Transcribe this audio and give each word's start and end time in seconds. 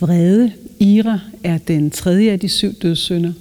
Vrede, 0.00 0.52
ira, 0.80 1.20
er 1.44 1.58
den 1.58 1.90
tredje 1.90 2.30
af 2.30 2.40
de 2.40 2.48
syv 2.48 2.74
dødssynder. 2.74 3.32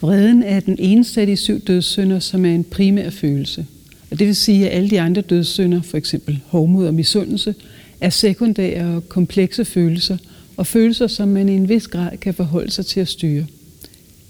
Vreden 0.00 0.42
er 0.42 0.60
den 0.60 0.76
eneste 0.78 1.20
af 1.20 1.26
de 1.26 1.36
syv 1.36 1.60
dødssynder, 1.60 2.18
som 2.18 2.44
er 2.44 2.54
en 2.54 2.64
primær 2.64 3.10
følelse. 3.10 3.66
Og 4.10 4.18
det 4.18 4.26
vil 4.26 4.36
sige, 4.36 4.70
at 4.70 4.76
alle 4.76 4.90
de 4.90 5.00
andre 5.00 5.22
dødssynder, 5.22 5.82
for 5.82 5.96
eksempel 5.96 6.40
hovmod 6.46 6.86
og 6.86 6.94
misundelse, 6.94 7.54
er 8.00 8.10
sekundære 8.10 8.96
og 8.96 9.08
komplekse 9.08 9.64
følelser, 9.64 10.16
og 10.56 10.66
følelser, 10.66 11.06
som 11.06 11.28
man 11.28 11.48
i 11.48 11.52
en 11.52 11.68
vis 11.68 11.88
grad 11.88 12.16
kan 12.16 12.34
forholde 12.34 12.70
sig 12.70 12.86
til 12.86 13.00
at 13.00 13.08
styre. 13.08 13.46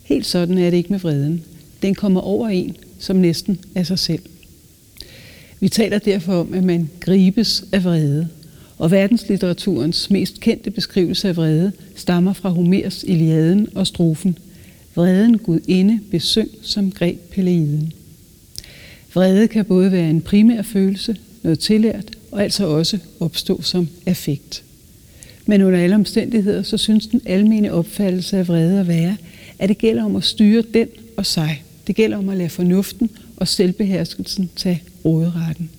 Helt 0.02 0.26
sådan 0.26 0.58
er 0.58 0.70
det 0.70 0.76
ikke 0.76 0.92
med 0.92 0.98
vreden. 0.98 1.42
Den 1.82 1.94
kommer 1.94 2.20
over 2.20 2.48
en, 2.48 2.76
som 2.98 3.16
næsten 3.16 3.58
er 3.74 3.82
sig 3.82 3.98
selv. 3.98 4.22
Vi 5.60 5.68
taler 5.68 5.98
derfor 5.98 6.34
om, 6.34 6.54
at 6.54 6.64
man 6.64 6.90
gribes 7.00 7.64
af 7.72 7.84
vrede, 7.84 8.28
og 8.80 8.90
verdenslitteraturens 8.90 10.10
mest 10.10 10.40
kendte 10.40 10.70
beskrivelse 10.70 11.28
af 11.28 11.36
vrede 11.36 11.72
stammer 11.96 12.32
fra 12.32 12.48
Homers 12.48 13.04
Iliaden 13.04 13.68
og 13.74 13.86
strofen 13.86 14.38
Vreden 14.94 15.38
gudinde 15.38 16.00
besøg 16.10 16.48
som 16.62 16.90
greb 16.90 17.18
Peleiden. 17.30 17.92
Vrede 19.14 19.48
kan 19.48 19.64
både 19.64 19.92
være 19.92 20.10
en 20.10 20.20
primær 20.20 20.62
følelse, 20.62 21.16
noget 21.42 21.58
tillært, 21.58 22.16
og 22.32 22.42
altså 22.42 22.66
også 22.66 22.98
opstå 23.20 23.62
som 23.62 23.88
affekt. 24.06 24.64
Men 25.46 25.62
under 25.62 25.78
alle 25.78 25.96
omstændigheder, 25.96 26.62
så 26.62 26.76
synes 26.76 27.06
den 27.06 27.22
almene 27.26 27.72
opfattelse 27.72 28.38
af 28.38 28.48
vrede 28.48 28.80
at 28.80 28.88
være, 28.88 29.16
at 29.58 29.68
det 29.68 29.78
gælder 29.78 30.04
om 30.04 30.16
at 30.16 30.24
styre 30.24 30.62
den 30.74 30.88
og 31.16 31.26
sig. 31.26 31.62
Det 31.86 31.96
gælder 31.96 32.16
om 32.16 32.28
at 32.28 32.36
lade 32.36 32.48
fornuften 32.48 33.10
og 33.36 33.48
selvbeherskelsen 33.48 34.50
tage 34.56 34.82
råderetten. 35.04 35.70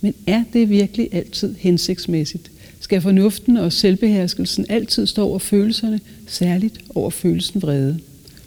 Men 0.00 0.14
er 0.26 0.44
det 0.52 0.70
virkelig 0.70 1.08
altid 1.12 1.54
hensigtsmæssigt? 1.58 2.50
Skal 2.80 3.00
fornuften 3.00 3.56
og 3.56 3.72
selvbeherskelsen 3.72 4.66
altid 4.68 5.06
stå 5.06 5.22
over 5.22 5.38
følelserne, 5.38 6.00
særligt 6.26 6.80
over 6.94 7.10
følelsen 7.10 7.62
vrede? 7.62 7.98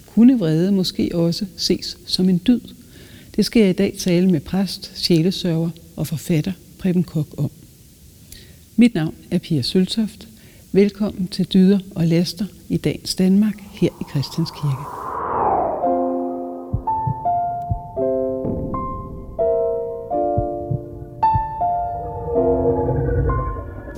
Kunne 0.05 0.39
vrede 0.39 0.71
måske 0.71 1.09
også 1.13 1.45
ses 1.57 1.97
som 2.05 2.29
en 2.29 2.41
dyd? 2.47 2.61
Det 3.35 3.45
skal 3.45 3.59
jeg 3.59 3.69
i 3.69 3.73
dag 3.73 3.95
tale 3.97 4.31
med 4.31 4.39
præst, 4.39 4.91
sjælesørger 4.95 5.69
og 5.95 6.07
forfatter 6.07 6.51
Preben 6.79 7.03
Kok 7.03 7.27
om. 7.37 7.51
Mit 8.75 8.93
navn 8.93 9.15
er 9.31 9.37
Pia 9.37 9.61
Søltoft. 9.61 10.27
Velkommen 10.71 11.27
til 11.27 11.45
Dyder 11.53 11.79
og 11.95 12.07
Laster 12.07 12.45
i 12.69 12.77
dagens 12.77 13.15
Danmark 13.15 13.55
her 13.73 13.89
i 14.01 14.03
Christians 14.11 14.49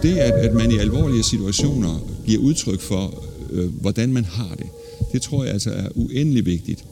Det, 0.03 0.17
at, 0.17 0.33
at 0.33 0.53
man 0.53 0.71
i 0.71 0.77
alvorlige 0.77 1.23
situationer 1.23 2.07
giver 2.25 2.41
udtryk 2.41 2.81
for, 2.81 3.23
øh, 3.51 3.81
hvordan 3.81 4.13
man 4.13 4.25
har 4.25 4.55
det, 4.57 4.67
det 5.13 5.21
tror 5.21 5.43
jeg 5.43 5.53
altså 5.53 5.71
er 5.71 5.87
uendelig 5.95 6.45
vigtigt. 6.45 6.85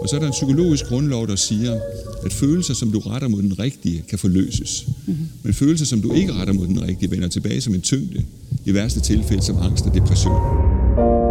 Og 0.00 0.08
så 0.08 0.16
er 0.16 0.20
der 0.20 0.26
en 0.26 0.32
psykologisk 0.32 0.86
grundlov, 0.86 1.28
der 1.28 1.36
siger, 1.36 1.80
at 2.24 2.32
følelser, 2.32 2.74
som 2.74 2.92
du 2.92 2.98
retter 2.98 3.28
mod 3.28 3.42
den 3.42 3.58
rigtige, 3.58 4.04
kan 4.08 4.18
forløses. 4.18 4.86
Mm-hmm. 5.06 5.26
Men 5.42 5.54
følelser, 5.54 5.86
som 5.86 6.00
du 6.00 6.12
ikke 6.12 6.32
retter 6.32 6.54
mod 6.54 6.66
den 6.66 6.82
rigtige, 6.82 7.10
vender 7.10 7.28
tilbage 7.28 7.60
som 7.60 7.74
en 7.74 7.80
tyngde, 7.80 8.24
i 8.64 8.74
værste 8.74 9.00
tilfælde 9.00 9.42
som 9.42 9.56
angst 9.56 9.86
og 9.86 9.94
depression. 9.94 11.23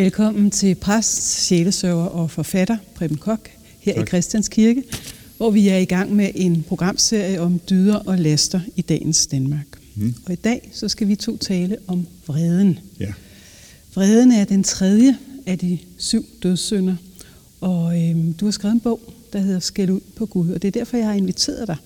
Velkommen 0.00 0.50
til 0.50 0.74
præst, 0.74 1.46
sjælesøver 1.46 2.04
og 2.04 2.30
forfatter 2.30 2.76
Preben 2.94 3.16
Kok 3.16 3.50
her 3.80 3.94
tak. 3.94 4.02
i 4.02 4.06
Christians 4.06 4.48
Kirke, 4.48 4.82
hvor 5.36 5.50
vi 5.50 5.68
er 5.68 5.76
i 5.76 5.84
gang 5.84 6.16
med 6.16 6.30
en 6.34 6.64
programserie 6.68 7.40
om 7.40 7.60
dyder 7.70 7.96
og 7.96 8.18
laster 8.18 8.60
i 8.76 8.82
dagens 8.82 9.26
Danmark. 9.26 9.66
Mm. 9.94 10.14
Og 10.26 10.32
i 10.32 10.36
dag 10.36 10.70
så 10.72 10.88
skal 10.88 11.08
vi 11.08 11.16
to 11.16 11.36
tale 11.36 11.76
om 11.86 12.06
vreden. 12.26 12.78
Ja. 13.00 13.12
Vreden 13.94 14.32
er 14.32 14.44
den 14.44 14.62
tredje 14.62 15.18
af 15.46 15.58
de 15.58 15.78
syv 15.98 16.24
dødssynder, 16.42 16.96
og 17.60 18.02
øhm, 18.02 18.32
du 18.32 18.44
har 18.44 18.52
skrevet 18.52 18.74
en 18.74 18.80
bog, 18.80 19.00
der 19.32 19.38
hedder 19.38 19.60
Skæld 19.60 19.90
ud 19.90 20.00
på 20.16 20.26
Gud, 20.26 20.50
og 20.50 20.62
det 20.62 20.68
er 20.68 20.72
derfor, 20.72 20.96
jeg 20.96 21.06
har 21.06 21.14
inviteret 21.14 21.68
dig. 21.68 21.76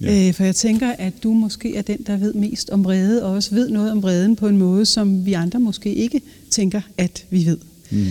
Ja. 0.00 0.28
Øh, 0.28 0.34
for 0.34 0.44
jeg 0.44 0.56
tænker, 0.56 0.92
at 0.92 1.12
du 1.22 1.32
måske 1.32 1.76
er 1.76 1.82
den, 1.82 1.98
der 2.06 2.16
ved 2.16 2.34
mest 2.34 2.70
om 2.70 2.84
vrede, 2.84 3.24
og 3.24 3.32
også 3.32 3.54
ved 3.54 3.68
noget 3.68 3.92
om 3.92 4.02
vreden 4.02 4.36
på 4.36 4.48
en 4.48 4.58
måde, 4.58 4.86
som 4.86 5.26
vi 5.26 5.32
andre 5.32 5.60
måske 5.60 5.94
ikke 5.94 6.20
tænker, 6.50 6.80
at 6.98 7.26
vi 7.30 7.46
ved. 7.46 7.58
Mm. 7.90 8.06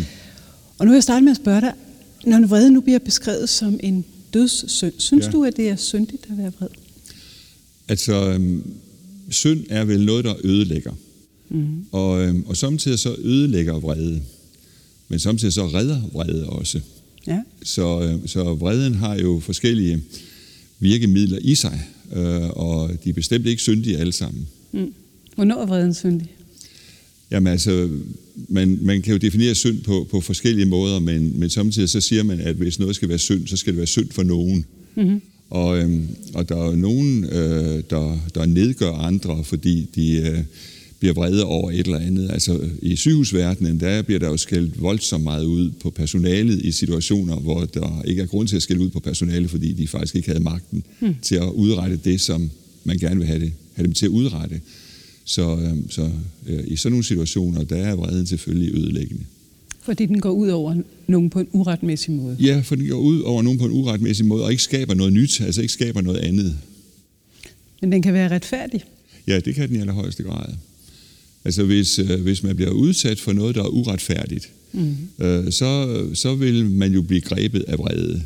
Og 0.77 0.85
nu 0.85 0.91
vil 0.91 0.95
jeg 0.95 1.03
starte 1.03 1.23
med 1.23 1.31
at 1.31 1.38
spørge 1.38 1.61
dig, 1.61 1.73
når 2.25 2.47
vrede 2.47 2.72
nu 2.72 2.81
bliver 2.81 3.00
beskrevet 3.00 3.50
som 3.50 3.79
en 3.83 4.05
dødssynd, 4.33 4.94
synes 4.97 5.25
ja. 5.25 5.31
du, 5.31 5.44
at 5.44 5.57
det 5.57 5.69
er 5.69 5.75
syndigt 5.75 6.27
at 6.31 6.38
være 6.38 6.51
vred? 6.59 6.67
Altså, 7.88 8.29
øhm, 8.31 8.63
synd 9.29 9.66
er 9.69 9.85
vel 9.85 10.06
noget, 10.06 10.25
der 10.25 10.33
ødelægger. 10.44 10.91
Mm. 11.50 11.85
Og, 11.91 12.21
øhm, 12.21 12.44
og 12.47 12.57
samtidig 12.57 13.00
så 13.00 13.16
ødelægger 13.23 13.79
vrede. 13.79 14.21
Men 15.07 15.19
samtidig 15.19 15.53
så 15.53 15.66
redder 15.66 16.01
vrede 16.13 16.50
også. 16.50 16.79
Ja. 17.27 17.41
Så, 17.63 18.01
øh, 18.01 18.27
så 18.27 18.44
vreden 18.44 18.95
har 18.95 19.16
jo 19.16 19.39
forskellige 19.39 20.01
virkemidler 20.79 21.38
i 21.41 21.56
sig, 21.56 21.81
øh, 22.13 22.50
og 22.50 22.91
de 23.03 23.09
er 23.09 23.13
bestemt 23.13 23.45
ikke 23.45 23.62
syndige 23.62 23.97
alle 23.97 24.13
sammen. 24.13 24.47
Mm. 24.72 24.94
Hvornår 25.35 25.62
er 25.62 25.66
vreden 25.66 25.94
syndig? 25.94 26.28
Jamen 27.31 27.51
altså, 27.51 27.90
man, 28.47 28.79
man 28.81 29.01
kan 29.01 29.12
jo 29.12 29.18
definere 29.18 29.56
synd 29.56 29.81
på, 29.81 30.07
på 30.12 30.22
forskellige 30.22 30.66
måder, 30.66 31.00
men, 31.00 31.39
men 31.39 31.50
samtidig 31.50 31.89
så 31.89 32.01
siger 32.01 32.23
man, 32.23 32.39
at 32.39 32.56
hvis 32.56 32.79
noget 32.79 32.95
skal 32.95 33.09
være 33.09 33.18
synd, 33.18 33.47
så 33.47 33.57
skal 33.57 33.73
det 33.73 33.78
være 33.78 33.88
synd 33.88 34.09
for 34.12 34.23
nogen. 34.23 34.66
Mm-hmm. 34.95 35.22
Og, 35.50 35.78
øhm, 35.78 36.07
og 36.34 36.50
der 36.50 36.56
er 36.56 36.75
nogen, 36.75 37.23
øh, 37.23 37.84
der, 37.89 38.29
der 38.35 38.45
nedgør 38.45 38.91
andre, 38.91 39.44
fordi 39.44 39.89
de 39.95 40.16
øh, 40.16 40.44
bliver 41.00 41.14
vrede 41.14 41.46
over 41.46 41.72
et 41.72 41.80
eller 41.80 42.00
andet. 42.00 42.32
Altså 42.32 42.60
i 42.82 42.96
sygehusverdenen, 42.96 43.80
der 43.80 44.02
bliver 44.02 44.20
der 44.20 44.28
jo 44.28 44.38
skældt 44.38 44.82
voldsomt 44.82 45.24
meget 45.24 45.46
ud 45.46 45.72
på 45.82 45.90
personalet 45.90 46.62
i 46.62 46.72
situationer, 46.72 47.36
hvor 47.36 47.66
der 47.66 48.02
ikke 48.02 48.22
er 48.22 48.26
grund 48.26 48.48
til 48.48 48.56
at 48.56 48.62
skælde 48.62 48.82
ud 48.82 48.90
på 48.90 49.00
personalet, 49.00 49.50
fordi 49.50 49.74
de 49.74 49.88
faktisk 49.88 50.16
ikke 50.16 50.28
havde 50.28 50.44
magten 50.44 50.84
mm. 51.00 51.16
til 51.22 51.36
at 51.36 51.50
udrette 51.50 52.00
det, 52.04 52.22
som 52.22 52.50
man 52.84 52.98
gerne 52.98 53.18
vil 53.18 53.28
have, 53.28 53.40
det, 53.40 53.52
have 53.74 53.86
dem 53.86 53.94
til 53.94 54.06
at 54.06 54.10
udrette. 54.10 54.62
Så, 55.26 55.58
øh, 55.58 55.90
så 55.90 56.10
øh, 56.48 56.64
i 56.68 56.76
sådan 56.76 56.92
nogle 56.92 57.04
situationer, 57.04 57.64
der 57.64 57.76
er 57.76 57.96
vreden 57.96 58.26
selvfølgelig 58.26 58.76
ødelæggende. 58.76 59.24
Fordi 59.81 60.06
den 60.06 60.20
går 60.20 60.31
ud 60.31 60.50
over 60.50 60.76
nogen 61.08 61.30
på 61.30 61.40
en 61.40 61.48
uretmæssig 61.52 62.12
måde? 62.14 62.38
Ja, 62.40 62.62
for 62.66 62.76
den 62.76 62.88
går 62.88 63.00
ud 63.00 63.22
over 63.22 63.42
nogen 63.42 63.60
på 63.60 63.66
en 63.66 63.72
uretmæssig 63.72 64.26
måde, 64.26 64.44
og 64.44 64.52
ikke 64.52 64.64
skaber 64.64 64.94
noget 64.94 65.14
nyt, 65.14 65.42
altså 65.42 65.62
ikke 65.62 65.74
skaber 65.74 66.02
noget 66.02 66.18
andet. 66.18 66.58
Men 67.81 67.92
den 67.92 68.02
kan 68.02 68.14
være 68.14 68.30
retfærdig? 68.30 68.84
Ja, 69.28 69.40
det 69.40 69.56
kan 69.56 69.70
den 69.70 69.76
i 69.76 69.80
allerhøjeste 69.80 70.24
grad. 70.24 70.54
Altså 71.45 71.63
hvis, 71.63 72.00
øh, 72.00 72.22
hvis 72.22 72.44
man 72.44 72.55
bliver 72.55 72.72
udsat 72.72 73.19
for 73.19 73.33
noget, 73.33 73.55
der 73.55 73.63
er 73.63 73.67
uretfærdigt, 73.67 74.50
mm. 74.73 74.95
øh, 75.19 75.51
så, 75.51 76.05
så 76.13 76.35
vil 76.35 76.66
man 76.66 76.94
jo 76.94 77.01
blive 77.01 77.22
grebet 77.22 77.66
af 77.67 77.77
vrede. 77.77 78.23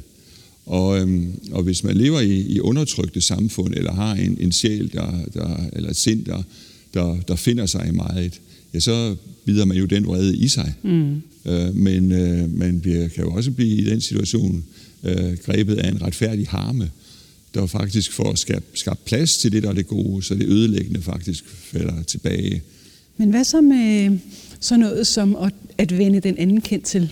Og, 0.66 1.00
øhm, 1.00 1.32
og 1.52 1.64
hvis 1.64 1.84
man 1.84 1.98
lever 1.98 2.20
i, 2.20 2.42
i 2.42 2.60
undertrykte 2.60 3.22
samfund, 3.22 3.74
eller 3.74 3.94
har 3.94 4.16
en, 4.16 4.38
en 4.42 4.52
sjæl, 4.52 4.92
der, 4.94 5.26
der, 5.34 5.70
eller 5.74 5.90
et 5.90 5.96
sind, 5.96 6.26
der, 6.26 6.44
der, 6.94 7.22
der 7.28 7.36
finder 7.36 7.66
sig 7.66 7.88
i 7.88 7.92
meget, 7.92 8.42
ja, 8.74 8.80
så 8.80 9.16
bider 9.46 9.66
man 9.66 9.78
jo 9.78 9.86
den 9.86 10.06
vrede 10.06 10.38
i 10.38 10.48
sig. 10.48 10.74
Mm. 10.84 11.22
Øh, 11.46 11.76
men 11.76 12.12
øh, 12.12 12.58
man 12.58 12.80
bliver, 12.80 13.08
kan 13.08 13.24
jo 13.24 13.32
også 13.32 13.52
blive 13.52 13.78
i 13.78 13.84
den 13.84 14.02
situation 14.02 14.64
øh, 15.04 15.38
grebet 15.46 15.76
af 15.76 15.90
en 15.90 16.02
retfærdig 16.02 16.48
harme, 16.48 16.90
der 17.54 17.66
faktisk 17.68 18.12
får 18.12 18.36
skabt, 18.36 18.66
skabt 18.74 19.06
plads 19.06 19.38
til 19.38 19.52
det, 19.52 19.64
der 19.64 19.70
er 19.70 19.74
det 19.74 19.88
gode, 19.88 20.24
så 20.24 20.36
det 20.36 20.48
ødelæggende 20.48 21.02
faktisk 21.02 21.44
falder 21.48 22.04
tilbage. 22.04 22.62
Men 23.18 23.30
hvad 23.30 23.44
så 23.44 23.62
med 23.62 24.18
sådan 24.60 24.80
noget 24.80 25.08
som 25.08 25.36
at, 25.36 25.54
at 25.78 25.98
vende 25.98 26.20
den 26.20 26.38
anden 26.38 26.62
kendt 26.62 26.86
til? 26.86 27.12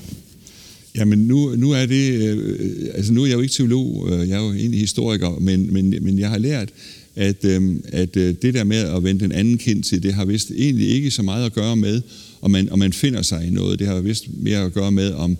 Jamen 0.95 1.19
nu, 1.19 1.55
nu 1.55 1.71
er 1.71 1.85
det, 1.85 2.11
øh, 2.11 2.89
altså 2.93 3.13
nu 3.13 3.23
er 3.23 3.27
jeg 3.27 3.35
jo 3.35 3.41
ikke 3.41 3.53
teolog, 3.53 4.09
øh, 4.11 4.29
jeg 4.29 4.37
er 4.37 4.45
jo 4.45 4.53
egentlig 4.53 4.79
historiker, 4.79 5.39
men, 5.39 5.73
men, 5.73 5.95
men 6.01 6.19
jeg 6.19 6.29
har 6.29 6.37
lært, 6.37 6.69
at, 7.15 7.45
øh, 7.45 7.75
at 7.85 8.17
øh, 8.17 8.35
det 8.41 8.53
der 8.53 8.63
med 8.63 8.77
at 8.77 9.03
vende 9.03 9.21
den 9.23 9.31
anden 9.31 9.57
kind 9.57 9.83
til, 9.83 10.03
det 10.03 10.13
har 10.13 10.25
vist 10.25 10.51
egentlig 10.51 10.89
ikke 10.89 11.11
så 11.11 11.23
meget 11.23 11.45
at 11.45 11.53
gøre 11.53 11.75
med, 11.75 12.01
om 12.41 12.51
man, 12.51 12.69
om 12.69 12.79
man 12.79 12.93
finder 12.93 13.21
sig 13.21 13.47
i 13.47 13.49
noget. 13.49 13.79
Det 13.79 13.87
har 13.87 14.01
vist 14.01 14.25
mere 14.37 14.59
at 14.59 14.73
gøre 14.73 14.91
med, 14.91 15.11
om, 15.11 15.37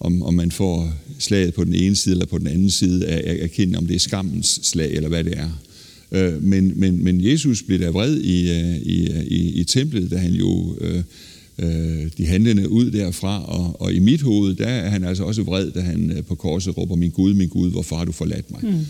om, 0.00 0.22
om 0.22 0.34
man 0.34 0.50
får 0.50 0.92
slaget 1.18 1.54
på 1.54 1.64
den 1.64 1.74
ene 1.74 1.96
side 1.96 2.12
eller 2.12 2.26
på 2.26 2.38
den 2.38 2.46
anden 2.46 2.70
side 2.70 3.06
af, 3.06 3.42
af 3.42 3.50
kinden, 3.50 3.76
om 3.76 3.86
det 3.86 3.94
er 3.94 4.00
skammens 4.00 4.60
slag 4.62 4.92
eller 4.92 5.08
hvad 5.08 5.24
det 5.24 5.38
er. 5.38 5.50
Øh, 6.12 6.42
men, 6.42 6.72
men, 6.76 7.04
men 7.04 7.24
Jesus 7.24 7.62
blev 7.62 7.80
da 7.80 7.88
vred 7.88 8.16
i, 8.16 8.50
øh, 8.50 8.76
i, 8.76 9.10
i, 9.26 9.60
i 9.60 9.64
templet, 9.64 10.10
da 10.10 10.16
han 10.16 10.32
jo 10.32 10.76
øh, 10.80 11.02
øh, 11.58 12.10
de 12.18 12.26
handlende 12.26 12.68
ud 12.68 12.90
derfra, 12.90 13.44
og, 13.44 13.80
og 13.80 13.92
i 13.92 13.98
mit 13.98 14.22
hoved, 14.22 14.54
der 14.54 14.66
er 14.66 14.90
han 14.90 15.04
altså 15.04 15.24
også 15.24 15.42
vred, 15.42 15.70
da 15.70 15.80
han 15.80 16.24
på 16.28 16.34
korset 16.34 16.78
råber, 16.78 16.96
min 16.96 17.10
Gud, 17.10 17.34
min 17.34 17.48
Gud, 17.48 17.70
hvorfor 17.70 17.96
har 17.96 18.04
du 18.04 18.12
forladt 18.12 18.50
mig? 18.50 18.60
Mm. 18.62 18.86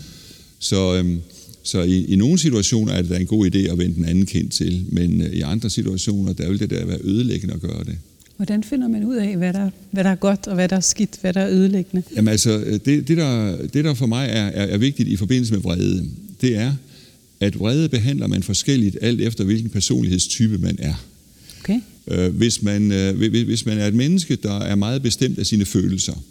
Så, 0.59 0.95
øh, 0.95 1.17
så 1.63 1.81
i, 1.81 2.05
i 2.05 2.15
nogle 2.15 2.39
situationer 2.39 2.93
er 2.93 3.01
det 3.01 3.11
da 3.11 3.17
en 3.17 3.25
god 3.25 3.55
idé 3.55 3.71
at 3.71 3.77
vende 3.77 3.95
den 3.95 4.05
anden 4.05 4.25
kind 4.25 4.49
til, 4.49 4.85
men 4.89 5.21
øh, 5.21 5.33
i 5.33 5.41
andre 5.41 5.69
situationer, 5.69 6.33
der 6.33 6.49
vil 6.49 6.59
det 6.59 6.69
da 6.69 6.85
være 6.85 6.99
ødelæggende 7.03 7.53
at 7.53 7.61
gøre 7.61 7.83
det. 7.83 7.97
Hvordan 8.37 8.63
finder 8.63 8.87
man 8.87 9.05
ud 9.05 9.15
af, 9.15 9.37
hvad 9.37 9.53
der, 9.53 9.69
hvad 9.91 10.03
der 10.03 10.09
er 10.09 10.15
godt 10.15 10.47
og 10.47 10.55
hvad 10.55 10.69
der 10.69 10.75
er 10.75 10.79
skidt, 10.79 11.17
hvad 11.21 11.33
der 11.33 11.41
er 11.41 11.49
ødelæggende? 11.49 12.03
Jamen 12.15 12.27
altså, 12.27 12.79
det, 12.85 13.07
det, 13.07 13.17
der, 13.17 13.57
det 13.73 13.85
der 13.85 13.93
for 13.93 14.05
mig 14.05 14.25
er, 14.29 14.45
er, 14.45 14.65
er 14.65 14.77
vigtigt 14.77 15.09
i 15.09 15.15
forbindelse 15.15 15.53
med 15.53 15.61
vrede, 15.61 16.05
det 16.41 16.55
er, 16.55 16.73
at 17.43 17.59
vrede 17.59 17.89
behandler 17.89 18.27
man 18.27 18.43
forskelligt 18.43 18.97
alt 19.01 19.21
efter, 19.21 19.43
hvilken 19.43 19.69
personlighedstype 19.69 20.57
man 20.57 20.75
er. 20.79 21.05
Okay. 21.59 21.79
Øh, 22.07 22.35
hvis, 22.35 22.61
man, 22.61 22.91
øh, 22.91 23.17
hvis 23.45 23.65
man 23.65 23.77
er 23.77 23.87
et 23.87 23.93
menneske, 23.93 24.35
der 24.35 24.59
er 24.59 24.75
meget 24.75 25.01
bestemt 25.01 25.39
af 25.39 25.45
sine 25.45 25.65
følelser, 25.65 26.23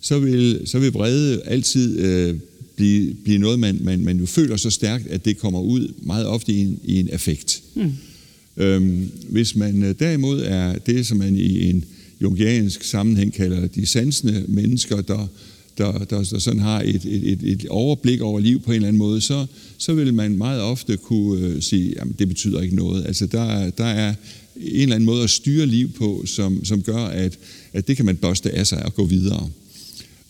så 0.00 0.18
vil, 0.18 0.60
så 0.64 0.78
vil 0.78 0.92
vrede 0.92 1.42
altid 1.44 1.98
øh, 1.98 2.34
blive, 2.76 3.14
blive 3.14 3.38
noget, 3.38 3.58
man, 3.58 3.78
man, 3.80 4.04
man 4.04 4.18
jo 4.18 4.26
føler 4.26 4.56
så 4.56 4.70
stærkt, 4.70 5.06
at 5.06 5.24
det 5.24 5.38
kommer 5.38 5.60
ud 5.60 5.92
meget 6.02 6.26
ofte 6.26 6.52
i 6.52 6.58
en, 6.58 6.78
i 6.84 7.00
en 7.00 7.10
affekt. 7.10 7.62
Mm. 7.74 7.92
Øhm, 8.56 9.10
hvis 9.28 9.56
man 9.56 9.82
øh, 9.82 9.94
derimod 9.98 10.40
er 10.40 10.78
det, 10.78 11.06
som 11.06 11.18
man 11.18 11.36
i 11.36 11.70
en 11.70 11.84
jungiansk 12.22 12.84
sammenhæng 12.84 13.32
kalder 13.32 13.66
de 13.66 13.86
sansende 13.86 14.44
mennesker, 14.48 15.00
der, 15.00 15.28
der, 15.78 15.92
der, 15.92 16.24
der 16.24 16.38
sådan 16.38 16.60
har 16.60 16.80
et, 16.80 17.04
et, 17.04 17.32
et, 17.32 17.42
et 17.42 17.66
overblik 17.68 18.20
over 18.20 18.40
liv 18.40 18.60
på 18.60 18.70
en 18.70 18.74
eller 18.74 18.88
anden 18.88 18.98
måde, 18.98 19.20
så, 19.20 19.46
så 19.78 19.94
vil 19.94 20.14
man 20.14 20.36
meget 20.36 20.60
ofte 20.60 20.96
kunne 20.96 21.46
øh, 21.46 21.62
sige, 21.62 22.00
at 22.00 22.06
det 22.18 22.28
betyder 22.28 22.60
ikke 22.60 22.76
noget. 22.76 23.06
Altså 23.06 23.26
der, 23.26 23.70
der 23.70 23.84
er 23.84 24.14
en 24.56 24.82
eller 24.82 24.94
anden 24.94 25.06
måde 25.06 25.22
at 25.22 25.30
styre 25.30 25.66
liv 25.66 25.92
på, 25.92 26.22
som, 26.26 26.64
som 26.64 26.82
gør, 26.82 27.04
at, 27.04 27.38
at 27.72 27.88
det 27.88 27.96
kan 27.96 28.06
man 28.06 28.16
børste 28.16 28.50
af 28.50 28.66
sig 28.66 28.86
og 28.86 28.94
gå 28.94 29.04
videre. 29.04 29.50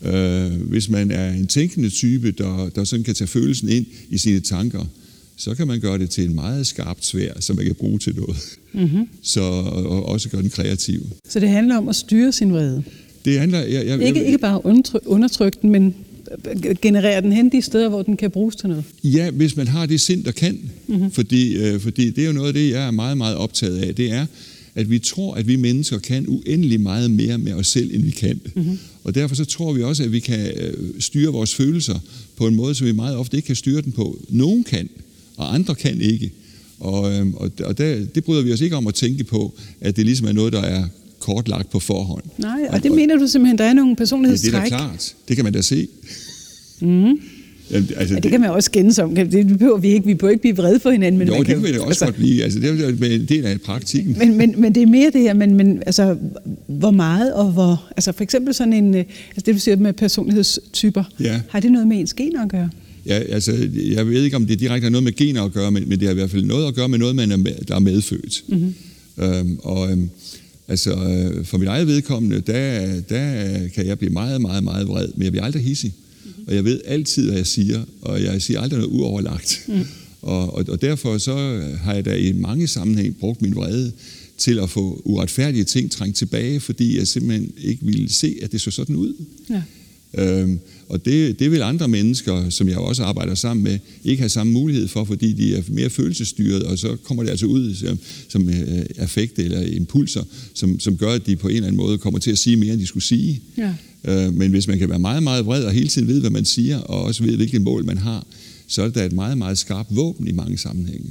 Øh, 0.02 0.60
hvis 0.68 0.88
man 0.88 1.10
er 1.10 1.32
en 1.32 1.46
tænkende 1.46 1.90
type, 1.90 2.30
der, 2.30 2.68
der 2.74 2.84
sådan 2.84 3.04
kan 3.04 3.14
tage 3.14 3.28
følelsen 3.28 3.68
ind 3.68 3.86
i 4.10 4.18
sine 4.18 4.40
tanker, 4.40 4.84
så 5.36 5.54
kan 5.54 5.66
man 5.66 5.80
gøre 5.80 5.98
det 5.98 6.10
til 6.10 6.24
en 6.24 6.34
meget 6.34 6.66
skarpt 6.66 7.06
svær, 7.06 7.32
som 7.40 7.56
man 7.56 7.64
kan 7.64 7.74
bruge 7.74 7.98
til 7.98 8.16
noget. 8.16 8.58
Mm-hmm. 8.72 9.08
Så, 9.22 9.40
og 9.40 10.06
også 10.06 10.28
gøre 10.28 10.42
den 10.42 10.50
kreativ. 10.50 11.06
Så 11.28 11.40
det 11.40 11.48
handler 11.48 11.76
om 11.76 11.88
at 11.88 11.96
styre 11.96 12.32
sin 12.32 12.52
vrede? 12.52 12.84
Det 13.24 13.38
handler... 13.38 13.58
Jeg, 13.58 13.86
jeg, 13.86 14.06
ikke, 14.06 14.18
jeg, 14.18 14.26
ikke 14.26 14.38
bare 14.38 14.66
undertrykke 15.06 15.58
den, 15.62 15.70
men 15.70 15.94
generere 16.82 17.20
den 17.20 17.32
hen 17.32 17.52
de 17.52 17.62
steder, 17.62 17.88
hvor 17.88 18.02
den 18.02 18.16
kan 18.16 18.30
bruges 18.30 18.56
til 18.56 18.68
noget? 18.68 18.84
Ja, 19.04 19.30
hvis 19.30 19.56
man 19.56 19.68
har 19.68 19.86
det 19.86 20.00
sind, 20.00 20.24
der 20.24 20.32
kan. 20.32 20.70
Mm-hmm. 20.86 21.10
Fordi, 21.10 21.56
øh, 21.56 21.80
fordi 21.80 22.10
det 22.10 22.22
er 22.22 22.26
jo 22.26 22.32
noget 22.32 22.48
af 22.48 22.54
det, 22.54 22.70
jeg 22.70 22.86
er 22.86 22.90
meget, 22.90 23.18
meget 23.18 23.36
optaget 23.36 23.78
af. 23.78 23.94
Det 23.94 24.12
er, 24.12 24.26
at 24.74 24.90
vi 24.90 24.98
tror, 24.98 25.34
at 25.34 25.48
vi 25.48 25.56
mennesker 25.56 25.98
kan 25.98 26.24
uendelig 26.28 26.80
meget 26.80 27.10
mere 27.10 27.38
med 27.38 27.52
os 27.52 27.66
selv, 27.66 27.94
end 27.94 28.02
vi 28.02 28.10
kan. 28.10 28.40
Mm-hmm. 28.54 28.78
Og 29.04 29.14
derfor 29.14 29.34
så 29.34 29.44
tror 29.44 29.72
vi 29.72 29.82
også, 29.82 30.02
at 30.02 30.12
vi 30.12 30.20
kan 30.20 30.50
øh, 30.56 30.74
styre 30.98 31.32
vores 31.32 31.54
følelser 31.54 31.98
på 32.36 32.46
en 32.46 32.54
måde, 32.54 32.74
som 32.74 32.86
vi 32.86 32.92
meget 32.92 33.16
ofte 33.16 33.36
ikke 33.36 33.46
kan 33.46 33.56
styre 33.56 33.82
den 33.82 33.92
på. 33.92 34.18
Nogen 34.28 34.64
kan, 34.64 34.88
og 35.36 35.54
andre 35.54 35.74
kan 35.74 36.00
ikke. 36.00 36.30
Og, 36.80 37.12
øhm, 37.12 37.34
og, 37.34 37.50
og 37.64 37.78
der, 37.78 38.06
det 38.14 38.24
bryder 38.24 38.42
vi 38.42 38.52
os 38.52 38.60
ikke 38.60 38.76
om 38.76 38.86
at 38.86 38.94
tænke 38.94 39.24
på, 39.24 39.54
at 39.80 39.96
det 39.96 40.04
ligesom 40.04 40.26
er 40.26 40.32
noget, 40.32 40.52
der 40.52 40.60
er 40.60 40.84
kortlagt 41.22 41.70
på 41.70 41.78
forhånd. 41.78 42.24
Nej, 42.38 42.60
og 42.70 42.82
det 42.82 42.90
og, 42.90 42.96
mener 42.96 43.16
du 43.16 43.26
simpelthen, 43.26 43.58
der 43.58 43.64
er 43.64 43.72
nogle 43.72 43.96
personlighedstræk? 43.96 44.52
Det 44.52 44.72
er 44.72 44.78
da 44.78 44.84
klart. 44.84 45.14
Det 45.28 45.36
kan 45.36 45.44
man 45.44 45.52
da 45.52 45.62
se. 45.62 45.88
Mm. 46.80 47.20
Jamen, 47.70 47.88
altså, 47.96 48.14
ja, 48.14 48.16
det, 48.16 48.22
det 48.22 48.30
kan 48.30 48.40
man 48.40 48.50
også 48.50 48.66
skændes 48.66 48.98
om. 48.98 49.14
Det 49.14 49.58
behøver 49.58 49.78
vi 49.78 49.88
ikke. 49.88 50.06
Vi 50.06 50.14
behøver 50.14 50.30
ikke 50.30 50.40
blive 50.40 50.56
vrede 50.56 50.80
for 50.80 50.90
hinanden. 50.90 51.18
Men 51.18 51.28
jo, 51.28 51.34
man 51.34 51.40
det 51.40 51.54
kan, 51.54 51.62
vi 51.62 51.72
da 51.72 51.78
også 51.78 51.86
altså, 51.86 52.04
godt 52.04 52.14
blive. 52.14 52.42
Altså, 52.42 52.60
det 52.60 52.80
er 52.80 53.14
en 53.14 53.26
del 53.26 53.46
af 53.46 53.60
praktikken. 53.60 54.16
Men, 54.18 54.36
men, 54.36 54.54
men 54.58 54.74
det 54.74 54.82
er 54.82 54.86
mere 54.86 55.10
det 55.10 55.20
her, 55.20 55.34
men, 55.34 55.54
men 55.54 55.82
altså, 55.86 56.16
hvor 56.66 56.90
meget 56.90 57.34
og 57.34 57.52
hvor... 57.52 57.88
Altså 57.96 58.12
for 58.12 58.22
eksempel 58.22 58.54
sådan 58.54 58.72
en... 58.72 58.94
Altså 58.94 59.42
det 59.46 59.54
du 59.54 59.58
siger 59.58 59.76
med 59.76 59.92
personlighedstyper. 59.92 61.04
Ja. 61.20 61.40
Har 61.48 61.60
det 61.60 61.72
noget 61.72 61.88
med 61.88 62.00
ens 62.00 62.14
gener 62.14 62.42
at 62.42 62.48
gøre? 62.48 62.70
Ja, 63.06 63.18
altså, 63.18 63.68
jeg 63.76 64.06
ved 64.06 64.22
ikke, 64.22 64.36
om 64.36 64.46
det 64.46 64.60
direkte 64.60 64.84
har 64.84 64.90
noget 64.90 65.04
med 65.04 65.12
gener 65.12 65.42
at 65.42 65.52
gøre, 65.52 65.70
men, 65.70 65.88
men 65.88 66.00
det 66.00 66.08
har 66.08 66.12
i 66.12 66.14
hvert 66.14 66.30
fald 66.30 66.44
noget 66.44 66.68
at 66.68 66.74
gøre 66.74 66.88
med 66.88 66.98
noget, 66.98 67.16
man 67.16 67.32
er 67.32 67.36
med, 67.36 67.54
der 67.68 67.74
er 67.74 67.78
medfødt. 67.78 68.44
Mm-hmm. 68.48 68.74
Øhm, 69.18 69.58
og 69.62 69.92
øhm, 69.92 70.10
altså, 70.68 70.90
øh, 70.92 71.44
for 71.44 71.58
mit 71.58 71.68
eget 71.68 71.86
vedkommende, 71.86 72.40
der, 72.40 73.00
der 73.00 73.68
kan 73.68 73.86
jeg 73.86 73.98
blive 73.98 74.12
meget, 74.12 74.40
meget, 74.40 74.64
meget 74.64 74.88
vred, 74.88 75.08
men 75.14 75.22
jeg 75.22 75.32
bliver 75.32 75.44
aldrig 75.44 75.62
hissig. 75.62 75.94
Mm-hmm. 76.24 76.44
Og 76.48 76.54
jeg 76.54 76.64
ved 76.64 76.80
altid, 76.84 77.26
hvad 77.26 77.36
jeg 77.36 77.46
siger, 77.46 77.84
og 78.02 78.22
jeg 78.22 78.42
siger 78.42 78.60
aldrig 78.60 78.78
noget 78.78 78.92
uoverlagt. 78.92 79.64
Mm. 79.68 79.84
Og, 80.22 80.54
og, 80.54 80.64
og 80.68 80.82
derfor 80.82 81.18
så 81.18 81.62
har 81.82 81.94
jeg 81.94 82.04
da 82.04 82.14
i 82.14 82.32
mange 82.32 82.66
sammenhæng 82.66 83.16
brugt 83.16 83.42
min 83.42 83.54
vrede 83.54 83.92
til 84.38 84.58
at 84.58 84.70
få 84.70 85.02
uretfærdige 85.04 85.64
ting 85.64 85.90
trængt 85.90 86.16
tilbage, 86.16 86.60
fordi 86.60 86.98
jeg 86.98 87.08
simpelthen 87.08 87.52
ikke 87.58 87.84
ville 87.84 88.08
se, 88.08 88.36
at 88.42 88.52
det 88.52 88.60
så 88.60 88.70
sådan 88.70 88.96
ud. 88.96 89.14
Ja. 89.50 89.62
Øhm, 90.18 90.58
og 90.88 91.04
det, 91.04 91.38
det 91.38 91.50
vil 91.50 91.62
andre 91.62 91.88
mennesker, 91.88 92.50
som 92.50 92.68
jeg 92.68 92.78
også 92.78 93.02
arbejder 93.02 93.34
sammen 93.34 93.64
med, 93.64 93.78
ikke 94.04 94.20
have 94.20 94.28
samme 94.28 94.52
mulighed 94.52 94.88
for, 94.88 95.04
fordi 95.04 95.32
de 95.32 95.56
er 95.56 95.62
mere 95.68 95.90
følelsesstyret, 95.90 96.62
og 96.62 96.78
så 96.78 96.96
kommer 97.04 97.22
det 97.22 97.30
altså 97.30 97.46
ud 97.46 97.74
som, 97.74 97.98
som 98.28 98.48
uh, 98.48 98.54
affekt 98.96 99.38
eller 99.38 99.62
impulser, 99.62 100.22
som, 100.54 100.80
som 100.80 100.96
gør, 100.96 101.12
at 101.12 101.26
de 101.26 101.36
på 101.36 101.48
en 101.48 101.54
eller 101.54 101.66
anden 101.66 101.80
måde 101.80 101.98
kommer 101.98 102.18
til 102.18 102.30
at 102.30 102.38
sige 102.38 102.56
mere, 102.56 102.72
end 102.72 102.80
de 102.80 102.86
skulle 102.86 103.04
sige. 103.04 103.40
Ja. 103.58 103.74
Øh, 104.04 104.34
men 104.34 104.50
hvis 104.50 104.68
man 104.68 104.78
kan 104.78 104.88
være 104.88 104.98
meget, 104.98 105.22
meget 105.22 105.46
vred 105.46 105.64
og 105.64 105.72
hele 105.72 105.88
tiden 105.88 106.08
vide, 106.08 106.20
hvad 106.20 106.30
man 106.30 106.44
siger, 106.44 106.78
og 106.78 107.02
også 107.02 107.22
vide, 107.22 107.36
hvilket 107.36 107.62
mål 107.62 107.84
man 107.84 107.98
har, 107.98 108.26
så 108.66 108.82
er 108.82 108.86
det 108.86 108.94
da 108.94 109.04
et 109.04 109.12
meget, 109.12 109.38
meget 109.38 109.58
skarpt 109.58 109.96
våben 109.96 110.28
i 110.28 110.32
mange 110.32 110.58
sammenhænge. 110.58 111.10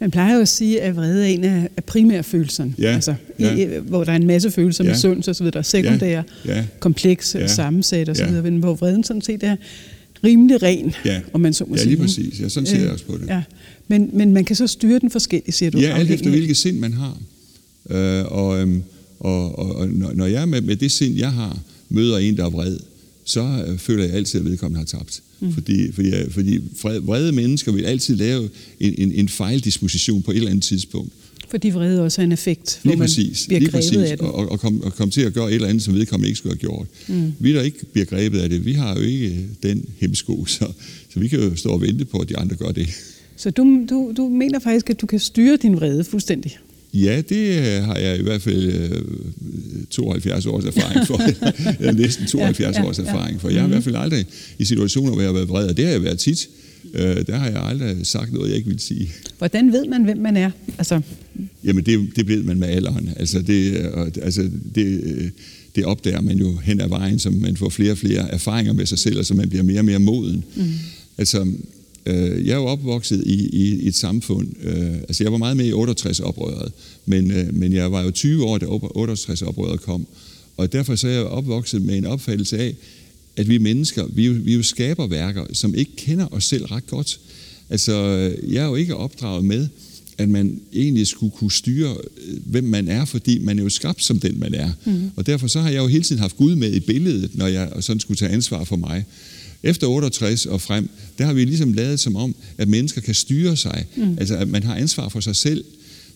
Man 0.00 0.10
plejer 0.10 0.34
jo 0.34 0.40
at 0.40 0.48
sige, 0.48 0.82
at 0.82 0.96
vrede 0.96 1.24
er 1.24 1.34
en 1.34 1.44
af 1.44 1.68
primærfølelserne, 1.86 2.74
ja, 2.78 2.94
altså, 2.94 3.14
ja. 3.38 3.54
i, 3.54 3.68
hvor 3.86 4.04
der 4.04 4.12
er 4.12 4.16
en 4.16 4.26
masse 4.26 4.50
følelser 4.50 4.84
med 4.84 4.92
ja. 4.92 4.98
sund 4.98 5.28
og 5.28 5.36
så 5.36 5.44
videre, 5.44 5.64
sekundære, 5.64 6.24
ja, 6.44 6.56
ja, 6.56 6.64
komplekse, 6.80 7.38
ja, 7.38 7.46
sammensat 7.46 8.08
og 8.08 8.16
så 8.16 8.26
videre, 8.26 8.42
men 8.42 8.56
hvor 8.56 8.74
vreden 8.74 9.04
sådan 9.04 9.22
set 9.22 9.42
er 9.42 9.56
rimelig 10.24 10.62
ren, 10.62 10.94
ja. 11.04 11.20
om 11.32 11.40
man 11.40 11.52
så 11.52 11.64
må 11.64 11.76
sige. 11.76 11.84
Ja, 11.84 11.90
lige 11.90 12.02
præcis. 12.02 12.40
Ja, 12.40 12.48
sådan 12.48 12.66
ser 12.66 12.80
jeg 12.80 12.90
også 12.90 13.04
på 13.04 13.18
det. 13.18 13.28
Ja. 13.28 13.42
Men, 13.88 14.10
men 14.12 14.32
man 14.32 14.44
kan 14.44 14.56
så 14.56 14.66
styre 14.66 14.98
den 14.98 15.10
forskelligt, 15.10 15.56
siger 15.56 15.70
du? 15.70 15.78
Ja, 15.78 15.98
alt 15.98 16.10
efter 16.10 16.30
hvilket 16.30 16.56
sind 16.56 16.78
man 16.78 16.92
har. 16.92 17.18
Øh, 17.90 18.24
og, 18.24 18.60
øhm, 18.60 18.82
og, 19.20 19.58
og, 19.58 19.76
og 19.76 19.88
når 19.88 20.26
jeg 20.26 20.48
med, 20.48 20.60
med 20.60 20.76
det 20.76 20.92
sind, 20.92 21.16
jeg 21.16 21.32
har, 21.32 21.58
møder 21.88 22.18
en, 22.18 22.36
der 22.36 22.44
er 22.44 22.50
vred, 22.50 22.76
så 23.30 23.64
øh, 23.66 23.78
føler 23.78 24.04
jeg 24.04 24.14
altid, 24.14 24.40
at 24.40 24.46
vedkommende 24.46 24.78
har 24.78 24.98
tabt. 24.98 25.22
Mm. 25.40 25.52
Fordi, 25.52 25.92
fordi, 25.92 26.10
fordi 26.30 26.60
vrede 26.82 27.32
mennesker 27.32 27.72
vil 27.72 27.84
altid 27.84 28.16
lave 28.16 28.48
en, 28.80 28.94
en, 28.98 29.12
en 29.12 29.28
fejldisposition 29.28 30.22
på 30.22 30.30
et 30.30 30.36
eller 30.36 30.50
andet 30.50 30.64
tidspunkt. 30.64 31.12
Fordi 31.48 31.70
vrede 31.70 32.02
også 32.02 32.20
er 32.20 32.24
en 32.24 32.32
effekt, 32.32 32.80
hvor 32.82 32.90
lige 32.90 32.98
præcis, 32.98 33.48
man 33.48 33.48
bliver 33.48 33.60
lige 33.60 33.70
grebet 33.70 33.98
præcis, 33.98 34.10
af 34.10 34.18
den. 34.18 34.26
Og, 34.26 34.50
og, 34.50 34.60
komme 34.60 34.80
kom 34.80 35.10
til 35.10 35.20
at 35.20 35.32
gøre 35.32 35.48
et 35.48 35.54
eller 35.54 35.68
andet, 35.68 35.82
som 35.82 35.94
vedkommende 35.94 36.28
ikke 36.28 36.38
skulle 36.38 36.52
have 36.52 36.58
gjort. 36.58 36.86
Mm. 37.08 37.32
Vi, 37.38 37.54
der 37.54 37.62
ikke 37.62 37.86
bliver 37.92 38.04
grebet 38.04 38.38
af 38.38 38.48
det, 38.48 38.64
vi 38.64 38.72
har 38.72 38.94
jo 38.94 39.00
ikke 39.00 39.46
den 39.62 39.84
hemsko, 39.98 40.44
så, 40.58 40.72
så 41.12 41.20
vi 41.20 41.28
kan 41.28 41.40
jo 41.40 41.56
stå 41.56 41.68
og 41.68 41.80
vente 41.80 42.04
på, 42.04 42.18
at 42.18 42.28
de 42.28 42.36
andre 42.36 42.56
gør 42.56 42.70
det. 42.70 42.88
Så 43.36 43.50
du, 43.50 43.86
du, 43.90 44.12
du 44.16 44.28
mener 44.28 44.58
faktisk, 44.58 44.90
at 44.90 45.00
du 45.00 45.06
kan 45.06 45.18
styre 45.18 45.56
din 45.56 45.76
vrede 45.76 46.04
fuldstændig? 46.04 46.58
Ja, 46.94 47.22
det 47.28 47.58
øh, 47.58 47.84
har 47.84 47.96
jeg 47.96 48.18
i 48.18 48.22
hvert 48.22 48.42
fald 48.42 48.72
øh, 48.72 49.02
72 49.90 50.46
års 50.46 50.64
erfaring 50.64 51.06
for. 51.06 51.92
næsten 52.02 52.26
72 52.26 52.76
ja, 52.76 52.82
ja, 52.82 52.88
års 52.88 52.98
erfaring 52.98 53.40
for. 53.40 53.48
Jeg 53.48 53.60
har 53.60 53.68
i 53.68 53.70
hvert 53.70 53.84
fald 53.84 53.96
aldrig 53.96 54.26
i 54.58 54.64
situationer, 54.64 55.12
hvor 55.12 55.20
jeg 55.20 55.28
har 55.28 55.34
været 55.34 55.48
vred, 55.48 55.68
og 55.68 55.76
det 55.76 55.84
har 55.84 55.92
jeg 55.92 56.02
været 56.02 56.18
tit, 56.18 56.48
øh, 56.94 57.26
der 57.26 57.36
har 57.36 57.48
jeg 57.48 57.62
aldrig 57.62 57.96
sagt 58.02 58.32
noget, 58.32 58.48
jeg 58.48 58.56
ikke 58.56 58.68
vil 58.68 58.80
sige. 58.80 59.10
Hvordan 59.38 59.72
ved 59.72 59.86
man, 59.86 60.04
hvem 60.04 60.18
man 60.18 60.36
er? 60.36 60.50
Altså... 60.78 61.00
Jamen, 61.64 61.86
det, 61.86 62.16
det 62.16 62.28
ved 62.28 62.42
man 62.42 62.58
med 62.58 62.68
alderen. 62.68 63.10
Altså, 63.16 63.42
det, 63.42 63.90
altså 64.22 64.50
det, 64.74 65.32
det 65.76 65.84
opdager 65.84 66.20
man 66.20 66.38
jo 66.38 66.56
hen 66.56 66.80
ad 66.80 66.88
vejen, 66.88 67.18
som 67.18 67.32
man 67.32 67.56
får 67.56 67.68
flere 67.68 67.92
og 67.92 67.98
flere 67.98 68.32
erfaringer 68.32 68.72
med 68.72 68.86
sig 68.86 68.98
selv, 68.98 69.18
og 69.18 69.26
så 69.26 69.34
man 69.34 69.48
bliver 69.48 69.62
mere 69.62 69.78
og 69.78 69.84
mere 69.84 69.98
moden. 69.98 70.44
Mm. 70.56 70.64
Altså, 71.18 71.46
Øh, 72.06 72.46
jeg 72.46 72.52
er 72.52 72.56
jo 72.56 72.66
opvokset 72.66 73.22
i, 73.26 73.48
i, 73.48 73.82
i 73.82 73.88
et 73.88 73.94
samfund, 73.94 74.48
øh, 74.62 74.94
altså 74.94 75.24
jeg 75.24 75.32
var 75.32 75.38
meget 75.38 75.56
med 75.56 75.66
i 75.66 75.72
68-oprøret, 75.72 76.72
men, 77.06 77.30
øh, 77.30 77.54
men 77.54 77.72
jeg 77.72 77.92
var 77.92 78.02
jo 78.02 78.10
20 78.10 78.44
år, 78.44 78.58
da 78.58 78.66
68-oprøret 78.66 79.76
kom, 79.76 80.06
og 80.56 80.72
derfor 80.72 80.94
så 80.94 81.08
er 81.08 81.12
jeg 81.12 81.24
opvokset 81.24 81.82
med 81.82 81.96
en 81.96 82.06
opfattelse 82.06 82.58
af, 82.58 82.74
at 83.36 83.48
vi 83.48 83.58
mennesker, 83.58 84.06
vi 84.12 84.26
jo, 84.26 84.32
vi 84.32 84.54
jo 84.54 84.62
skaberværker, 84.62 85.44
som 85.52 85.74
ikke 85.74 85.96
kender 85.96 86.34
os 86.34 86.44
selv 86.44 86.64
ret 86.64 86.86
godt. 86.86 87.20
Altså, 87.70 87.92
jeg 88.48 88.62
er 88.62 88.68
jo 88.68 88.74
ikke 88.74 88.96
opdraget 88.96 89.44
med, 89.44 89.68
at 90.18 90.28
man 90.28 90.60
egentlig 90.72 91.06
skulle 91.06 91.32
kunne 91.36 91.52
styre, 91.52 91.96
hvem 92.46 92.64
man 92.64 92.88
er, 92.88 93.04
fordi 93.04 93.38
man 93.38 93.58
er 93.58 93.62
jo 93.62 93.68
skabt 93.68 94.04
som 94.04 94.20
den, 94.20 94.40
man 94.40 94.54
er. 94.54 94.70
Mm. 94.84 95.10
Og 95.16 95.26
derfor 95.26 95.46
så 95.46 95.60
har 95.60 95.70
jeg 95.70 95.78
jo 95.78 95.86
hele 95.86 96.04
tiden 96.04 96.20
haft 96.20 96.36
Gud 96.36 96.54
med 96.56 96.72
i 96.72 96.80
billedet, 96.80 97.30
når 97.34 97.46
jeg 97.46 97.72
sådan 97.80 98.00
skulle 98.00 98.18
tage 98.18 98.32
ansvar 98.32 98.64
for 98.64 98.76
mig. 98.76 99.04
Efter 99.62 99.86
68 99.86 100.46
og 100.46 100.60
frem, 100.60 100.88
der 101.18 101.26
har 101.26 101.32
vi 101.32 101.44
ligesom 101.44 101.72
lavet 101.72 102.00
som 102.00 102.16
om, 102.16 102.34
at 102.58 102.68
mennesker 102.68 103.00
kan 103.00 103.14
styre 103.14 103.56
sig. 103.56 103.86
Mm. 103.96 104.16
Altså, 104.18 104.36
at 104.36 104.48
man 104.48 104.62
har 104.62 104.76
ansvar 104.76 105.08
for 105.08 105.20
sig 105.20 105.36
selv. 105.36 105.64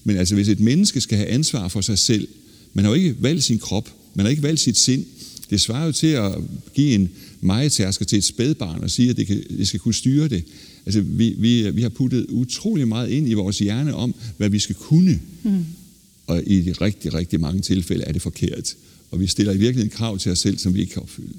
Men 0.04 0.16
altså, 0.16 0.34
hvis 0.34 0.48
et 0.48 0.60
menneske 0.60 1.00
skal 1.00 1.18
have 1.18 1.28
ansvar 1.28 1.68
for 1.68 1.80
sig 1.80 1.98
selv, 1.98 2.28
man 2.74 2.84
har 2.84 2.92
jo 2.92 2.94
ikke 2.94 3.16
valgt 3.18 3.44
sin 3.44 3.58
krop, 3.58 3.88
man 4.14 4.26
har 4.26 4.30
ikke 4.30 4.42
valgt 4.42 4.60
sit 4.60 4.76
sind. 4.76 5.04
Det 5.50 5.60
svarer 5.60 5.86
jo 5.86 5.92
til 5.92 6.06
at 6.06 6.32
give 6.74 6.94
en 6.94 7.10
majetærsker 7.40 8.04
til 8.04 8.18
et 8.18 8.24
spædbarn 8.24 8.82
og 8.82 8.90
sige, 8.90 9.10
at 9.10 9.16
det, 9.16 9.26
kan, 9.26 9.42
det 9.58 9.68
skal 9.68 9.80
kunne 9.80 9.94
styre 9.94 10.28
det. 10.28 10.44
Altså, 10.86 11.00
vi, 11.00 11.34
vi, 11.38 11.70
vi 11.70 11.82
har 11.82 11.88
puttet 11.88 12.26
utrolig 12.28 12.88
meget 12.88 13.10
ind 13.10 13.28
i 13.28 13.32
vores 13.32 13.58
hjerne 13.58 13.94
om, 13.94 14.14
hvad 14.36 14.48
vi 14.48 14.58
skal 14.58 14.74
kunne. 14.74 15.20
Mm. 15.42 15.64
Og 16.26 16.42
i 16.46 16.72
rigtig, 16.72 17.14
rigtig 17.14 17.40
mange 17.40 17.60
tilfælde 17.62 18.04
er 18.04 18.12
det 18.12 18.22
forkert. 18.22 18.76
Og 19.10 19.20
vi 19.20 19.26
stiller 19.26 19.52
i 19.52 19.56
virkeligheden 19.56 19.90
krav 19.90 20.18
til 20.18 20.32
os 20.32 20.38
selv, 20.38 20.58
som 20.58 20.74
vi 20.74 20.80
ikke 20.80 20.92
kan 20.92 21.02
opfylde. 21.02 21.34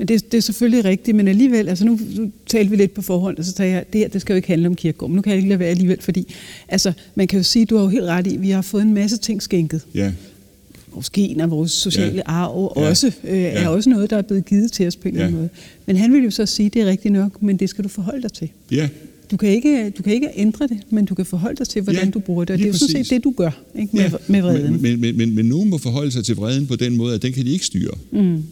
Men 0.00 0.08
det, 0.08 0.32
det 0.32 0.38
er 0.38 0.42
selvfølgelig 0.42 0.84
rigtigt, 0.84 1.16
men 1.16 1.28
alligevel, 1.28 1.68
altså 1.68 1.84
nu, 1.84 2.00
nu 2.16 2.30
talte 2.46 2.70
vi 2.70 2.76
lidt 2.76 2.94
på 2.94 3.02
forhånd, 3.02 3.38
og 3.38 3.44
så 3.44 3.52
sagde 3.52 3.72
jeg, 3.72 3.84
det 3.92 3.98
her, 3.98 4.08
det 4.08 4.20
skal 4.20 4.32
jo 4.32 4.36
ikke 4.36 4.48
handle 4.48 4.68
om 4.68 4.74
kirkegård, 4.74 5.10
men 5.10 5.16
nu 5.16 5.22
kan 5.22 5.30
jeg 5.30 5.36
ikke 5.36 5.48
lade 5.48 5.58
være 5.60 5.68
alligevel, 5.68 6.00
fordi 6.00 6.34
altså, 6.68 6.92
man 7.14 7.28
kan 7.28 7.38
jo 7.38 7.42
sige, 7.42 7.64
du 7.66 7.76
har 7.76 7.82
jo 7.82 7.88
helt 7.88 8.04
ret 8.04 8.26
i, 8.26 8.36
vi 8.36 8.50
har 8.50 8.62
fået 8.62 8.82
en 8.82 8.94
masse 8.94 9.16
ting 9.16 9.42
skænket. 9.42 9.80
Ja, 9.94 10.12
Vores 10.94 11.10
gener, 11.10 11.46
vores 11.46 11.72
sociale 11.72 12.14
Ja. 12.14 12.22
arv 12.26 12.72
Ja. 12.76 12.88
også, 12.88 13.06
øh, 13.24 13.38
er 13.38 13.60
Ja. 13.60 13.68
også 13.68 13.90
noget, 13.90 14.10
der 14.10 14.16
er 14.16 14.22
blevet 14.22 14.44
givet 14.46 14.72
til 14.72 14.86
os 14.86 14.96
på 14.96 15.08
en 15.08 15.14
eller 15.14 15.26
anden 15.26 15.36
Ja. 15.36 15.40
måde. 15.40 15.48
Men 15.86 15.96
han 15.96 16.12
vil 16.12 16.24
jo 16.24 16.30
så 16.30 16.46
sige, 16.46 16.68
det 16.68 16.82
er 16.82 16.86
rigtigt 16.86 17.12
nok, 17.12 17.42
men 17.42 17.56
det 17.56 17.68
skal 17.68 17.84
du 17.84 17.88
forholde 17.88 18.22
dig 18.22 18.32
til. 18.32 18.48
ja, 18.72 18.88
Du 19.30 19.36
kan 19.36 19.48
ikke, 19.48 19.90
du 19.90 20.02
kan 20.02 20.12
ikke 20.12 20.28
ændre 20.36 20.66
det, 20.66 20.78
men 20.90 21.04
du 21.04 21.14
kan 21.14 21.24
forholde 21.26 21.56
dig 21.56 21.68
til, 21.68 21.82
hvordan 21.82 22.04
Ja, 22.04 22.10
du 22.10 22.18
bruger 22.18 22.44
det. 22.44 22.52
Og 22.52 22.58
det 22.58 22.64
er 22.64 22.68
jo 22.68 22.74
sådan 22.78 23.04
set 23.04 23.10
det, 23.10 23.24
du 23.24 23.34
gør 23.36 23.50
ikke? 23.78 23.96
Med, 23.96 24.02
ja. 24.04 24.10
med 24.28 24.42
vreden. 24.42 24.72
Men, 24.72 24.82
men, 24.82 25.00
men, 25.00 25.16
men, 25.16 25.34
men 25.34 25.44
nogen 25.46 25.70
må 25.70 25.78
forholde 25.78 26.10
sig 26.12 26.24
til 26.24 26.36
vreden 26.36 26.66
på 26.66 26.76
den 26.76 26.96
måde, 26.96 27.14
at 27.14 27.22
den 27.22 27.32
kan 27.32 27.44
de 27.44 27.50
ikke 27.50 27.66
styre. 27.66 27.94
Mm. 28.12 28.42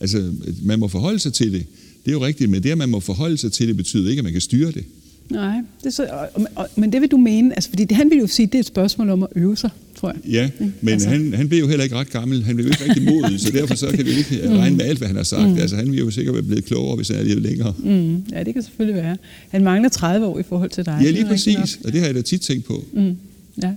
Altså, 0.00 0.32
man 0.62 0.78
må 0.78 0.88
forholde 0.88 1.18
sig 1.18 1.32
til 1.32 1.52
det. 1.52 1.66
Det 2.04 2.10
er 2.10 2.12
jo 2.12 2.24
rigtigt, 2.26 2.50
men 2.50 2.62
det, 2.62 2.70
at 2.70 2.78
man 2.78 2.88
må 2.88 3.00
forholde 3.00 3.36
sig 3.36 3.52
til 3.52 3.68
det, 3.68 3.76
betyder 3.76 4.10
ikke, 4.10 4.20
at 4.20 4.24
man 4.24 4.32
kan 4.32 4.40
styre 4.40 4.70
det. 4.72 4.84
Nej, 5.30 5.56
det 5.84 5.94
så, 5.94 6.06
og, 6.34 6.46
og, 6.54 6.68
men 6.76 6.92
det 6.92 7.00
vil 7.00 7.10
du 7.10 7.16
mene, 7.16 7.54
altså, 7.54 7.70
fordi 7.70 7.84
det, 7.84 7.96
han 7.96 8.10
vil 8.10 8.18
jo 8.18 8.26
sige, 8.26 8.46
det 8.46 8.54
er 8.54 8.58
et 8.58 8.66
spørgsmål 8.66 9.10
om 9.10 9.22
at 9.22 9.28
øve 9.36 9.56
sig, 9.56 9.70
tror 9.96 10.08
jeg. 10.08 10.18
Ja, 10.32 10.50
men 10.58 10.72
altså. 10.88 10.90
altså. 10.92 11.08
han, 11.08 11.34
han 11.34 11.48
blev 11.48 11.58
jo 11.60 11.68
heller 11.68 11.84
ikke 11.84 11.96
ret 11.96 12.10
gammel. 12.10 12.42
Han 12.44 12.54
blev 12.56 12.66
jo 12.66 12.70
ikke 12.72 12.84
rigtig 12.84 13.04
modig, 13.04 13.40
så 13.40 13.50
derfor 13.52 13.74
så 13.74 13.90
kan 13.90 14.04
vi 14.04 14.10
ikke 14.10 14.48
regne 14.58 14.76
med 14.76 14.84
alt, 14.84 14.98
hvad 14.98 15.08
han 15.08 15.16
har 15.16 15.22
sagt. 15.22 15.50
Mm. 15.50 15.56
Altså, 15.56 15.76
han 15.76 15.86
ville 15.86 15.98
jo 15.98 16.10
sikkert 16.10 16.34
være 16.34 16.42
blevet 16.42 16.64
klogere, 16.64 16.96
hvis 16.96 17.08
han 17.08 17.16
er 17.16 17.22
lidt 17.22 17.42
længere. 17.42 17.74
Mm, 17.78 18.16
ja, 18.32 18.42
det 18.42 18.54
kan 18.54 18.62
selvfølgelig 18.62 19.02
være. 19.02 19.16
Han 19.48 19.64
mangler 19.64 19.88
30 19.88 20.26
år 20.26 20.38
i 20.38 20.42
forhold 20.42 20.70
til 20.70 20.86
dig. 20.86 21.00
Ja, 21.04 21.10
lige 21.10 21.26
præcis. 21.26 21.78
Og 21.84 21.92
det 21.92 22.00
har 22.00 22.06
jeg 22.06 22.14
da 22.14 22.20
tit 22.22 22.40
tænkt 22.40 22.64
på. 22.64 22.84
Mm, 22.92 23.16
ja. 23.62 23.72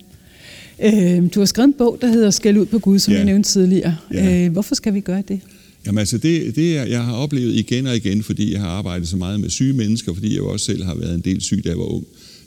Øh, 0.84 1.24
du 1.36 1.40
har 1.40 1.46
skrevet 1.46 1.68
en 1.68 1.74
bog, 1.74 1.98
der 2.02 2.08
hedder 2.08 2.30
Skæld 2.32 2.58
ud 2.58 2.66
på 2.66 2.80
Gud, 2.80 3.00
som 3.00 3.12
Ja. 3.12 3.18
jeg 3.18 3.26
nævnte 3.26 3.50
tidligere. 3.50 3.98
Ja. 4.14 4.46
Øh, 4.46 4.52
hvorfor 4.52 4.76
skal 4.76 4.94
vi 4.94 5.00
gøre 5.00 5.24
det? 5.28 5.40
Jamen 5.86 6.00
altså, 6.00 6.18
det, 6.18 6.56
det 6.56 6.74
jeg 6.74 7.04
har 7.04 7.14
oplevet 7.14 7.56
igen 7.56 7.88
og 7.88 7.96
igen, 7.96 8.24
fordi 8.24 8.52
jeg 8.54 8.62
har 8.62 8.68
arbejdet 8.68 9.08
så 9.08 9.18
meget 9.18 9.40
med 9.40 9.50
syge 9.50 9.74
mennesker, 9.74 10.14
fordi 10.14 10.30
jeg 10.30 10.38
jo 10.38 10.50
også 10.50 10.66
selv 10.66 10.84
har 10.84 10.96
været 10.96 11.16
en 11.16 11.22
del 11.22 11.42
syg, 11.42 11.62
da 11.64 11.70
jeg 11.70 11.78
var 11.78 11.84
ung, 11.84 12.06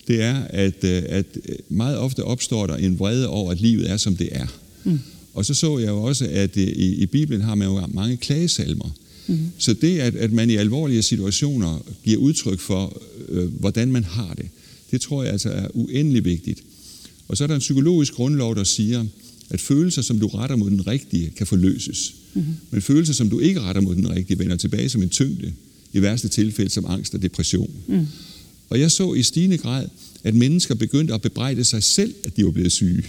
det 0.09 0.23
er, 0.23 0.43
at, 0.51 0.85
øh, 0.85 1.03
at 1.09 1.27
meget 1.69 1.99
ofte 1.99 2.25
opstår 2.25 2.67
der 2.67 2.77
en 2.77 2.99
vrede 2.99 3.29
over, 3.29 3.53
at 3.53 3.61
livet 3.61 3.91
er, 3.91 3.97
som 3.97 4.17
det 4.17 4.29
er. 4.33 4.47
Mm. 4.85 4.99
Og 5.35 5.45
så 5.45 5.55
så 5.55 5.79
jeg 5.79 5.89
jo 5.89 6.03
også, 6.03 6.29
at 6.31 6.57
øh, 6.57 6.63
i, 6.63 6.95
i 6.95 7.07
Bibelen 7.07 7.41
har 7.41 7.55
man 7.55 7.69
jo 7.69 7.87
mange 7.87 8.17
klagesalmer. 8.17 8.95
Mm. 9.27 9.39
Så 9.59 9.75
det, 9.75 9.99
at, 9.99 10.15
at 10.15 10.33
man 10.33 10.51
i 10.51 10.57
alvorlige 10.57 11.03
situationer 11.03 11.87
giver 12.05 12.19
udtryk 12.19 12.61
for, 12.61 13.03
øh, 13.29 13.61
hvordan 13.61 13.93
man 13.93 14.05
har 14.05 14.35
det, 14.35 14.47
det 14.91 15.01
tror 15.01 15.23
jeg 15.23 15.33
altså 15.33 15.49
er 15.49 15.69
uendelig 15.75 16.25
vigtigt. 16.25 16.63
Og 17.29 17.37
så 17.37 17.45
er 17.45 17.49
der 17.49 17.55
en 17.55 17.61
psykologisk 17.61 18.13
grundlov, 18.13 18.57
der 18.57 18.65
siger, 18.65 19.05
at 19.51 19.61
følelser, 19.61 20.03
som 20.03 20.19
du 20.19 20.27
retter 20.27 20.57
mod 20.57 20.71
den 20.71 20.87
rigtige, 20.87 21.33
kan 21.37 21.47
forløses. 21.47 22.15
Mm-hmm. 22.35 22.55
Men 22.71 22.83
følelser, 22.83 23.15
som 23.15 23.31
du 23.31 23.41
ikke 23.41 23.61
retter 23.61 23.83
mod 23.83 23.95
den 23.95 24.11
rigtige, 24.11 24.39
vender 24.39 24.57
tilbage 24.57 24.89
som 24.89 25.03
en 25.03 25.09
tyngde, 25.09 25.53
i 25.93 26.03
værste 26.03 26.29
tilfælde 26.29 26.71
som 26.71 26.85
angst 26.89 27.15
og 27.15 27.23
depression. 27.23 27.71
Mm. 27.87 28.07
Og 28.69 28.81
jeg 28.81 28.91
så 28.91 29.15
i 29.15 29.23
stigende 29.23 29.59
grad, 29.59 29.89
at 30.25 30.35
mennesker 30.35 30.75
begyndte 30.75 31.15
at 31.15 31.23
bebrejde 31.23 31.65
sig 31.65 31.83
selv, 31.83 32.15
at 32.25 32.37
de 32.37 32.45
var 32.45 32.51
blevet 32.51 32.73
syge. 32.73 33.05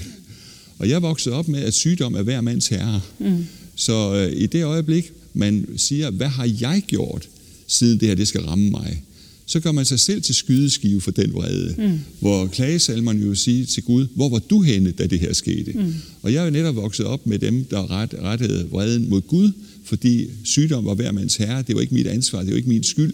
Og 0.77 0.89
jeg 0.89 1.01
voksede 1.01 1.35
op 1.35 1.47
med, 1.47 1.59
at 1.59 1.73
sygdom 1.73 2.15
er 2.15 2.21
hver 2.21 2.41
mands 2.41 2.67
herre. 2.67 3.01
Mm. 3.19 3.45
Så 3.75 4.15
øh, 4.15 4.41
i 4.41 4.45
det 4.45 4.63
øjeblik, 4.63 5.11
man 5.33 5.67
siger, 5.77 6.11
hvad 6.11 6.27
har 6.27 6.55
jeg 6.61 6.83
gjort, 6.87 7.29
siden 7.67 7.99
det 7.99 8.07
her 8.07 8.15
det 8.15 8.27
skal 8.27 8.41
ramme 8.41 8.69
mig, 8.69 9.03
så 9.45 9.59
gør 9.59 9.71
man 9.71 9.85
sig 9.85 9.99
selv 9.99 10.21
til 10.21 10.35
skydeskive 10.35 11.01
for 11.01 11.11
den 11.11 11.33
vrede. 11.33 11.75
Mm. 11.77 11.99
Hvor 12.19 12.47
klagesalmerne 12.47 13.25
jo 13.25 13.35
siger 13.35 13.65
til 13.65 13.83
Gud, 13.83 14.07
hvor 14.15 14.29
var 14.29 14.39
du 14.39 14.61
henne, 14.61 14.91
da 14.91 15.07
det 15.07 15.19
her 15.19 15.33
skete? 15.33 15.71
Mm. 15.71 15.93
Og 16.21 16.33
jeg 16.33 16.41
er 16.41 16.45
jo 16.45 16.51
netop 16.51 16.75
vokset 16.75 17.05
op 17.05 17.27
med 17.27 17.39
dem, 17.39 17.63
der 17.63 17.91
ret, 17.91 18.15
rettede 18.21 18.67
vreden 18.69 19.09
mod 19.09 19.21
Gud, 19.21 19.51
fordi 19.83 20.27
sygdom 20.43 20.85
var 20.85 20.93
hver 20.93 21.11
mands 21.11 21.35
herre. 21.35 21.63
Det 21.67 21.75
var 21.75 21.81
ikke 21.81 21.93
mit 21.93 22.07
ansvar, 22.07 22.39
det 22.39 22.49
var 22.51 22.57
ikke 22.57 22.69
min 22.69 22.83
skyld. 22.83 23.13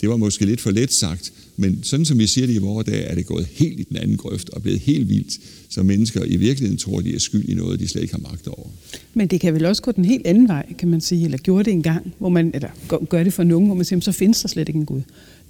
Det 0.00 0.08
var 0.08 0.16
måske 0.16 0.46
lidt 0.46 0.60
for 0.60 0.70
let 0.70 0.92
sagt, 0.92 1.32
men 1.56 1.78
sådan 1.82 2.06
som 2.06 2.18
vi 2.18 2.26
siger 2.26 2.46
det 2.46 2.54
i 2.54 2.58
vores 2.58 2.86
dag, 2.86 3.10
er 3.10 3.14
det 3.14 3.26
gået 3.26 3.46
helt 3.52 3.80
i 3.80 3.82
den 3.82 3.96
anden 3.96 4.16
grøft 4.16 4.50
og 4.50 4.62
blevet 4.62 4.80
helt 4.80 5.08
vildt, 5.08 5.38
så 5.70 5.82
mennesker 5.82 6.24
i 6.24 6.36
virkeligheden 6.36 6.78
tror, 6.78 7.00
de 7.00 7.14
er 7.14 7.18
skyld 7.18 7.44
i 7.48 7.54
noget, 7.54 7.80
de 7.80 7.88
slet 7.88 8.02
ikke 8.02 8.14
har 8.14 8.20
magt 8.30 8.48
over. 8.48 8.66
Men 9.14 9.26
det 9.28 9.40
kan 9.40 9.54
vel 9.54 9.64
også 9.64 9.82
gå 9.82 9.92
den 9.92 10.04
helt 10.04 10.26
anden 10.26 10.48
vej, 10.48 10.66
kan 10.78 10.88
man 10.88 11.00
sige, 11.00 11.24
eller 11.24 11.38
gjorde 11.38 11.64
det 11.64 11.72
engang, 11.72 12.12
hvor 12.18 12.28
man, 12.28 12.50
eller 12.54 12.68
gør- 13.08 13.22
det 13.22 13.32
for 13.32 13.42
nogen, 13.44 13.66
hvor 13.66 13.74
man 13.74 13.84
siger, 13.84 13.96
"Men 13.96 14.02
så 14.02 14.12
findes 14.12 14.40
der 14.42 14.48
slet 14.48 14.68
ikke 14.68 14.78
en 14.78 14.86
Gud. 14.86 15.00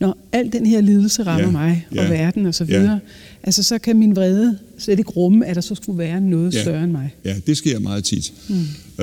Når 0.01 0.19
al 0.33 0.53
den 0.53 0.67
her 0.67 0.81
lidelse 0.81 1.23
rammer 1.23 1.47
Ja, 1.47 1.51
mig 1.53 1.87
og 1.91 1.97
ja, 1.97 2.09
verden 2.09 2.47
og 2.47 2.55
så 2.55 2.65
ja. 2.65 2.79
videre, 2.79 3.01
altså 3.43 3.63
så 3.63 3.79
kan 3.79 3.99
min 3.99 4.17
vrede 4.17 4.59
slet 4.79 4.99
ikke 4.99 5.11
rumme, 5.11 5.47
at 5.47 5.55
der 5.57 5.61
så 5.63 5.75
skulle 5.75 5.99
være 5.99 6.21
noget 6.21 6.55
Ja. 6.55 6.63
større 6.63 6.85
end 6.85 6.93
mig. 6.93 7.15
Ja, 7.25 7.37
det 7.47 7.57
sker 7.57 7.79
meget 7.79 8.05
tit. 8.05 8.33
Mm. 8.49 8.55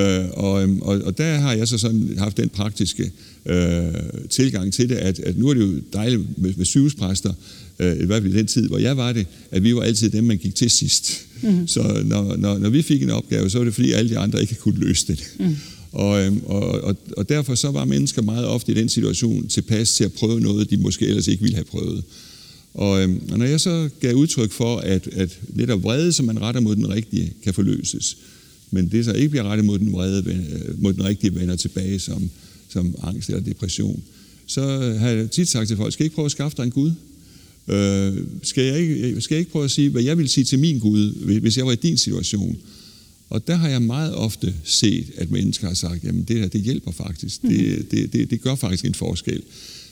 Øh, 0.02 0.26
og, 0.34 0.64
øhm, 0.64 0.82
og, 0.82 1.02
og 1.06 1.18
der 1.18 1.34
har 1.38 1.54
jeg 1.54 1.68
så 1.68 1.78
sådan 1.78 2.10
haft 2.18 2.38
den 2.38 2.50
praktiske 2.50 3.12
øh, 3.46 3.86
tilgang 4.30 4.74
til 4.74 4.90
det, 4.90 4.96
at, 4.96 5.20
at 5.20 5.38
nu 5.38 5.50
er 5.50 5.54
det 5.54 5.62
jo 5.62 5.82
dejligt 5.94 6.22
med, 6.38 6.54
med 6.58 6.66
sygehuspræster, 6.66 7.34
øh, 7.80 8.04
i 8.04 8.06
hvert 8.06 8.22
fald 8.22 8.34
i 8.34 8.38
den 8.38 8.48
tid, 8.48 8.68
hvor 8.68 8.78
jeg 8.78 8.98
var 8.98 9.14
det, 9.14 9.26
at 9.52 9.64
vi 9.64 9.76
var 9.76 9.82
altid 9.82 10.10
dem, 10.10 10.24
man 10.24 10.38
gik 10.38 10.56
til 10.56 10.70
sidst. 10.70 11.26
Mm. 11.42 11.68
Så 11.68 12.02
når, 12.06 12.36
når, 12.36 12.58
når 12.58 12.70
vi 12.70 12.82
fik 12.82 13.04
en 13.04 13.10
opgave, 13.10 13.50
så 13.50 13.58
var 13.58 13.66
det 13.66 13.74
fordi 13.74 13.92
alle 13.92 14.10
de 14.10 14.18
andre 14.18 14.42
ikke 14.42 14.56
kunne 14.56 14.80
løse 14.80 15.08
det. 15.08 15.34
Mm. 15.40 15.56
Og, 15.92 16.26
øhm, 16.26 16.42
og, 16.46 16.82
og, 16.82 16.96
og 17.18 17.30
derfor 17.30 17.56
så 17.56 17.72
var 17.72 17.86
mennesker 17.86 18.22
meget 18.22 18.46
ofte 18.46 18.72
i 18.72 18.76
den 18.76 18.90
situation 18.90 19.48
tilpas 19.48 19.94
til 19.94 20.04
at 20.04 20.14
prøve 20.14 20.40
noget, 20.40 20.70
de 20.70 20.78
måske 20.78 21.08
ellers 21.08 21.28
ikke 21.28 21.44
ville 21.44 21.56
have 21.56 21.66
prøvet. 21.66 22.04
Og, 22.74 23.02
øhm, 23.02 23.22
og 23.32 23.40
når 23.40 23.46
jeg 23.46 23.62
så 23.62 23.90
gav 24.00 24.14
udtryk 24.14 24.52
for, 24.52 24.78
at, 24.78 25.08
at 25.08 25.40
netop 25.54 25.84
vrede, 25.84 26.14
som 26.14 26.26
man 26.26 26.42
retter 26.42 26.62
mod 26.62 26.76
den 26.76 26.90
rigtige, 26.90 27.34
kan 27.44 27.54
forløses, 27.54 28.18
men 28.72 28.92
det, 28.92 29.06
så 29.06 29.14
ikke 29.14 29.30
bliver 29.30 29.44
rettet 29.44 29.66
mod 29.66 29.80
den, 29.80 29.94
vrede, 29.94 30.24
øh, 30.32 30.82
mod 30.82 30.94
den 30.94 31.04
rigtige, 31.04 31.36
vender 31.36 31.56
tilbage 31.56 32.00
som, 32.00 32.30
som 32.70 32.96
angst 33.04 33.30
eller 33.30 33.42
depression, 33.42 34.04
så 34.48 34.62
har 35.00 35.10
jeg 35.10 35.32
tit 35.32 35.50
sagt 35.50 35.68
til 35.68 35.78
folk, 35.78 35.94
skal 35.94 36.04
I 36.04 36.06
ikke 36.06 36.16
prøve 36.16 36.26
at 36.26 36.32
skaffe 36.32 36.58
dig 36.58 36.64
en 36.64 36.72
Gud? 36.72 36.92
Øh, 37.68 38.14
skal, 38.44 38.64
jeg 38.64 38.80
ikke, 38.80 39.22
skal 39.22 39.36
jeg 39.36 39.40
ikke 39.40 39.52
prøve 39.52 39.66
at 39.66 39.72
sige, 39.72 39.90
hvad 39.90 40.04
jeg 40.04 40.18
vil 40.18 40.30
sige 40.30 40.44
til 40.44 40.60
min 40.60 40.80
Gud, 40.80 41.40
hvis 41.40 41.58
jeg 41.58 41.66
var 41.66 41.72
i 41.72 41.76
din 41.76 41.98
situation? 41.98 42.58
Og 43.30 43.48
der 43.48 43.56
har 43.56 43.70
jeg 43.70 43.82
meget 43.82 44.16
ofte 44.16 44.54
set, 44.64 45.06
at 45.18 45.32
mennesker 45.32 45.68
har 45.68 45.74
sagt, 45.74 46.04
jamen 46.04 46.24
det 46.24 46.40
her, 46.40 46.48
det 46.48 46.62
hjælper 46.62 46.92
faktisk. 46.92 47.44
Mm. 47.44 47.50
Det, 47.50 47.92
det, 47.92 48.14
det, 48.14 48.30
det 48.30 48.42
gør 48.42 48.56
faktisk 48.56 48.86
en 48.86 48.94
forskel. 48.94 49.42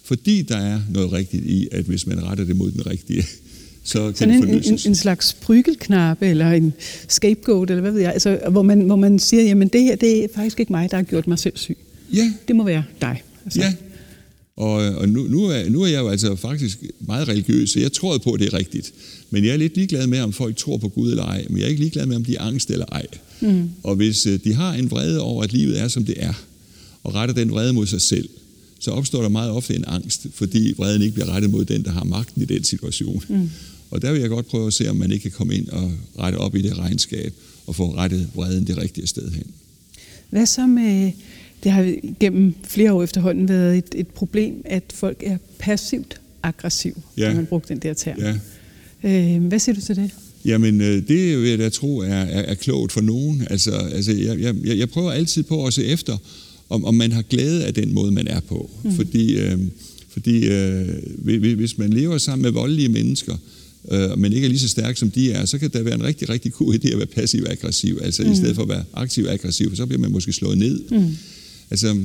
Fordi 0.04 0.42
der 0.42 0.58
er 0.58 0.82
noget 0.90 1.12
rigtigt 1.12 1.46
i, 1.46 1.68
at 1.72 1.86
hvis 1.86 2.08
man 2.08 2.24
retter 2.24 2.46
det 2.46 2.56
mod 2.56 2.72
den 2.72 2.88
rigtige, 2.88 3.24
så 3.84 4.06
kan 4.06 4.16
Sådan 4.16 4.42
det 4.42 4.68
en, 4.68 4.74
en, 4.74 4.80
en 4.86 4.96
slags 4.96 5.34
prygelknappe 5.34 6.28
eller 6.28 6.52
en 6.52 6.74
scapegoat, 7.08 7.70
eller 7.70 7.82
hvad 7.82 7.92
ved 7.92 8.02
jeg, 8.02 8.14
altså, 8.14 8.40
hvor, 8.50 8.62
man, 8.62 8.82
hvor 8.82 8.96
man 8.96 9.20
siger, 9.20 9.44
jamen 9.44 9.68
det 9.68 9.82
her, 9.82 9.96
det 9.96 10.24
er 10.24 10.28
faktisk 10.36 10.60
ikke 10.60 10.72
mig, 10.72 10.92
der 10.92 10.98
har 10.98 11.04
gjort 11.04 11.28
mig 11.28 11.40
selv 11.40 11.58
syg. 11.58 11.78
Ja, 12.14 12.34
Det 12.48 12.56
må 12.56 12.64
være 12.64 12.84
dig. 13.02 13.24
Altså. 13.46 13.60
ja. 13.60 13.74
Og, 14.58 14.74
og 14.74 15.10
nu, 15.10 15.24
nu, 15.24 15.44
er, 15.46 15.70
nu 15.70 15.82
er 15.82 15.88
jeg 15.88 16.00
jo 16.00 16.08
altså 16.08 16.36
faktisk 16.36 16.80
meget 17.00 17.28
religiøs, 17.28 17.70
så 17.70 17.80
jeg 17.80 17.92
tror 17.92 18.18
på, 18.18 18.32
at 18.32 18.40
det 18.40 18.54
er 18.54 18.58
rigtigt. 18.58 18.94
Men 19.30 19.46
jeg 19.46 19.54
er 19.54 19.58
lidt 19.58 19.76
ligeglad 19.76 20.08
med, 20.08 20.20
om 20.20 20.34
folk 20.34 20.58
tror 20.58 20.78
på 20.78 20.90
Gud 20.90 21.10
eller 21.10 21.24
ej. 21.24 21.46
Men 21.50 21.58
jeg 21.58 21.66
er 21.66 21.70
ikke 21.70 21.82
ligeglad 21.82 22.06
med, 22.06 22.16
om 22.16 22.26
de 22.26 22.36
er 22.36 22.42
angst 22.42 22.70
eller 22.70 22.86
ej. 22.86 23.06
Mm. 23.42 23.70
Og 23.84 23.96
hvis 23.96 24.26
øh, 24.26 24.40
de 24.44 24.54
har 24.54 24.74
en 24.74 24.92
vrede 24.92 25.22
over, 25.22 25.44
at 25.44 25.54
livet 25.54 25.80
er, 25.80 25.88
som 25.88 26.06
det 26.06 26.16
er, 26.18 26.34
og 27.04 27.14
retter 27.14 27.36
den 27.36 27.52
vrede 27.52 27.74
mod 27.74 27.88
sig 27.88 28.02
selv, 28.02 28.30
så 28.80 28.92
opstår 28.92 29.22
der 29.22 29.30
meget 29.30 29.52
ofte 29.52 29.76
en 29.76 29.86
angst, 29.88 30.28
fordi 30.34 30.74
vreden 30.78 31.02
ikke 31.02 31.14
bliver 31.14 31.30
rettet 31.30 31.52
mod 31.52 31.66
den, 31.66 31.84
der 31.84 31.92
har 31.92 32.04
magten 32.04 32.42
i 32.42 32.46
den 32.46 32.64
situation. 32.64 33.24
Mm. 33.30 33.50
Og 33.92 34.02
der 34.02 34.12
vil 34.12 34.22
jeg 34.22 34.30
godt 34.30 34.48
prøve 34.48 34.68
at 34.68 34.74
se, 34.74 34.90
om 34.90 34.96
man 34.96 35.12
ikke 35.12 35.22
kan 35.22 35.32
komme 35.32 35.56
ind 35.56 35.70
og 35.70 35.92
rette 36.20 36.36
op 36.36 36.56
i 36.56 36.62
det 36.62 36.78
regnskab, 36.78 37.34
og 37.68 37.76
få 37.76 37.96
rettet 37.96 38.30
vreden 38.36 38.68
det 38.68 38.78
rigtige 38.78 39.08
sted 39.08 39.32
hen. 39.32 39.46
Hvad 40.30 40.46
så 40.46 40.68
med, 40.68 41.12
det 41.66 41.74
har 41.74 41.94
gennem 42.20 42.54
flere 42.64 42.94
år 42.94 43.04
efterhånden 43.04 43.50
været 43.50 43.78
et, 43.78 43.86
et 43.96 44.08
problem, 44.08 44.54
at 44.66 44.84
folk 44.94 45.24
er 45.26 45.38
passivt 45.60 46.22
aggressiv, 46.44 47.02
Ja. 47.18 47.28
når 47.28 47.36
man 47.36 47.46
brugte 47.46 47.74
den 47.74 47.82
der 47.82 47.94
term. 47.94 48.20
Ja. 49.04 49.36
Øh, 49.36 49.42
hvad 49.44 49.60
siger 49.60 49.76
du 49.76 49.82
til 49.82 49.96
det? 49.96 50.10
Jamen, 50.46 50.82
øh, 50.82 51.08
det 51.08 51.42
vil 51.42 51.50
jeg 51.50 51.60
da 51.60 51.70
tro 51.70 51.98
er, 51.98 52.06
er, 52.08 52.42
er 52.42 52.54
klogt 52.54 52.92
for 52.92 53.02
nogen. 53.02 53.48
Altså, 53.50 53.72
altså 53.72 54.12
jeg, 54.12 54.40
jeg, 54.40 54.78
jeg 54.78 54.90
prøver 54.90 55.12
altid 55.12 55.44
på 55.44 55.66
at 55.66 55.74
se 55.74 55.86
efter, 55.86 56.18
om, 56.70 56.86
om 56.86 56.94
man 56.96 57.12
har 57.12 57.22
glæde 57.22 57.66
af 57.66 57.74
den 57.74 57.94
måde, 57.94 58.12
man 58.12 58.28
er 58.28 58.40
på. 58.40 58.70
Mm. 58.84 58.92
Fordi, 58.96 59.38
øh, 59.38 59.60
fordi 60.10 60.48
øh, 60.48 60.88
hvis- 61.58 61.78
man 61.78 61.94
lever 61.94 62.18
sammen 62.18 62.42
med 62.44 62.52
voldelige 62.52 62.90
mennesker, 62.90 63.36
øh, 63.92 64.20
men 64.20 64.34
ikke 64.34 64.46
er 64.46 64.50
lige 64.50 64.60
så 64.60 64.68
stærk 64.68 64.98
som 64.98 65.12
de 65.12 65.32
er, 65.32 65.46
så 65.46 65.58
kan 65.58 65.70
det 65.70 65.86
være 65.86 65.96
en 65.96 66.04
rigtig, 66.04 66.30
rigtig 66.30 66.54
god 66.54 66.74
idé 66.74 66.92
at 66.92 66.98
være 66.98 67.08
passiv-aggressiv. 67.08 68.00
Altså 68.04 68.24
mm. 68.24 68.32
i 68.32 68.36
stedet 68.36 68.56
for 68.56 68.64
at 68.64 68.70
være 68.70 68.84
aktiv-aggressiv, 68.94 69.76
så 69.76 69.86
bliver 69.86 70.00
man 70.02 70.12
måske 70.12 70.34
slået 70.34 70.58
ned. 70.58 70.80
Mm. 70.92 71.16
Altså, 71.72 71.96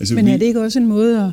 altså, 0.00 0.14
Men 0.14 0.28
er 0.28 0.36
det 0.36 0.46
ikke 0.46 0.60
også 0.60 0.78
en 0.78 0.86
måde 0.86 1.24
at 1.24 1.32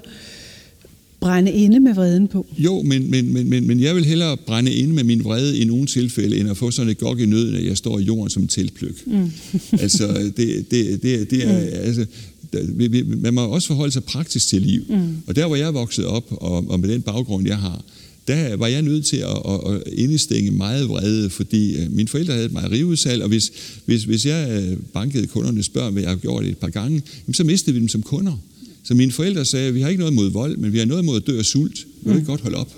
brænde 1.19 1.51
inde 1.51 1.79
med 1.79 1.93
vreden 1.93 2.27
på? 2.27 2.45
jo, 2.57 2.81
men, 2.81 3.11
men, 3.11 3.33
men, 3.33 3.49
men, 3.49 3.67
men 3.67 3.79
jeg 3.79 3.95
vil 3.95 4.05
hellere 4.05 4.37
brænde 4.37 4.73
ind 4.73 4.91
med 4.91 5.03
min 5.03 5.23
vrede 5.23 5.57
i 5.57 5.65
nogle 5.65 5.85
tilfælde, 5.85 6.39
end 6.39 6.49
at 6.49 6.57
få 6.57 6.71
sådan 6.71 6.91
et 6.91 6.97
gok 6.97 7.19
i 7.19 7.25
nøden, 7.25 7.55
at 7.55 7.65
jeg 7.65 7.77
står 7.77 7.99
i 7.99 8.03
jorden 8.03 8.29
som 8.29 8.41
en 8.41 8.47
teltpløk. 8.47 9.07
Mm. 9.07 9.31
altså, 9.83 10.31
det, 10.37 10.71
det, 10.71 11.03
det, 11.03 11.31
det 11.31 11.47
er, 11.47 11.59
mm. 11.59 11.67
altså, 11.73 12.05
man 13.05 13.33
må 13.33 13.41
også 13.41 13.67
forholde 13.67 13.91
sig 13.91 14.03
praktisk 14.03 14.47
til 14.47 14.61
liv. 14.61 14.83
Mm. 14.89 15.17
Og 15.27 15.35
der, 15.35 15.47
hvor 15.47 15.55
jeg 15.55 15.67
er 15.67 15.71
vokset 15.71 16.05
op, 16.05 16.25
og, 16.29 16.69
og 16.69 16.79
med 16.79 16.89
den 16.89 17.01
baggrund, 17.01 17.47
jeg 17.47 17.57
har, 17.57 17.83
der 18.27 18.55
var 18.55 18.67
jeg 18.67 18.81
nødt 18.81 19.05
til 19.05 19.17
at, 19.17 19.41
at, 19.45 19.73
at 19.73 19.83
indestænge 19.93 20.51
meget 20.51 20.89
vrede, 20.89 21.29
fordi 21.29 21.75
øh, 21.75 21.91
mine 21.91 22.07
forældre 22.07 22.33
havde 22.33 22.45
et 22.45 22.51
mejeriudsalg, 22.51 23.23
og 23.23 23.29
hvis, 23.29 23.51
hvis, 23.85 24.03
hvis 24.03 24.25
jeg 24.25 24.61
øh, 24.61 24.77
bankede 24.93 25.27
kundernes 25.27 25.69
børn, 25.69 25.93
hvad 25.93 26.01
jeg 26.01 26.11
har 26.11 26.17
gjort 26.17 26.43
det 26.43 26.51
et 26.51 26.57
par 26.57 26.69
gange, 26.69 27.03
jamen, 27.27 27.33
så 27.33 27.43
mistede 27.43 27.73
vi 27.73 27.79
dem 27.79 27.87
som 27.87 28.01
kunder. 28.01 28.43
Så 28.83 28.93
mine 28.93 29.11
forældre 29.11 29.45
sagde, 29.45 29.73
vi 29.73 29.81
har 29.81 29.89
ikke 29.89 29.99
noget 29.99 30.13
mod 30.13 30.31
vold, 30.31 30.57
men 30.57 30.73
vi 30.73 30.79
har 30.79 30.85
noget 30.85 31.05
mod 31.05 31.17
at 31.17 31.27
dø 31.27 31.39
af 31.39 31.45
sult. 31.45 31.87
Vil 32.03 32.13
du 32.13 32.17
ikke 32.17 32.27
godt 32.27 32.41
holde 32.41 32.57
op? 32.57 32.73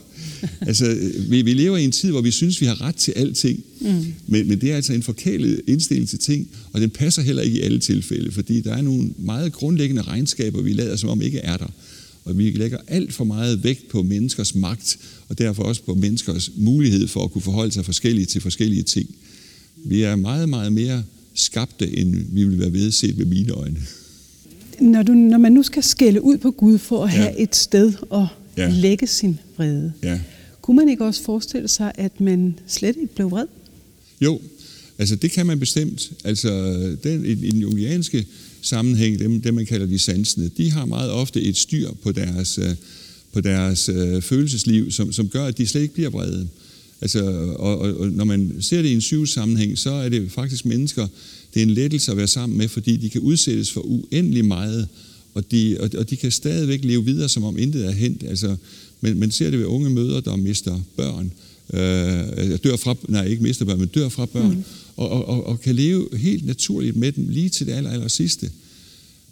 altså, 0.61 0.97
vi, 1.29 1.41
vi 1.41 1.53
lever 1.53 1.77
i 1.77 1.83
en 1.83 1.91
tid, 1.91 2.11
hvor 2.11 2.21
vi 2.21 2.31
synes, 2.31 2.61
vi 2.61 2.65
har 2.65 2.81
ret 2.81 2.95
til 2.95 3.13
alting. 3.15 3.63
Mm. 3.81 4.05
Men, 4.27 4.47
men 4.47 4.61
det 4.61 4.71
er 4.71 4.75
altså 4.75 4.93
en 4.93 5.03
forkælet 5.03 5.61
indstilling 5.67 6.09
til 6.09 6.19
ting, 6.19 6.49
og 6.73 6.81
den 6.81 6.89
passer 6.89 7.21
heller 7.21 7.41
ikke 7.41 7.59
i 7.59 7.61
alle 7.61 7.79
tilfælde, 7.79 8.31
fordi 8.31 8.61
der 8.61 8.73
er 8.73 8.81
nogle 8.81 9.09
meget 9.17 9.53
grundlæggende 9.53 10.01
regnskaber, 10.01 10.61
vi 10.61 10.73
lader 10.73 10.95
som 10.95 11.09
om 11.09 11.21
ikke 11.21 11.39
er 11.39 11.57
der. 11.57 11.71
Og 12.23 12.37
vi 12.37 12.51
lægger 12.51 12.77
alt 12.87 13.13
for 13.13 13.23
meget 13.23 13.63
vægt 13.63 13.87
på 13.87 14.03
menneskers 14.03 14.55
magt, 14.55 14.99
og 15.29 15.37
derfor 15.37 15.63
også 15.63 15.83
på 15.83 15.93
menneskers 15.93 16.51
mulighed 16.57 17.07
for 17.07 17.23
at 17.23 17.31
kunne 17.31 17.41
forholde 17.41 17.71
sig 17.71 17.85
forskelligt 17.85 18.29
til 18.29 18.41
forskellige 18.41 18.83
ting. 18.83 19.15
Vi 19.75 20.01
er 20.01 20.15
meget, 20.15 20.49
meget 20.49 20.73
mere 20.73 21.03
skabte, 21.33 21.97
end 21.97 22.15
vi 22.31 22.43
vil 22.43 22.59
være 22.59 22.73
vedset 22.73 23.17
med 23.17 23.25
mine 23.25 23.51
øjne. 23.51 23.79
Når, 24.79 25.03
du, 25.03 25.13
når 25.13 25.37
man 25.37 25.51
nu 25.51 25.63
skal 25.63 25.83
skælde 25.83 26.21
ud 26.21 26.37
på 26.37 26.51
Gud 26.51 26.77
for 26.77 27.05
at 27.05 27.13
ja. 27.13 27.17
have 27.17 27.39
et 27.39 27.55
sted 27.55 27.93
at 28.13 28.25
ja. 28.57 28.69
lægge 28.69 29.07
sin 29.07 29.39
vrede, 29.57 29.93
ja. 30.03 30.19
kunne 30.61 30.75
man 30.75 30.89
ikke 30.89 31.05
også 31.05 31.23
forestille 31.23 31.67
sig, 31.67 31.91
at 31.95 32.21
man 32.21 32.59
slet 32.67 32.95
ikke 33.01 33.15
blev 33.15 33.31
vred? 33.31 33.45
Jo, 34.21 34.41
altså 34.97 35.15
det 35.15 35.31
kan 35.31 35.45
man 35.45 35.59
bestemt. 35.59 36.11
Altså 36.23 36.49
den, 37.03 37.25
i, 37.25 37.35
den 37.35 37.59
jungianske 37.59 38.25
sammenhæng, 38.61 39.19
dem, 39.19 39.41
dem 39.41 39.53
man 39.53 39.65
kalder 39.65 39.85
de 39.85 39.99
sansende, 39.99 40.49
de 40.57 40.71
har 40.71 40.85
meget 40.85 41.11
ofte 41.11 41.41
et 41.41 41.57
styr 41.57 41.89
på 42.03 42.11
deres, 42.11 42.57
øh, 42.57 42.75
på 43.33 43.41
deres 43.41 43.89
øh, 43.89 44.21
følelsesliv, 44.21 44.91
som, 44.91 45.13
som 45.13 45.29
gør, 45.29 45.45
at 45.45 45.57
de 45.57 45.67
slet 45.67 45.81
ikke 45.81 45.93
bliver 45.93 46.09
vrede. 46.09 46.47
Altså, 47.01 47.23
og, 47.55 47.79
og, 47.79 47.97
og 47.97 48.09
når 48.11 48.23
man 48.23 48.55
ser 48.59 48.81
det 48.81 48.89
i 48.89 48.93
en 48.93 49.01
sygesammenhæng, 49.01 49.77
så 49.77 49.91
er 49.91 50.09
det 50.09 50.31
faktisk 50.31 50.65
mennesker, 50.65 51.07
det 51.53 51.59
er 51.59 51.63
en 51.63 51.69
lettelse 51.69 52.11
at 52.11 52.17
være 52.17 52.27
sammen 52.27 52.57
med, 52.57 52.67
fordi 52.67 52.97
de 52.97 53.09
kan 53.09 53.21
udsættes 53.21 53.71
for 53.71 53.81
uendelig 53.81 54.45
meget, 54.45 54.87
og 55.33 55.51
de, 55.51 55.77
og, 55.79 55.89
og 55.97 56.09
de 56.09 56.15
kan 56.15 56.31
stadigvæk 56.31 56.83
leve 56.83 57.05
videre, 57.05 57.29
som 57.29 57.43
om 57.43 57.57
intet 57.57 57.85
er 57.85 57.91
hent. 57.91 58.23
Altså, 58.23 58.55
men 59.01 59.19
man 59.19 59.31
ser 59.31 59.49
det 59.49 59.59
ved 59.59 59.65
unge 59.65 59.89
mødre, 59.89 60.21
der 60.21 60.35
mister 60.35 60.79
børn, 60.97 61.31
øh, 61.73 62.59
dør 62.63 62.75
fra, 62.75 62.95
nej, 63.07 63.25
ikke 63.25 63.43
mister 63.43 63.65
børn, 63.65 63.79
men 63.79 63.87
dør 63.87 64.09
fra 64.09 64.25
børn, 64.25 64.51
mm. 64.51 64.63
og, 64.95 65.09
og, 65.09 65.27
og, 65.27 65.45
og 65.45 65.61
kan 65.61 65.75
leve 65.75 66.09
helt 66.17 66.45
naturligt 66.45 66.95
med 66.95 67.11
dem 67.11 67.29
lige 67.29 67.49
til 67.49 67.67
det 67.67 67.73
aller, 67.73 67.89
aller 67.89 68.07
sidste. 68.07 68.51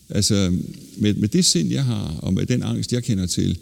Altså, 0.09 0.53
med, 0.97 1.13
med 1.13 1.27
det 1.27 1.45
sind, 1.45 1.71
jeg 1.71 1.83
har, 1.83 2.19
og 2.21 2.33
med 2.33 2.45
den 2.45 2.63
angst, 2.63 2.93
jeg 2.93 3.03
kender 3.03 3.25
til, 3.25 3.57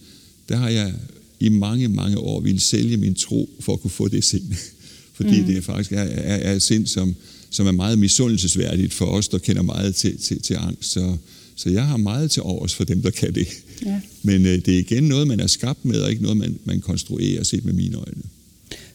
der 0.50 0.56
har 0.56 0.70
jeg 0.70 0.94
i 1.40 1.50
mange, 1.50 1.88
mange 1.88 2.18
år 2.18 2.40
ville 2.40 2.60
sælge 2.60 2.98
min 2.98 3.16
tro 3.16 3.50
for 3.60 3.74
at 3.74 3.82
kunne 3.82 3.92
få 3.92 4.08
det 4.08 4.24
sind. 4.24 4.54
Fordi 5.18 5.42
mm. 5.42 5.48
det 5.48 5.64
faktisk 5.64 5.92
er, 5.92 6.02
er, 6.02 6.36
er 6.36 6.54
et 6.54 6.62
sind, 6.62 6.88
som, 6.88 7.16
som 7.50 7.68
er 7.68 7.72
meget 7.72 8.00
misundelsesværdigt 8.00 8.94
for 8.94 9.06
os, 9.06 9.28
der 9.28 9.38
kender 9.38 9.62
meget 9.62 9.96
til, 9.96 10.18
til, 10.18 10.42
til 10.42 10.54
angst. 10.54 10.92
Så, 10.92 11.18
så 11.56 11.70
jeg 11.70 11.86
har 11.86 11.98
meget 11.98 12.32
til 12.32 12.42
overs 12.42 12.76
for 12.76 12.84
dem, 12.84 13.02
der 13.02 13.10
kan 13.10 13.36
det. 13.36 13.48
Ja. 13.86 14.02
Men 14.24 14.46
øh, 14.46 14.66
det 14.66 14.68
er 14.68 14.80
igen 14.80 15.04
noget, 15.04 15.28
man 15.28 15.40
er 15.40 15.48
skabt 15.48 15.86
med, 15.86 16.00
og 16.00 16.10
ikke 16.10 16.24
noget, 16.24 16.38
man, 16.38 16.60
man 16.66 16.82
konstruerer 16.82 17.44
set 17.44 17.66
med 17.66 17.74
mine 17.74 17.98
øjne. 17.98 18.22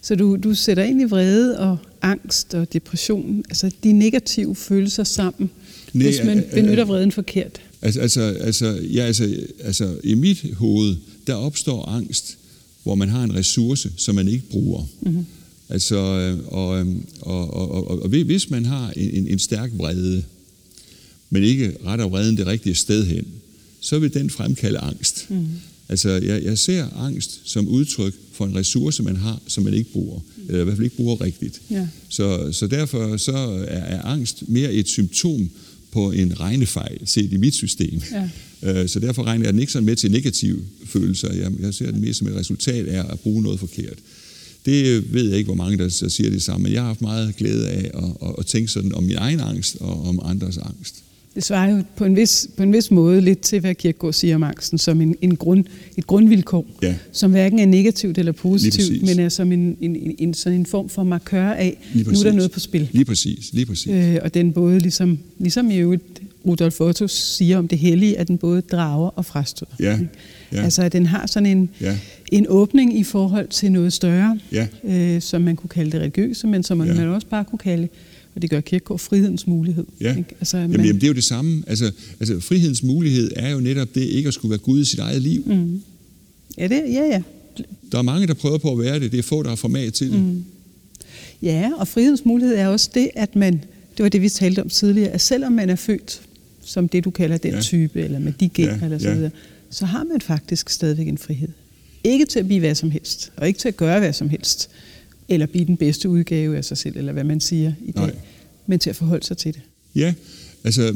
Så 0.03 0.15
du, 0.15 0.37
du 0.37 0.55
sætter 0.55 0.83
egentlig 0.83 1.11
vrede 1.11 1.59
og 1.59 1.79
angst 2.03 2.55
og 2.55 2.73
depression, 2.73 3.45
altså 3.49 3.71
de 3.85 3.93
negative 3.93 4.57
følelser 4.57 5.05
sammen, 5.05 5.51
Nej, 5.93 6.07
hvis 6.07 6.25
man 6.25 6.45
benytter 6.55 6.85
vreden 6.85 7.13
forkert? 7.13 7.61
Altså, 7.83 8.01
altså, 8.01 8.21
altså, 8.21 8.81
ja, 8.93 9.03
altså, 9.03 9.37
altså, 9.61 9.97
i 10.05 10.15
mit 10.15 10.45
hoved, 10.55 10.97
der 11.27 11.35
opstår 11.35 11.85
angst, 11.89 12.39
hvor 12.83 12.95
man 12.95 13.09
har 13.09 13.25
en 13.25 13.35
ressource, 13.35 13.91
som 13.97 14.15
man 14.15 14.29
ikke 14.29 14.45
bruger. 14.51 14.83
Mm-hmm. 15.01 15.27
Altså, 15.69 15.97
og, 16.47 16.87
og, 17.21 17.55
og, 17.55 17.89
og, 17.89 18.03
og 18.03 18.09
hvis 18.09 18.51
man 18.51 18.65
har 18.65 18.93
en, 18.97 19.27
en 19.27 19.39
stærk 19.39 19.71
vrede, 19.77 20.23
men 21.31 21.43
ikke 21.43 21.77
retter 21.87 22.09
vreden 22.09 22.37
det 22.37 22.47
rigtige 22.47 22.75
sted 22.75 23.07
hen, 23.07 23.27
så 23.81 23.99
vil 23.99 24.15
den 24.15 24.31
fremkalde 24.31 24.79
angst. 24.79 25.27
Mm. 25.31 25.47
Altså, 25.91 26.11
jeg, 26.11 26.43
jeg 26.45 26.59
ser 26.59 26.87
angst 26.97 27.41
som 27.45 27.69
udtryk 27.69 28.15
for 28.33 28.47
en 28.47 28.57
ressource, 28.57 29.03
man 29.03 29.17
har, 29.17 29.41
som 29.47 29.65
man 29.65 29.75
ikke 29.75 29.93
bruger, 29.93 30.21
eller 30.49 30.61
i 30.61 30.65
hvert 30.65 30.77
fald 30.77 30.85
ikke 30.85 30.97
bruger 30.97 31.21
rigtigt. 31.21 31.63
Ja. 31.71 31.89
Så, 32.09 32.53
så 32.53 32.67
derfor 32.67 33.17
så 33.17 33.33
er, 33.69 33.81
er 33.81 34.03
angst 34.03 34.49
mere 34.49 34.73
et 34.73 34.89
symptom 34.89 35.51
på 35.93 36.11
en 36.11 36.41
regnefejl, 36.41 36.99
set 37.05 37.33
i 37.33 37.37
mit 37.37 37.55
system. 37.55 38.03
Ja. 38.13 38.83
Øh, 38.83 38.89
så 38.89 39.01
derfor 39.01 39.23
regner 39.23 39.45
jeg 39.45 39.53
den 39.53 39.61
ikke 39.61 39.73
sådan 39.73 39.87
med 39.87 39.97
til 39.97 40.11
negative 40.11 40.63
følelser. 40.85 41.33
Jeg, 41.33 41.53
jeg 41.61 41.75
ser 41.75 41.91
den 41.91 42.01
mere 42.01 42.15
som 42.15 42.27
et 42.27 42.35
resultat 42.35 42.87
af 42.87 43.13
at 43.13 43.21
bruge 43.21 43.43
noget 43.43 43.61
forkert. 43.61 43.99
Det 44.67 45.13
ved 45.15 45.29
jeg 45.29 45.39
ikke, 45.39 45.49
hvor 45.49 45.55
mange 45.55 45.79
der 45.79 45.89
siger 45.89 46.31
det 46.31 46.43
samme, 46.43 46.63
men 46.63 46.73
jeg 46.73 46.81
har 46.81 46.87
haft 46.87 47.01
meget 47.01 47.37
glæde 47.37 47.69
af 47.69 47.91
at, 47.95 48.29
at, 48.29 48.35
at 48.39 48.47
tænke 48.47 48.69
sådan 48.69 48.95
om 48.95 49.03
min 49.03 49.17
egen 49.17 49.41
angst 49.41 49.77
og 49.81 50.09
om 50.09 50.21
andres 50.25 50.59
angst. 50.59 50.95
Det 51.35 51.45
svarer 51.45 51.71
jo 51.71 51.83
på 51.97 52.05
en 52.05 52.17
vis, 52.17 52.49
på 52.57 52.63
en 52.63 52.73
vis 52.73 52.91
måde 52.91 53.21
lidt 53.21 53.41
til, 53.41 53.61
hvad 53.61 53.75
Kierkegaard 53.75 54.13
siger 54.13 54.35
om 54.35 54.43
angsten, 54.43 54.79
som 54.79 55.01
en, 55.01 55.17
en 55.21 55.37
grund, 55.37 55.65
et 55.97 56.07
grundvilkår, 56.07 56.67
ja. 56.83 56.95
som 57.13 57.31
hverken 57.31 57.59
er 57.59 57.67
negativt 57.67 58.19
eller 58.19 58.33
positivt, 58.33 59.03
men 59.03 59.19
er 59.19 59.29
som 59.29 59.53
en, 59.53 59.77
en, 59.81 59.97
en, 59.97 60.15
en, 60.19 60.35
sådan 60.35 60.59
en 60.59 60.67
form 60.67 60.89
for 60.89 61.05
markør 61.05 61.51
af, 61.51 61.79
nu 61.95 62.01
er 62.01 62.23
der 62.23 62.33
noget 62.33 62.51
på 62.51 62.61
spil. 62.61 62.89
Lige 62.93 63.05
præcis, 63.05 63.53
lige 63.53 63.67
præcis. 63.67 63.93
Øh, 63.93 64.17
og 64.23 64.35
den 64.35 64.53
både, 64.53 64.79
ligesom, 64.79 65.19
ligesom 65.39 65.71
i 65.71 65.77
øvrigt 65.77 66.23
Rudolf 66.47 66.81
Otto 66.81 67.09
siger 67.09 67.59
om 67.59 67.69
det 67.69 67.79
hellige, 67.79 68.19
at 68.19 68.29
den 68.29 68.39
både 68.39 68.61
drager 68.61 69.09
og 69.09 69.25
frastøder. 69.25 69.73
Ja. 69.81 69.99
Ja. 70.53 70.63
Altså 70.63 70.83
at 70.83 70.93
den 70.93 71.07
har 71.07 71.27
sådan 71.27 71.47
en, 71.47 71.71
ja. 71.81 71.99
en 72.33 72.47
åbning 72.49 72.99
i 72.99 73.03
forhold 73.03 73.49
til 73.49 73.73
noget 73.73 73.93
større, 73.93 74.39
ja. 74.53 74.67
øh, 74.85 75.23
som 75.23 75.43
man 75.43 75.57
kunne 75.57 75.69
kalde 75.69 75.91
det 75.91 76.01
religiøse, 76.01 76.47
men 76.47 76.63
som 76.63 76.79
man, 76.79 76.89
ja. 76.89 76.95
man 76.95 77.09
også 77.09 77.27
bare 77.27 77.45
kunne 77.45 77.59
kalde 77.59 77.89
og 78.35 78.43
det 78.43 78.51
gør 78.51 78.61
Kierkegaard 78.61 78.99
frihedens 78.99 79.47
mulighed. 79.47 79.85
Ja. 80.01 80.17
Ikke? 80.17 80.35
Altså, 80.41 80.57
man... 80.57 80.71
jamen, 80.71 80.87
jamen, 80.87 81.01
det 81.01 81.07
er 81.07 81.09
jo 81.09 81.15
det 81.15 81.25
samme. 81.25 81.63
Altså, 81.67 81.93
altså, 82.21 82.41
frihedens 82.41 82.83
mulighed 82.83 83.31
er 83.37 83.51
jo 83.51 83.61
netop 83.61 83.95
det 83.95 84.01
ikke 84.01 84.29
at 84.29 84.35
skulle 84.35 84.51
være 84.51 84.59
Gud 84.59 84.81
i 84.81 84.85
sit 84.85 84.99
eget 84.99 85.23
liv. 85.23 85.43
Mm. 85.47 85.83
Ja, 86.59 86.63
det, 86.69 86.83
ja, 86.93 87.05
ja. 87.05 87.23
Der 87.93 87.99
er 87.99 88.03
mange, 88.03 88.27
der 88.27 88.35
prøver 88.35 88.59
på 88.59 88.73
at 88.73 88.79
være 88.79 89.01
det. 89.01 89.13
Det 89.13 89.19
er 89.19 89.23
få, 89.23 89.43
der 89.43 89.49
har 89.49 89.57
format 89.57 89.93
til 89.93 90.13
det. 90.13 90.23
Mm. 90.23 90.45
Ja, 91.43 91.71
og 91.77 91.89
frihedens 91.89 92.25
mulighed 92.25 92.57
er 92.57 92.69
også 92.69 92.91
det, 92.95 93.11
at 93.15 93.37
man, 93.37 93.53
det 93.97 94.03
var 94.03 94.09
det, 94.09 94.23
vi 94.23 94.29
talte 94.29 94.63
om 94.63 94.69
tidligere, 94.69 95.11
at 95.11 95.21
selvom 95.21 95.53
man 95.53 95.71
er 95.71 95.77
født 95.77 96.23
som 96.65 96.89
det, 96.89 97.05
du 97.05 97.11
kalder 97.11 97.37
den 97.37 97.55
ja. 97.55 97.61
type, 97.61 98.01
eller 98.01 98.19
med 98.19 98.33
de 98.33 98.49
gener, 98.49 98.77
ja, 98.77 98.85
eller 98.85 98.99
så 98.99 99.15
videre, 99.15 99.31
så 99.71 99.87
har 99.87 100.05
man 100.05 100.21
faktisk 100.21 100.69
stadigvæk 100.69 101.09
en 101.09 101.19
frihed. 101.19 101.49
Ikke 102.05 102.25
til 102.25 102.39
at 102.39 102.47
blive 102.47 102.61
hvad 102.61 102.75
som 102.75 102.91
helst, 102.91 103.33
og 103.37 103.49
ikke 103.49 103.61
til 103.61 103.69
at 103.69 103.77
gøre 103.77 103.99
hvad 103.99 104.13
som 104.13 104.29
helst, 104.29 104.71
eller 105.31 105.47
blive 105.47 105.65
den 105.65 105.77
bedste 105.77 106.09
udgave 106.09 106.57
af 106.57 106.65
sig 106.65 106.79
selv, 106.79 106.97
eller 106.97 107.13
hvad 107.13 107.25
man 107.25 107.41
siger 107.41 107.73
i 107.87 107.93
dag, 107.93 108.03
Nej. 108.03 108.15
men 108.67 108.79
til 108.79 108.91
at 108.91 108.97
forholde 108.97 109.27
sig 109.27 109.37
til 109.37 109.55
det. 109.55 109.63
Ja, 109.95 110.15
altså, 110.65 110.95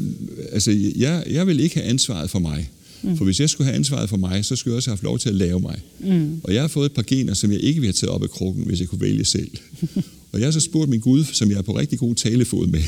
altså 0.51 0.71
jeg, 0.95 1.23
jeg 1.29 1.47
vil 1.47 1.59
ikke 1.59 1.75
have 1.75 1.89
ansvaret 1.89 2.29
for 2.29 2.39
mig. 2.39 2.69
Mm. 3.01 3.17
For 3.17 3.25
hvis 3.25 3.39
jeg 3.39 3.49
skulle 3.49 3.65
have 3.65 3.75
ansvaret 3.75 4.09
for 4.09 4.17
mig, 4.17 4.45
så 4.45 4.55
skulle 4.55 4.71
jeg 4.71 4.77
også 4.77 4.89
have 4.89 4.95
haft 4.95 5.03
lov 5.03 5.19
til 5.19 5.29
at 5.29 5.35
lave 5.35 5.59
mig. 5.59 5.81
Mm. 5.99 6.41
Og 6.43 6.53
jeg 6.53 6.63
har 6.63 6.67
fået 6.67 6.85
et 6.85 6.91
par 6.91 7.03
gener, 7.07 7.33
som 7.33 7.51
jeg 7.51 7.59
ikke 7.59 7.81
ville 7.81 7.87
have 7.87 7.93
taget 7.93 8.11
op 8.11 8.23
af 8.23 8.29
krukken, 8.29 8.63
hvis 8.65 8.79
jeg 8.79 8.87
kunne 8.87 9.01
vælge 9.01 9.25
selv. 9.25 9.51
og 10.31 10.39
jeg 10.39 10.47
har 10.47 10.51
så 10.51 10.59
spurgt 10.59 10.89
min 10.89 10.99
Gud, 10.99 11.23
som 11.23 11.49
jeg 11.49 11.57
er 11.57 11.61
på 11.61 11.77
rigtig 11.77 11.99
god 11.99 12.15
talefod 12.15 12.67
med, 12.67 12.81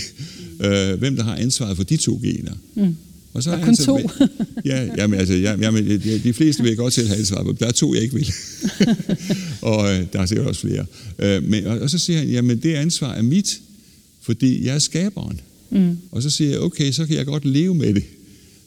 øh, 0.91 0.99
hvem 0.99 1.15
der 1.15 1.23
har 1.23 1.35
ansvaret 1.35 1.77
for 1.77 1.83
de 1.83 1.97
to 1.97 2.19
gener. 2.23 2.53
Mm. 2.75 2.95
Og 3.37 3.43
så 3.43 3.51
er 3.51 3.65
kun 3.65 3.75
to. 3.75 3.97
Med, 3.97 4.27
ja, 4.65 4.89
jamen, 4.97 5.19
altså, 5.19 5.33
ja, 5.33 5.55
jamen, 5.61 5.85
de, 5.89 6.19
de 6.23 6.33
fleste 6.33 6.63
vil 6.63 6.69
jeg 6.69 6.77
godt 6.77 6.93
selv 6.93 7.07
have 7.07 7.19
ansvar 7.19 7.43
på. 7.43 7.55
Der 7.59 7.67
er 7.67 7.71
to, 7.71 7.93
jeg 7.93 8.03
ikke 8.03 8.15
vil. 8.15 8.33
og 9.61 9.93
øh, 9.93 10.05
der 10.13 10.19
er 10.19 10.25
sikkert 10.25 10.47
også 10.47 10.61
flere. 10.61 10.85
Øh, 11.19 11.43
men, 11.43 11.65
og, 11.65 11.79
og 11.79 11.89
så 11.89 11.97
siger 11.97 12.19
han, 12.19 12.29
jamen 12.29 12.57
det 12.57 12.73
ansvar 12.73 13.13
er 13.13 13.21
mit, 13.21 13.59
fordi 14.21 14.65
jeg 14.65 14.75
er 14.75 14.79
skaberen. 14.79 15.39
Mm. 15.69 15.97
Og 16.11 16.23
så 16.23 16.29
siger 16.29 16.49
jeg, 16.49 16.59
okay, 16.59 16.91
så 16.91 17.05
kan 17.05 17.15
jeg 17.15 17.25
godt 17.25 17.45
leve 17.45 17.75
med 17.75 17.93
det, 17.93 18.03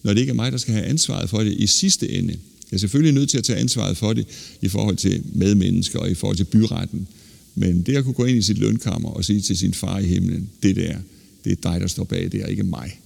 når 0.03 0.15
det 0.15 0.21
ikke 0.21 0.31
er 0.31 0.35
mig, 0.35 0.53
der 0.53 0.59
skal 0.59 0.75
have 0.75 0.87
ansvaret 0.87 1.31
for 1.31 1.39
det 1.39 1.53
i 1.53 1.67
sidste 1.67 2.11
ende. 2.11 2.33
Jeg 2.71 2.77
er 2.77 2.81
selvfølgelig 2.81 3.15
nødt 3.15 3.31
til 3.31 3.39
at 3.39 3.45
tage 3.45 3.59
ansvaret 3.59 3.97
for 3.97 4.13
det 4.13 4.27
i 4.61 4.69
forhold 4.69 4.97
til 4.97 5.23
medmennesker 5.35 5.99
og 5.99 6.11
i 6.11 6.15
forhold 6.15 6.37
til 6.37 6.45
byretten. 6.45 7.07
Men 7.55 7.83
det 7.83 7.97
at 7.97 8.05
kunne 8.05 8.15
gå 8.15 8.25
ind 8.25 8.39
i 8.39 8.43
sit 8.43 8.59
lønkammer 8.59 9.09
og 9.09 9.25
sige 9.25 9.41
til 9.41 9.57
sin 9.57 9.75
far 9.75 9.99
i 9.99 10.07
himlen, 10.07 10.49
det 10.63 10.77
der, 10.77 10.97
det 11.45 11.53
er 11.53 11.71
dig, 11.71 11.81
der 11.81 11.87
står 11.87 12.05
bag, 12.05 12.33
det 12.33 12.43
er 12.43 12.47
ikke 12.47 12.63
mig. 12.63 13.01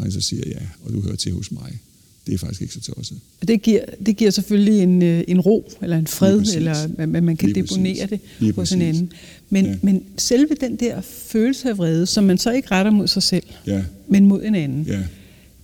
Og 0.00 0.04
han 0.04 0.12
så 0.12 0.20
siger, 0.20 0.42
ja, 0.46 0.60
og 0.84 0.92
du 0.92 1.00
hører 1.00 1.16
til 1.16 1.32
hos 1.32 1.52
mig. 1.52 1.78
Det 2.26 2.34
er 2.34 2.38
faktisk 2.38 2.62
ikke 2.62 2.74
så 2.74 2.80
tosset. 2.80 3.18
Og 3.40 3.48
det 3.48 3.62
giver, 3.62 3.80
det 4.06 4.16
giver 4.16 4.30
selvfølgelig 4.30 4.82
en, 4.82 5.02
øh, 5.02 5.24
en 5.28 5.40
ro, 5.40 5.72
eller 5.82 5.98
en 5.98 6.06
fred, 6.06 6.42
eller 6.56 6.74
at 6.98 7.08
man 7.08 7.36
kan 7.36 7.48
Lige 7.48 7.62
deponere 7.62 7.94
præcis. 7.94 8.10
det 8.10 8.20
Lige 8.38 8.52
hos 8.52 8.72
en 8.72 8.82
anden. 8.82 9.12
Men, 9.50 9.66
ja. 9.66 9.76
men 9.82 10.02
selve 10.16 10.56
den 10.60 10.76
der 10.76 11.00
følelse 11.00 11.68
af 11.68 11.78
vrede, 11.78 12.06
som 12.06 12.24
man 12.24 12.38
så 12.38 12.52
ikke 12.52 12.70
retter 12.70 12.92
mod 12.92 13.08
sig 13.08 13.22
selv, 13.22 13.44
ja. 13.66 13.84
men 14.08 14.26
mod 14.26 14.42
en 14.42 14.54
anden, 14.54 14.84
ja. 14.88 15.02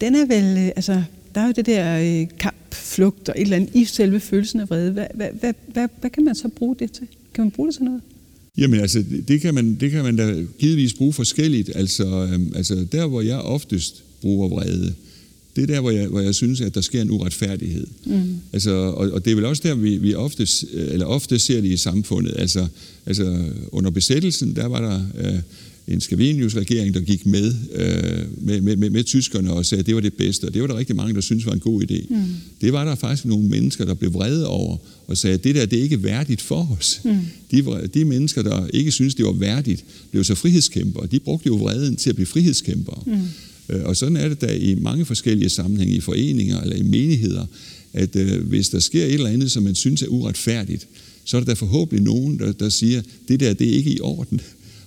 den 0.00 0.14
er 0.14 0.26
vel, 0.26 0.58
øh, 0.58 0.72
altså, 0.76 1.02
der 1.34 1.40
er 1.40 1.46
jo 1.46 1.52
det 1.56 1.66
der 1.66 1.98
øh, 1.98 2.28
kamp, 2.38 2.56
flugt 2.72 3.28
og 3.28 3.34
et 3.38 3.42
eller 3.42 3.56
andet 3.56 3.70
i 3.74 3.84
selve 3.84 4.20
følelsen 4.20 4.60
af 4.60 4.70
vrede. 4.70 4.90
Hvad, 4.90 5.06
hvad, 5.14 5.28
hvad, 5.40 5.52
hvad, 5.72 5.88
hvad 6.00 6.10
kan 6.10 6.24
man 6.24 6.34
så 6.34 6.48
bruge 6.48 6.76
det 6.78 6.92
til? 6.92 7.06
Kan 7.34 7.44
man 7.44 7.50
bruge 7.50 7.68
det 7.68 7.74
til 7.74 7.84
noget? 7.84 8.00
Jamen 8.58 8.80
altså, 8.80 9.04
det 9.28 9.40
kan 9.40 9.54
man, 9.54 9.74
det 9.74 9.90
kan 9.90 10.04
man 10.04 10.16
da 10.16 10.44
givetvis 10.58 10.94
bruge 10.94 11.12
forskelligt. 11.12 11.70
Altså, 11.74 12.28
øhm, 12.32 12.52
altså 12.56 12.86
der, 12.92 13.06
hvor 13.06 13.20
jeg 13.20 13.38
oftest 13.38 14.04
bruger 14.20 14.48
vrede. 14.48 14.94
Det 15.56 15.62
er 15.62 15.66
der, 15.66 15.80
hvor 15.80 15.90
jeg, 15.90 16.08
hvor 16.08 16.20
jeg 16.20 16.34
synes, 16.34 16.60
at 16.60 16.74
der 16.74 16.80
sker 16.80 17.02
en 17.02 17.10
uretfærdighed. 17.10 17.86
Mm. 18.06 18.22
Altså, 18.52 18.70
og, 18.70 19.10
og 19.10 19.24
det 19.24 19.30
er 19.30 19.34
vel 19.34 19.44
også 19.44 19.62
der, 19.64 19.74
vi, 19.74 19.96
vi 19.96 20.14
ofte, 20.14 20.48
eller 20.72 21.06
ofte 21.06 21.38
ser 21.38 21.60
det 21.60 21.68
i 21.68 21.76
samfundet. 21.76 22.34
Altså, 22.38 22.66
altså 23.06 23.44
under 23.72 23.90
besættelsen, 23.90 24.56
der 24.56 24.66
var 24.66 24.80
der 24.80 25.28
øh, 25.28 25.38
en 25.88 26.00
Scavenius-regering, 26.00 26.94
der 26.94 27.00
gik 27.00 27.26
med, 27.26 27.54
øh, 27.72 28.46
med, 28.46 28.60
med, 28.60 28.76
med, 28.76 28.90
med 28.90 29.04
tyskerne 29.04 29.52
og 29.52 29.66
sagde, 29.66 29.80
at 29.80 29.86
det 29.86 29.94
var 29.94 30.00
det 30.00 30.14
bedste, 30.14 30.44
og 30.44 30.54
det 30.54 30.62
var 30.62 30.68
der 30.68 30.76
rigtig 30.76 30.96
mange, 30.96 31.14
der 31.14 31.20
syntes 31.20 31.46
var 31.46 31.52
en 31.52 31.60
god 31.60 31.82
idé. 31.82 32.06
Mm. 32.10 32.22
Det 32.60 32.72
var 32.72 32.84
der 32.84 32.94
faktisk 32.94 33.24
nogle 33.24 33.48
mennesker, 33.48 33.84
der 33.84 33.94
blev 33.94 34.14
vrede 34.14 34.46
over, 34.46 34.76
og 35.06 35.16
sagde, 35.16 35.34
at 35.34 35.44
det 35.44 35.54
der, 35.54 35.66
det 35.66 35.78
er 35.78 35.82
ikke 35.82 36.02
værdigt 36.02 36.40
for 36.40 36.76
os. 36.78 37.00
Mm. 37.04 37.16
De, 37.50 37.88
de 37.94 38.04
mennesker, 38.04 38.42
der 38.42 38.66
ikke 38.66 38.92
synes 38.92 39.14
det 39.14 39.24
var 39.24 39.32
værdigt, 39.32 39.84
blev 40.10 40.24
så 40.24 40.34
frihedskæmpere. 40.34 41.06
De 41.06 41.20
brugte 41.20 41.46
jo 41.46 41.54
vreden 41.54 41.96
til 41.96 42.10
at 42.10 42.16
blive 42.16 42.26
frihedskæmpere. 42.26 43.02
Mm. 43.06 43.18
Øh, 43.68 43.84
og 43.84 43.96
sådan 43.96 44.16
er 44.16 44.28
det 44.28 44.40
da 44.40 44.54
i 44.56 44.74
mange 44.74 45.04
forskellige 45.04 45.48
sammenhænge, 45.48 45.94
i 45.94 46.00
foreninger 46.00 46.60
eller 46.60 46.76
i 46.76 46.82
menigheder, 46.82 47.46
at 47.92 48.16
øh, 48.16 48.48
hvis 48.48 48.68
der 48.68 48.78
sker 48.78 49.04
et 49.04 49.14
eller 49.14 49.30
andet, 49.30 49.52
som 49.52 49.62
man 49.62 49.74
synes 49.74 50.02
er 50.02 50.08
uretfærdigt, 50.08 50.88
så 51.24 51.36
er 51.36 51.40
der 51.40 51.46
da 51.46 51.52
forhåbentlig 51.52 52.04
nogen, 52.04 52.38
der, 52.38 52.52
der 52.52 52.68
siger, 52.68 53.02
det 53.28 53.40
der, 53.40 53.52
det 53.52 53.68
er 53.68 53.72
ikke 53.72 53.90
i 53.90 54.00
orden, 54.00 54.40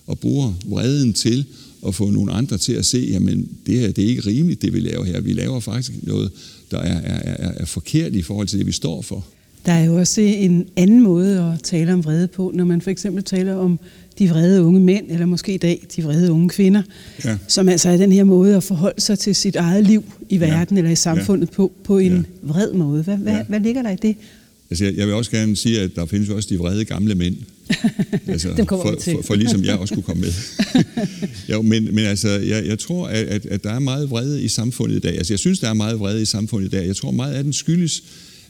og 0.07 0.19
bruger 0.19 0.53
vreden 0.65 1.13
til 1.13 1.45
at 1.87 1.95
få 1.95 2.09
nogle 2.09 2.31
andre 2.31 2.57
til 2.57 2.73
at 2.73 2.85
se, 2.85 3.07
jamen 3.11 3.49
det 3.65 3.79
her, 3.79 3.91
det 3.91 4.03
er 4.03 4.07
ikke 4.07 4.25
rimeligt, 4.25 4.61
det 4.61 4.73
vi 4.73 4.79
laver 4.79 5.05
her. 5.05 5.21
Vi 5.21 5.33
laver 5.33 5.59
faktisk 5.59 5.91
noget, 6.01 6.31
der 6.71 6.77
er, 6.77 6.99
er, 6.99 7.33
er, 7.33 7.51
er 7.57 7.65
forkert 7.65 8.15
i 8.15 8.21
forhold 8.21 8.47
til 8.47 8.59
det, 8.59 8.67
vi 8.67 8.71
står 8.71 9.01
for. 9.01 9.25
Der 9.65 9.71
er 9.71 9.85
jo 9.85 9.95
også 9.95 10.21
en 10.21 10.67
anden 10.75 11.01
måde 11.01 11.39
at 11.41 11.63
tale 11.63 11.93
om 11.93 12.03
vrede 12.03 12.27
på, 12.27 12.51
når 12.55 12.65
man 12.65 12.81
for 12.81 12.89
eksempel 12.89 13.23
taler 13.23 13.55
om 13.55 13.79
de 14.19 14.29
vrede 14.29 14.63
unge 14.63 14.79
mænd, 14.79 15.11
eller 15.11 15.25
måske 15.25 15.53
i 15.53 15.57
dag 15.57 15.85
de 15.95 16.03
vrede 16.03 16.31
unge 16.31 16.49
kvinder, 16.49 16.81
ja. 17.25 17.37
som 17.47 17.69
altså 17.69 17.89
er 17.89 17.97
den 17.97 18.11
her 18.11 18.23
måde 18.23 18.55
at 18.55 18.63
forholde 18.63 19.01
sig 19.01 19.19
til 19.19 19.35
sit 19.35 19.55
eget 19.55 19.83
liv 19.85 20.03
i 20.29 20.39
verden 20.39 20.77
ja. 20.77 20.79
eller 20.79 20.91
i 20.91 20.95
samfundet 20.95 21.47
ja. 21.47 21.53
på, 21.53 21.71
på 21.83 21.97
en 21.97 22.15
ja. 22.15 22.21
vred 22.41 22.73
måde. 22.73 23.03
Hvad, 23.03 23.17
hvad, 23.17 23.33
ja. 23.33 23.43
hvad 23.43 23.59
ligger 23.59 23.81
der 23.81 23.91
i 23.91 23.95
det? 23.95 24.15
Altså, 24.69 24.85
jeg, 24.85 24.97
jeg 24.97 25.07
vil 25.07 25.15
også 25.15 25.31
gerne 25.31 25.55
sige, 25.55 25.81
at 25.81 25.95
der 25.95 26.05
findes 26.05 26.29
også 26.29 26.49
de 26.49 26.57
vrede 26.57 26.85
gamle 26.85 27.15
mænd. 27.15 27.35
Altså, 28.27 28.53
Dem 28.57 28.65
kommer 28.65 28.85
for, 28.85 28.95
til. 28.95 29.13
For, 29.13 29.21
for 29.21 29.35
ligesom 29.35 29.63
jeg 29.63 29.77
også 29.77 29.93
kunne 29.93 30.03
komme 30.03 30.21
med. 30.21 30.33
jo, 31.51 31.61
men, 31.61 31.95
men 31.95 32.05
altså, 32.05 32.29
jeg, 32.29 32.65
jeg 32.65 32.79
tror, 32.79 33.07
at, 33.07 33.25
at, 33.25 33.45
at 33.45 33.63
der 33.63 33.71
er 33.71 33.79
meget 33.79 34.09
vrede 34.09 34.41
i 34.43 34.47
samfundet 34.47 34.95
i 34.95 34.99
dag. 34.99 35.17
Altså, 35.17 35.33
jeg 35.33 35.39
synes, 35.39 35.59
der 35.59 35.69
er 35.69 35.73
meget 35.73 35.99
vrede 35.99 36.21
i 36.21 36.25
samfundet 36.25 36.67
i 36.67 36.69
dag. 36.69 36.87
Jeg 36.87 36.95
tror, 36.95 37.11
meget 37.11 37.33
af 37.33 37.43
den 37.43 37.53
skyldes, 37.53 38.03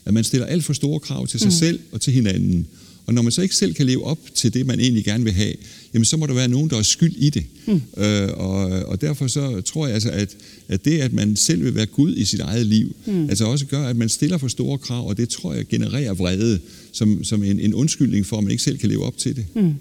at 0.04 0.14
man 0.14 0.24
stiller 0.24 0.46
alt 0.46 0.64
for 0.64 0.72
store 0.72 1.00
krav 1.00 1.26
til 1.26 1.40
sig 1.40 1.46
mm. 1.46 1.52
selv 1.52 1.80
og 1.92 2.00
til 2.00 2.12
hinanden. 2.12 2.66
Og 3.10 3.14
når 3.14 3.22
man 3.22 3.32
så 3.32 3.42
ikke 3.42 3.54
selv 3.54 3.74
kan 3.74 3.86
leve 3.86 4.04
op 4.04 4.18
til 4.34 4.54
det, 4.54 4.66
man 4.66 4.80
egentlig 4.80 5.04
gerne 5.04 5.24
vil 5.24 5.32
have, 5.32 5.54
jamen 5.94 6.04
så 6.04 6.16
må 6.16 6.26
der 6.26 6.34
være 6.34 6.48
nogen, 6.48 6.70
der 6.70 6.78
er 6.78 6.82
skyld 6.82 7.16
i 7.16 7.30
det. 7.30 7.44
Mm. 7.66 7.80
Øh, 7.96 8.28
og, 8.34 8.64
og 8.64 9.00
derfor 9.00 9.26
så 9.26 9.60
tror 9.60 9.86
jeg 9.86 9.94
altså, 9.94 10.10
at, 10.10 10.36
at 10.68 10.84
det, 10.84 11.00
at 11.00 11.12
man 11.12 11.36
selv 11.36 11.64
vil 11.64 11.74
være 11.74 11.86
Gud 11.86 12.16
i 12.16 12.24
sit 12.24 12.40
eget 12.40 12.66
liv, 12.66 12.96
mm. 13.06 13.28
altså 13.30 13.44
også 13.44 13.66
gør, 13.66 13.86
at 13.86 13.96
man 13.96 14.08
stiller 14.08 14.38
for 14.38 14.48
store 14.48 14.78
krav, 14.78 15.08
og 15.08 15.16
det 15.16 15.28
tror 15.28 15.54
jeg 15.54 15.66
genererer 15.68 16.14
vrede 16.14 16.58
som, 16.92 17.24
som 17.24 17.44
en, 17.44 17.60
en 17.60 17.74
undskyldning 17.74 18.26
for, 18.26 18.38
at 18.38 18.44
man 18.44 18.50
ikke 18.50 18.62
selv 18.62 18.78
kan 18.78 18.88
leve 18.88 19.04
op 19.04 19.18
til 19.18 19.36
det. 19.36 19.46
Mm. 19.54 19.74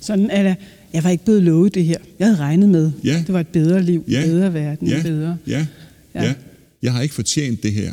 Sådan 0.00 0.30
er 0.30 0.42
det. 0.42 0.56
Jeg 0.92 1.04
var 1.04 1.10
ikke 1.10 1.24
blevet 1.24 1.42
lovet 1.42 1.74
det 1.74 1.84
her. 1.84 1.98
Jeg 2.18 2.26
havde 2.26 2.38
regnet 2.38 2.68
med, 2.68 2.92
ja. 3.04 3.22
det 3.26 3.32
var 3.32 3.40
et 3.40 3.48
bedre 3.48 3.82
liv, 3.82 4.04
ja. 4.08 4.22
bedre 4.26 4.54
verden, 4.54 4.88
ja. 4.88 5.02
bedre. 5.02 5.36
Ja. 5.46 5.66
Ja. 6.14 6.24
ja, 6.24 6.34
jeg 6.82 6.92
har 6.92 7.02
ikke 7.02 7.14
fortjent 7.14 7.62
det 7.62 7.72
her. 7.72 7.92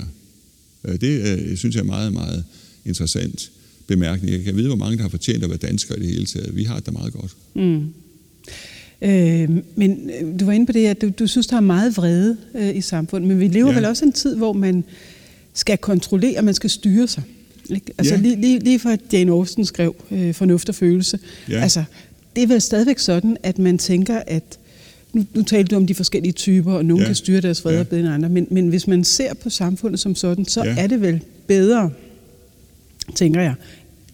Øh, 0.85 1.01
det 1.01 1.39
øh, 1.39 1.57
synes 1.57 1.75
jeg 1.75 1.81
er 1.81 1.85
meget, 1.85 2.13
meget 2.13 2.43
interessant 2.85 3.51
bemærkning. 3.95 4.33
Jeg 4.33 4.43
kan 4.43 4.55
vide, 4.55 4.67
hvor 4.67 4.75
mange, 4.75 4.97
der 4.97 5.01
har 5.01 5.09
fortjent 5.09 5.43
at 5.43 5.49
være 5.49 5.57
danskere 5.57 5.97
i 5.99 6.01
det 6.01 6.09
hele 6.09 6.25
taget. 6.25 6.55
Vi 6.55 6.63
har 6.63 6.75
det 6.75 6.85
da 6.85 6.91
meget 6.91 7.13
godt. 7.13 7.35
Mm. 7.53 7.93
Øh, 9.01 9.49
men 9.75 10.09
øh, 10.21 10.39
du 10.39 10.45
var 10.45 10.51
inde 10.51 10.65
på 10.65 10.71
det, 10.71 10.85
at 10.87 11.01
du, 11.01 11.09
du 11.19 11.27
synes, 11.27 11.47
der 11.47 11.55
er 11.55 11.61
meget 11.61 11.97
vrede 11.97 12.37
øh, 12.55 12.75
i 12.75 12.81
samfundet, 12.81 13.27
men 13.27 13.39
vi 13.39 13.47
lever 13.47 13.69
ja. 13.69 13.75
vel 13.75 13.85
også 13.85 14.05
en 14.05 14.11
tid, 14.11 14.35
hvor 14.35 14.53
man 14.53 14.83
skal 15.53 15.77
kontrollere, 15.77 16.41
man 16.41 16.53
skal 16.53 16.69
styre 16.69 17.07
sig. 17.07 17.23
Ikke? 17.69 17.93
Altså 17.97 18.15
ja. 18.15 18.21
lige, 18.21 18.41
lige, 18.41 18.59
lige 18.59 18.79
for 18.79 18.89
at 18.89 18.99
Jane 19.13 19.31
Austen 19.31 19.65
skrev 19.65 19.95
øh, 20.11 20.33
Fornuft 20.33 20.69
og 20.69 20.75
følelse. 20.75 21.19
Ja. 21.49 21.61
Altså, 21.61 21.83
det 22.35 22.43
er 22.43 22.47
vel 22.47 22.61
stadigvæk 22.61 22.99
sådan, 22.99 23.37
at 23.43 23.59
man 23.59 23.77
tænker, 23.77 24.21
at 24.27 24.59
nu, 25.13 25.25
nu 25.33 25.43
talte 25.43 25.67
du 25.67 25.75
om 25.75 25.87
de 25.87 25.95
forskellige 25.95 26.31
typer, 26.31 26.73
og 26.73 26.85
nogle 26.85 27.01
ja. 27.01 27.07
kan 27.07 27.15
styre 27.15 27.41
deres 27.41 27.65
vrede 27.65 27.77
ja. 27.77 27.83
bedre 27.83 28.01
end 28.01 28.09
andre, 28.09 28.29
men, 28.29 28.47
men 28.51 28.67
hvis 28.67 28.87
man 28.87 29.03
ser 29.03 29.33
på 29.33 29.49
samfundet 29.49 29.99
som 29.99 30.15
sådan, 30.15 30.45
så 30.45 30.63
ja. 30.63 30.75
er 30.77 30.87
det 30.87 31.01
vel 31.01 31.19
bedre, 31.47 31.89
tænker 33.15 33.41
jeg, 33.41 33.53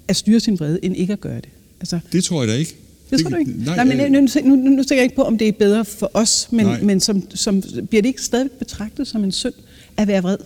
at 0.07 0.15
styre 0.15 0.39
sin 0.39 0.59
vrede, 0.59 0.79
end 0.83 0.97
ikke 0.97 1.13
at 1.13 1.21
gøre 1.21 1.35
det. 1.35 1.49
Altså, 1.79 1.99
det 2.11 2.23
tror 2.23 2.41
jeg 2.41 2.47
da 2.47 2.57
ikke. 2.57 2.75
Det 3.09 3.19
tror 3.19 3.29
du 3.29 3.35
ikke? 3.35 3.51
Nej, 3.65 3.75
nej 3.75 3.85
men 3.85 4.11
nu, 4.11 4.19
nu, 4.19 4.55
nu, 4.55 4.69
nu 4.69 4.83
tænker 4.83 4.95
jeg 4.95 5.03
ikke 5.03 5.15
på, 5.15 5.21
om 5.21 5.37
det 5.37 5.47
er 5.47 5.51
bedre 5.51 5.85
for 5.85 6.11
os, 6.13 6.47
men, 6.51 6.67
men 6.81 6.99
som, 6.99 7.23
som, 7.35 7.61
bliver 7.89 8.01
det 8.01 8.09
ikke 8.09 8.21
stadig 8.21 8.51
betragtet 8.51 9.07
som 9.07 9.23
en 9.23 9.31
synd 9.31 9.53
at 9.97 10.07
være 10.07 10.21
vred? 10.21 10.37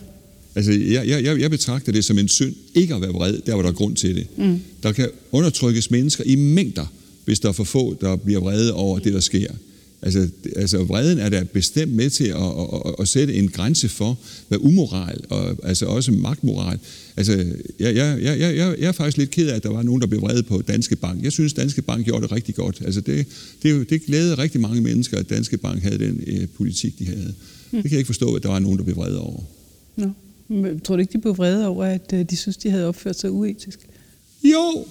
Altså, 0.56 0.72
jeg, 0.72 1.08
jeg, 1.08 1.40
jeg 1.40 1.50
betragter 1.50 1.92
det 1.92 2.06
som 2.06 2.18
en 2.18 2.28
synd 2.28 2.56
ikke 2.76 2.96
at 2.96 3.02
være 3.02 3.12
vred, 3.12 3.38
der 3.46 3.56
var 3.56 3.62
der 3.62 3.72
grund 3.72 3.96
til 3.96 4.16
det. 4.16 4.28
Mm. 4.38 4.60
Der 4.84 4.92
kan 4.92 5.10
undertrykkes 5.32 5.92
mennesker 5.92 6.24
i 6.24 6.36
mængder, 6.36 6.86
hvis 7.26 7.40
der 7.40 7.50
er 7.50 7.54
for 7.54 7.64
få, 7.64 7.98
der 8.02 8.16
bliver 8.16 8.40
vrede 8.40 8.74
over 8.74 9.00
det, 9.00 9.14
der 9.14 9.20
sker. 9.20 9.48
Altså, 10.04 10.30
altså 10.56 10.84
vreden 10.84 11.20
er 11.20 11.30
da 11.30 11.44
bestemt 11.54 11.94
med 11.94 12.10
til 12.10 12.24
at, 12.24 12.36
at, 12.36 12.82
at, 12.86 12.96
at 13.00 13.08
sætte 13.08 13.34
en 13.34 13.50
grænse 13.50 13.90
for, 13.90 14.20
hvad 14.48 14.58
umoral, 14.62 15.20
og 15.30 15.58
altså 15.64 15.86
også 15.86 16.12
magtmoral. 16.12 16.80
Altså, 17.18 17.32
jeg, 17.80 17.96
jeg, 17.96 18.20
jeg, 18.22 18.40
jeg, 18.40 18.76
jeg 18.80 18.88
er 18.88 18.92
faktisk 18.92 19.18
lidt 19.18 19.32
ked 19.32 19.50
af, 19.50 19.56
at 19.56 19.64
der 19.64 19.70
var 19.70 19.82
nogen, 19.82 20.02
der 20.02 20.08
blev 20.08 20.22
vrede 20.22 20.44
på 20.44 20.62
Danske 20.62 20.96
Bank. 20.96 21.24
Jeg 21.24 21.32
synes, 21.32 21.54
Danske 21.54 21.82
Bank 21.82 22.06
gjorde 22.06 22.24
det 22.24 22.32
rigtig 22.32 22.56
godt. 22.56 22.82
Altså, 22.86 23.02
det, 23.02 23.28
det, 23.64 23.90
det 23.90 24.06
glædede 24.06 24.38
rigtig 24.38 24.62
mange 24.62 24.82
mennesker, 24.82 25.18
at 25.18 25.30
Danske 25.30 25.58
Bank 25.58 25.84
havde 25.84 26.00
den 26.00 26.24
øh, 26.28 26.48
politik, 26.48 27.00
de 27.00 27.06
havde. 27.06 27.34
Mm. 27.72 27.82
Det 27.82 27.84
kan 27.84 27.92
jeg 27.92 28.00
ikke 28.00 28.08
forstå, 28.08 28.36
at 28.36 28.44
der 28.44 28.50
var 28.50 28.60
nogen, 28.60 28.78
der 28.78 28.84
blev 28.84 28.96
vrede 28.96 29.20
over. 29.20 29.42
Nå. 29.96 30.10
Men, 30.48 30.80
tror 30.80 30.96
du 30.96 31.00
ikke, 31.00 31.14
de 31.14 31.18
blev 31.18 31.38
vrede 31.38 31.68
over, 31.68 31.86
at 31.86 32.14
øh, 32.14 32.26
de 32.30 32.38
synes, 32.38 32.58
de 32.58 32.70
havde 32.70 32.86
opført 32.86 33.20
sig 33.20 33.32
uetisk? 33.32 33.80
Jo, 34.44 34.86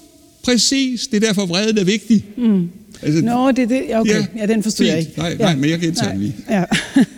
præcis. 0.44 1.06
Det 1.06 1.22
er 1.22 1.26
derfor, 1.26 1.46
vreden 1.46 1.78
er 1.78 1.84
vigtig. 1.84 2.24
Mm. 2.36 2.68
Altså, 3.02 3.24
Nå, 3.24 3.50
det 3.50 3.62
er 3.62 3.66
det. 3.66 3.96
Okay, 3.96 4.10
ja, 4.10 4.26
ja 4.36 4.46
den 4.46 4.62
forstår 4.62 4.84
jeg 4.84 4.98
ikke. 4.98 5.12
Nej, 5.16 5.34
nej, 5.34 5.56
men 5.56 5.70
jeg 5.70 5.78
kan 5.78 5.88
indtage 5.88 6.12
den 6.12 6.20
lige. 6.20 6.36
Ja. 6.50 6.64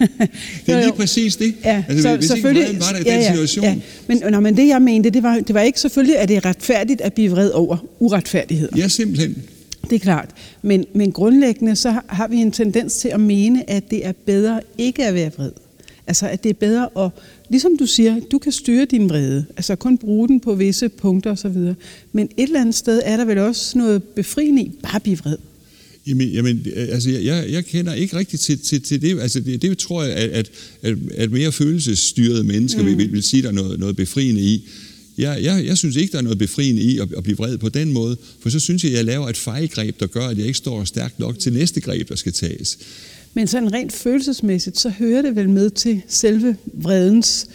det 0.67 0.75
er 0.75 0.81
lige 0.81 0.93
præcis 0.93 1.37
det. 1.37 1.55
Ja, 1.65 1.85
altså, 1.89 2.03
så, 2.03 2.17
hvis 2.17 2.27
selvfølgelig, 2.27 2.69
ikke 2.69 2.81
var 2.81 2.93
der 2.93 2.99
i 2.99 3.03
ja, 3.07 3.17
den 3.17 3.25
situation. 3.25 3.65
Ja. 3.65 3.77
Men, 4.07 4.23
nå, 4.31 4.41
men 4.41 4.57
det, 4.57 4.69
jeg 4.69 4.83
mente, 4.83 5.11
det 5.11 5.23
var, 5.23 5.39
det 5.39 5.55
var 5.55 5.61
ikke 5.61 5.81
selvfølgelig, 5.81 6.19
at 6.19 6.29
det 6.29 6.37
er 6.37 6.45
retfærdigt 6.45 7.01
at 7.01 7.13
blive 7.13 7.31
vred 7.31 7.51
over 7.51 7.77
uretfærdigheder. 7.99 8.77
Ja, 8.77 8.89
simpelthen. 8.89 9.43
Det 9.91 9.97
er 9.97 10.01
klart. 10.01 10.31
Men, 10.63 10.85
men 10.95 11.13
grundlæggende 11.13 11.77
så 11.77 11.95
har 12.07 12.29
vi 12.29 12.37
en 12.37 12.53
tendens 12.53 12.97
til 12.97 13.09
at 13.09 13.21
mene, 13.21 13.71
at 13.71 13.91
det 13.91 14.07
er 14.07 14.13
bedre 14.27 14.61
ikke 14.79 15.07
at 15.07 15.15
være 15.15 15.31
vred. 15.37 15.51
Altså, 16.07 16.29
at 16.29 16.43
det 16.43 16.51
er 16.51 16.55
bedre 16.55 17.05
at, 17.05 17.11
ligesom 17.51 17.77
du 17.79 17.87
siger, 17.87 18.21
du 18.31 18.39
kan 18.39 18.53
styre 18.53 18.85
din 18.85 19.09
vrede, 19.09 19.45
altså 19.57 19.77
kun 19.77 19.99
bruge 19.99 20.29
den 20.29 20.41
på 20.41 20.55
visse 20.55 20.89
punkter 20.89 21.31
osv. 21.31 21.75
Men 22.13 22.29
et 22.37 22.43
eller 22.43 22.61
andet 22.61 22.75
sted 22.75 23.03
er 23.05 23.17
der 23.17 23.25
vel 23.25 23.39
også 23.39 23.79
noget 23.79 24.03
befriende 24.03 24.63
i 24.63 24.71
bare 24.83 24.97
at 24.97 25.03
blive 25.03 25.19
vred. 25.19 25.37
Jamen, 26.07 26.29
jamen 26.29 26.67
altså, 26.77 27.11
jeg, 27.11 27.47
jeg 27.51 27.65
kender 27.65 27.95
ikke 27.95 28.17
rigtigt 28.17 28.43
til, 28.43 28.59
til, 28.59 28.83
til 28.83 29.03
det. 29.03 29.21
Altså, 29.21 29.41
det, 29.41 29.63
det 29.63 29.79
tror 29.79 30.03
jeg, 30.03 30.17
at, 30.17 30.51
at, 30.83 30.97
at 31.15 31.31
mere 31.31 31.53
følelsesstyrede 31.53 32.45
mennesker 32.45 32.83
mm. 32.83 32.99
vil, 32.99 33.13
vil 33.13 33.23
sige, 33.23 33.43
der 33.43 33.49
er 33.49 33.53
noget, 33.53 33.81
noget 33.81 33.97
befriende 33.97 34.41
i. 34.41 34.69
Jeg, 35.19 35.39
jeg, 35.43 35.67
jeg 35.67 35.79
synes 35.79 35.97
ikke, 35.97 36.13
der 36.13 36.19
er 36.19 36.23
noget 36.23 36.39
befriende 36.39 36.83
i 36.83 36.99
at, 36.99 37.09
at 37.17 37.23
blive 37.23 37.37
vred 37.37 37.59
på 37.59 37.69
den 37.69 37.93
måde, 37.93 38.17
for 38.41 38.51
så 38.51 38.59
synes 38.59 38.85
jeg, 38.85 38.93
at 38.93 38.97
jeg 38.97 39.05
laver 39.05 39.29
et 39.29 39.37
fejlgreb, 39.37 40.01
der 40.01 40.07
gør, 40.07 40.27
at 40.27 40.39
jeg 40.39 40.47
ikke 40.47 40.59
står 40.59 40.85
stærkt 40.85 41.19
nok 41.19 41.39
til 41.39 41.53
næste 41.53 41.81
greb, 41.81 42.09
der 42.09 42.17
skal 42.17 42.33
tages. 42.33 42.79
Men 43.35 43.47
sådan 43.47 43.73
rent 43.73 43.93
følelsesmæssigt, 43.93 44.79
så 44.79 44.89
hører 44.89 45.23
det 45.23 45.37
vel 45.37 45.51
med 45.51 45.71
til 45.71 46.03
selve 46.09 46.57
vredens, 46.73 47.47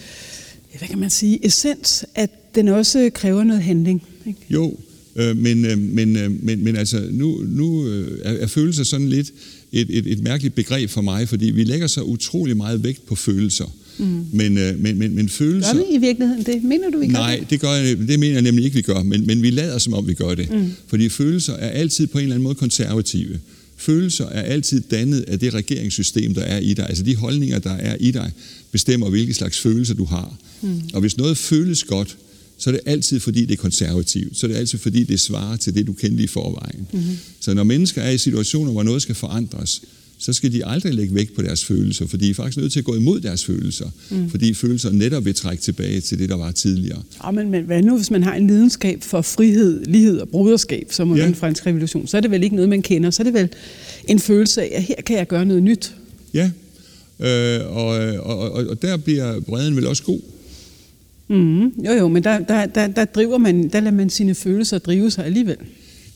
hvad 0.78 0.88
kan 0.88 1.00
man 1.00 1.10
sige, 1.10 1.46
essens, 1.46 2.06
at 2.16 2.56
den 2.56 2.68
også 2.68 3.10
kræver 3.13 3.44
noget 3.44 3.63
handling. 3.63 4.04
Ikke? 4.26 4.40
Jo, 4.50 4.78
Øh, 5.18 5.38
men, 5.38 5.66
øh, 5.66 5.78
men, 5.78 6.16
øh, 6.16 6.44
men, 6.44 6.63
men 6.63 6.76
altså, 6.76 7.04
nu, 7.12 7.44
nu 7.48 7.82
er, 8.24 8.32
er 8.32 8.48
følelser 8.48 8.84
sådan 8.84 9.10
lidt 9.10 9.32
et, 9.72 9.88
et, 9.90 10.08
et 10.08 10.24
mærkeligt 10.24 10.56
begreb 10.56 10.90
for 10.90 11.02
mig, 11.02 11.30
fordi 11.30 11.46
vi 11.46 11.63
lægger 11.63 11.88
så 11.88 12.02
utrolig 12.02 12.58
meget 12.58 12.84
vægt 12.84 13.06
på 13.06 13.16
følelser. 13.16 13.76
Mm. 13.98 14.06
Men, 14.34 14.54
men, 14.54 15.00
men, 15.00 15.16
men 15.16 15.30
følelser... 15.30 15.74
Gør 15.74 15.80
vi 15.80 15.96
i 15.96 15.98
virkeligheden 15.98 16.44
det? 16.46 16.63
Mener 16.63 16.90
du, 16.90 17.00
vi 17.00 17.08
gør 17.08 17.13
Nej, 17.13 17.46
det, 17.50 17.60
gør 17.60 17.72
jeg, 17.72 17.98
det 17.98 18.20
mener 18.20 18.34
jeg 18.34 18.42
nemlig 18.42 18.66
ikke, 18.66 18.76
vi 18.76 18.82
gør, 18.82 19.04
men, 19.04 19.28
men 19.28 19.42
vi 19.42 19.50
lader 19.50 19.78
som 19.78 19.94
om, 19.94 20.08
vi 20.08 20.13
gør 20.13 20.36
det. 20.36 20.52
Mm. 20.52 20.72
Fordi 20.88 21.10
følelser 21.10 21.54
er 21.54 21.70
altid 21.70 22.08
på 22.08 22.18
en 22.18 22.24
eller 22.24 22.36
anden 22.36 22.44
måde 22.44 22.56
konservative. 22.56 23.40
Følelser 23.78 24.26
er 24.26 24.42
altid 24.42 24.82
dannet 24.82 25.22
af 25.22 25.40
det 25.40 25.54
regeringssystem, 25.54 26.34
der 26.34 26.42
er 26.42 26.60
i 26.60 26.74
dig. 26.74 26.90
Altså 26.90 27.04
de 27.04 27.16
holdninger, 27.16 27.60
der 27.60 27.74
er 27.74 27.96
i 28.00 28.12
dig, 28.12 28.32
bestemmer, 28.72 29.10
hvilke 29.10 29.34
slags 29.34 29.60
følelser 29.60 29.94
du 29.94 30.06
har. 30.06 30.38
Mm. 30.62 30.82
Og 30.94 31.02
hvis 31.02 31.18
noget 31.18 31.38
føles 31.38 31.84
godt, 31.84 32.18
så 32.58 32.70
er 32.70 32.72
det 32.72 32.82
altid 32.86 33.20
fordi, 33.20 33.46
det 33.46 33.52
er 33.52 33.62
konservativt. 33.62 34.38
Så 34.38 34.46
er 34.46 34.52
det 34.52 34.58
altid 34.58 34.80
fordi, 34.80 35.04
det 35.04 35.20
svarer 35.20 35.58
til 35.58 35.76
det, 35.76 35.88
du 35.88 35.94
kendte 35.94 36.24
i 36.24 36.28
forvejen. 36.28 36.88
Mm-hmm. 36.94 37.18
Så 37.40 37.54
når 37.54 37.63
mennesker 37.63 38.02
er 38.02 38.12
i 38.12 38.18
situationer, 38.18 38.72
hvor 38.72 38.84
noget 38.84 39.02
skal 39.02 39.16
forandres, 39.16 39.82
så 40.18 40.34
skal 40.34 40.52
de 40.52 40.66
aldrig 40.66 40.94
lægge 40.94 41.16
vægt 41.16 41.36
på 41.36 41.42
deres 41.42 41.66
følelser, 41.66 42.08
for 42.08 42.18
de 42.18 42.30
er 42.30 42.34
faktisk 42.34 42.58
nødt 42.58 42.72
til 42.72 42.80
at 42.80 42.86
gå 42.86 42.96
imod 42.96 43.20
deres 43.20 43.46
følelser, 43.46 43.90
mm. 44.10 44.30
fordi 44.30 44.54
følelser 44.54 44.92
netop 44.92 45.26
vil 45.26 45.36
trække 45.36 45.64
tilbage 45.64 46.02
til 46.02 46.20
det, 46.20 46.30
der 46.30 46.38
var 46.38 46.52
tidligere. 46.52 47.02
Ja, 47.26 47.32
men, 47.32 47.50
men 47.52 47.64
hvad 47.64 47.82
nu, 47.82 47.96
hvis 47.96 48.12
man 48.12 48.24
har 48.24 48.36
en 48.36 48.48
lidenskab 48.48 49.04
for 49.04 49.22
frihed, 49.22 49.86
lighed 49.86 50.20
og 50.20 50.30
broderskab, 50.30 50.88
som 50.92 51.12
er 51.12 51.18
ja. 51.18 51.26
den 51.26 51.36
franske 51.36 51.70
revolution, 51.70 52.08
så 52.08 52.18
er 52.18 52.22
det 52.22 52.32
vel 52.32 52.44
ikke 52.44 52.56
noget, 52.56 52.70
man 52.70 52.82
kender, 52.82 53.12
så 53.12 53.22
er 53.22 53.24
det 53.24 53.34
vel 53.34 53.50
en 54.08 54.20
følelse 54.20 54.62
af, 54.62 54.72
at 54.74 54.84
her 54.84 54.96
kan 55.06 55.18
jeg 55.18 55.28
gøre 55.28 55.46
noget 55.46 55.64
nyt. 55.64 55.96
Ja, 56.34 56.52
øh, 57.20 57.78
og, 57.78 57.88
og, 58.20 58.52
og, 58.52 58.68
og 58.68 58.82
der 58.82 58.98
bliver 58.98 59.40
bredden 59.40 59.76
vel 59.76 59.88
også 59.88 60.04
god. 60.04 60.20
Mm, 61.28 61.68
jo 61.68 61.92
jo, 61.92 62.08
men 62.08 62.24
der, 62.24 62.40
der, 62.40 62.66
der, 62.66 62.88
der 62.88 63.06
driver 63.06 63.38
man, 63.38 63.70
der 63.70 63.80
lader 63.80 63.96
man 63.96 64.10
sine 64.10 64.36
følelser 64.36 64.78
drive 64.78 65.12
sig 65.12 65.26
alligevel. 65.26 65.58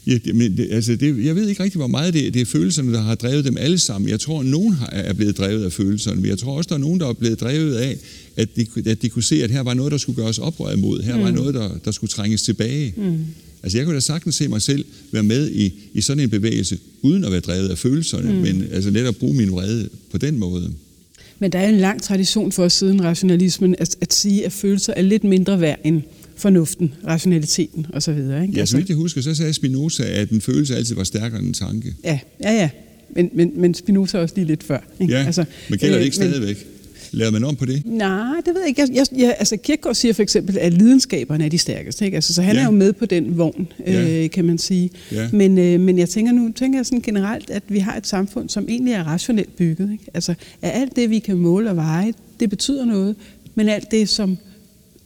Ja, 0.07 0.17
men 0.33 0.57
det, 0.57 0.67
altså 0.71 0.95
det, 0.95 1.25
jeg 1.25 1.35
ved 1.35 1.47
ikke 1.47 1.63
rigtig, 1.63 1.77
hvor 1.77 1.87
meget 1.87 2.13
det, 2.13 2.33
det 2.33 2.41
er 2.41 2.45
følelserne, 2.45 2.93
der 2.93 3.01
har 3.01 3.15
drevet 3.15 3.45
dem 3.45 3.57
alle 3.57 3.77
sammen. 3.77 4.09
Jeg 4.09 4.19
tror, 4.19 4.39
at 4.39 4.45
nogen 4.45 4.73
har, 4.73 4.87
er 4.87 5.13
blevet 5.13 5.37
drevet 5.37 5.65
af 5.65 5.71
følelserne, 5.71 6.21
men 6.21 6.29
jeg 6.29 6.37
tror 6.37 6.57
også, 6.57 6.67
der 6.67 6.75
er 6.75 6.79
nogen, 6.79 6.99
der 6.99 7.07
er 7.07 7.13
blevet 7.13 7.39
drevet 7.39 7.75
af, 7.75 7.97
at 8.35 8.55
de, 8.55 8.65
at 8.85 9.01
de 9.01 9.09
kunne 9.09 9.23
se, 9.23 9.43
at 9.43 9.51
her 9.51 9.61
var 9.61 9.73
noget, 9.73 9.91
der 9.91 9.97
skulle 9.97 10.23
gøres 10.23 10.39
oprør 10.39 10.73
imod. 10.73 11.03
Her 11.03 11.17
mm. 11.17 11.23
var 11.23 11.31
noget, 11.31 11.53
der, 11.53 11.69
der 11.85 11.91
skulle 11.91 12.09
trænges 12.09 12.41
tilbage. 12.41 12.93
Mm. 12.97 13.17
Altså 13.63 13.77
jeg 13.77 13.85
kunne 13.85 13.95
da 13.95 13.99
sagtens 13.99 14.35
se 14.35 14.47
mig 14.47 14.61
selv 14.61 14.85
være 15.11 15.23
med 15.23 15.51
i, 15.51 15.73
i 15.93 16.01
sådan 16.01 16.23
en 16.23 16.29
bevægelse, 16.29 16.77
uden 17.01 17.23
at 17.23 17.31
være 17.31 17.41
drevet 17.41 17.69
af 17.69 17.77
følelserne, 17.77 18.33
mm. 18.33 18.39
men 18.39 18.67
altså 18.71 18.91
netop 18.91 19.15
bruge 19.15 19.33
min 19.33 19.51
vrede 19.51 19.89
på 20.11 20.17
den 20.17 20.39
måde. 20.39 20.73
Men 21.39 21.51
der 21.51 21.59
er 21.59 21.69
en 21.69 21.77
lang 21.77 22.01
tradition 22.01 22.51
for 22.51 22.63
os 22.63 22.73
siden 22.73 23.03
rationalismen 23.03 23.75
at, 23.79 23.95
at 24.01 24.13
sige, 24.13 24.45
at 24.45 24.51
følelser 24.51 24.93
er 24.93 25.01
lidt 25.01 25.23
mindre 25.23 25.61
værd 25.61 25.79
end 25.83 26.01
fornuften, 26.35 26.93
rationaliteten 27.07 27.85
osv. 27.93 28.09
Ikke? 28.11 28.27
Ja, 28.29 28.51
så 28.53 28.59
Altså- 28.59 28.77
vidt 28.77 28.89
jeg 28.89 28.97
husker, 28.97 29.21
så 29.21 29.35
sagde 29.35 29.53
Spinoza, 29.53 30.03
at 30.03 30.29
en 30.29 30.41
følelse 30.41 30.75
altid 30.75 30.95
var 30.95 31.03
stærkere 31.03 31.39
end 31.39 31.47
en 31.47 31.53
tanke. 31.53 31.93
Ja, 32.03 32.19
ja, 32.43 32.51
ja. 32.53 32.69
Men, 33.15 33.29
men, 33.33 33.51
men 33.55 33.73
Spinoza 33.73 34.17
også 34.19 34.35
lige 34.35 34.47
lidt 34.47 34.63
før. 34.63 34.79
Ikke? 34.99 35.13
Ja, 35.13 35.23
altså, 35.25 35.45
men 35.69 35.79
gælder 35.79 35.95
det 35.95 35.99
øh, 36.01 36.05
ikke 36.05 36.15
stadigvæk? 36.15 36.67
Lader 37.13 37.31
man 37.31 37.43
om 37.43 37.55
på 37.55 37.65
det? 37.65 37.81
Nej, 37.85 38.33
det 38.45 38.53
ved 38.53 38.61
jeg 38.61 38.67
ikke. 38.67 38.81
Jeg, 38.81 38.89
jeg, 38.95 39.05
jeg, 39.19 39.35
altså 39.39 39.57
Kierkegaard 39.57 39.95
siger 39.95 40.13
for 40.13 40.23
eksempel, 40.23 40.57
at 40.57 40.73
lidenskaberne 40.73 41.45
er 41.45 41.49
de 41.49 41.57
stærkeste. 41.57 42.05
Ikke? 42.05 42.15
Altså, 42.15 42.33
så 42.33 42.41
han 42.41 42.55
Ja. 42.55 42.61
er 42.61 42.65
jo 42.65 42.71
med 42.71 42.93
på 42.93 43.05
den 43.05 43.37
vogn, 43.37 43.67
Ja. 43.87 44.23
øh, 44.23 44.29
kan 44.29 44.45
man 44.45 44.57
sige. 44.57 44.89
Ja. 45.11 45.29
Men, 45.33 45.57
øh, 45.57 45.79
men 45.79 45.97
jeg 45.99 46.09
tænker 46.09 46.31
nu 46.31 46.51
tænker 46.55 46.79
jeg 46.79 46.85
sådan 46.85 47.01
generelt, 47.01 47.49
at 47.49 47.63
vi 47.69 47.79
har 47.79 47.97
et 47.97 48.07
samfund, 48.07 48.49
som 48.49 48.65
egentlig 48.69 48.93
er 48.93 49.03
rationelt 49.03 49.55
bygget. 49.55 49.91
Ikke? 49.91 50.03
Altså, 50.13 50.33
at 50.61 50.71
alt 50.81 50.95
det, 50.95 51.09
vi 51.09 51.19
kan 51.19 51.37
måle 51.37 51.69
og 51.69 51.75
veje, 51.75 52.13
det 52.39 52.49
betyder 52.49 52.85
noget. 52.85 53.15
Men 53.55 53.69
alt 53.69 53.91
det, 53.91 54.09
som 54.09 54.37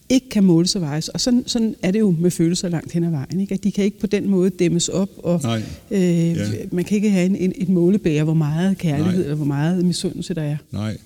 ikke 0.10 0.30
kan 0.30 0.44
måles 0.44 0.76
og 0.76 0.82
vejes. 0.82 1.10
Og 1.10 1.22
sådan, 1.22 1.44
sådan 1.46 1.76
er 1.82 1.92
det 1.92 2.00
jo 2.00 2.16
med 2.20 2.32
følelser 2.32 2.70
langt 2.70 2.92
hen 2.94 3.04
ad 3.04 3.10
vejen. 3.10 3.40
Ikke? 3.42 3.54
At 3.54 3.64
de 3.64 3.72
kan 3.72 3.84
ikke 3.84 4.00
på 4.00 4.08
den 4.08 4.30
måde 4.30 4.50
dæmmes 4.50 4.90
op, 4.90 5.10
og 5.18 5.42
Nej. 5.44 5.64
øh, 5.92 6.02
Ja. 6.02 6.46
man 6.72 6.86
kan 6.86 6.96
ikke 6.96 7.10
have 7.10 7.26
en, 7.26 7.36
en, 7.36 7.54
et 7.56 7.70
målebæger, 7.70 8.24
hvor 8.24 8.34
meget 8.34 8.78
kærlighed 8.78 9.14
Nej. 9.14 9.22
eller 9.24 9.36
hvor 9.36 9.46
meget 9.46 9.86
misundelse 9.86 10.34
der 10.34 10.42
er. 10.42 10.58
Nej. 10.72 10.98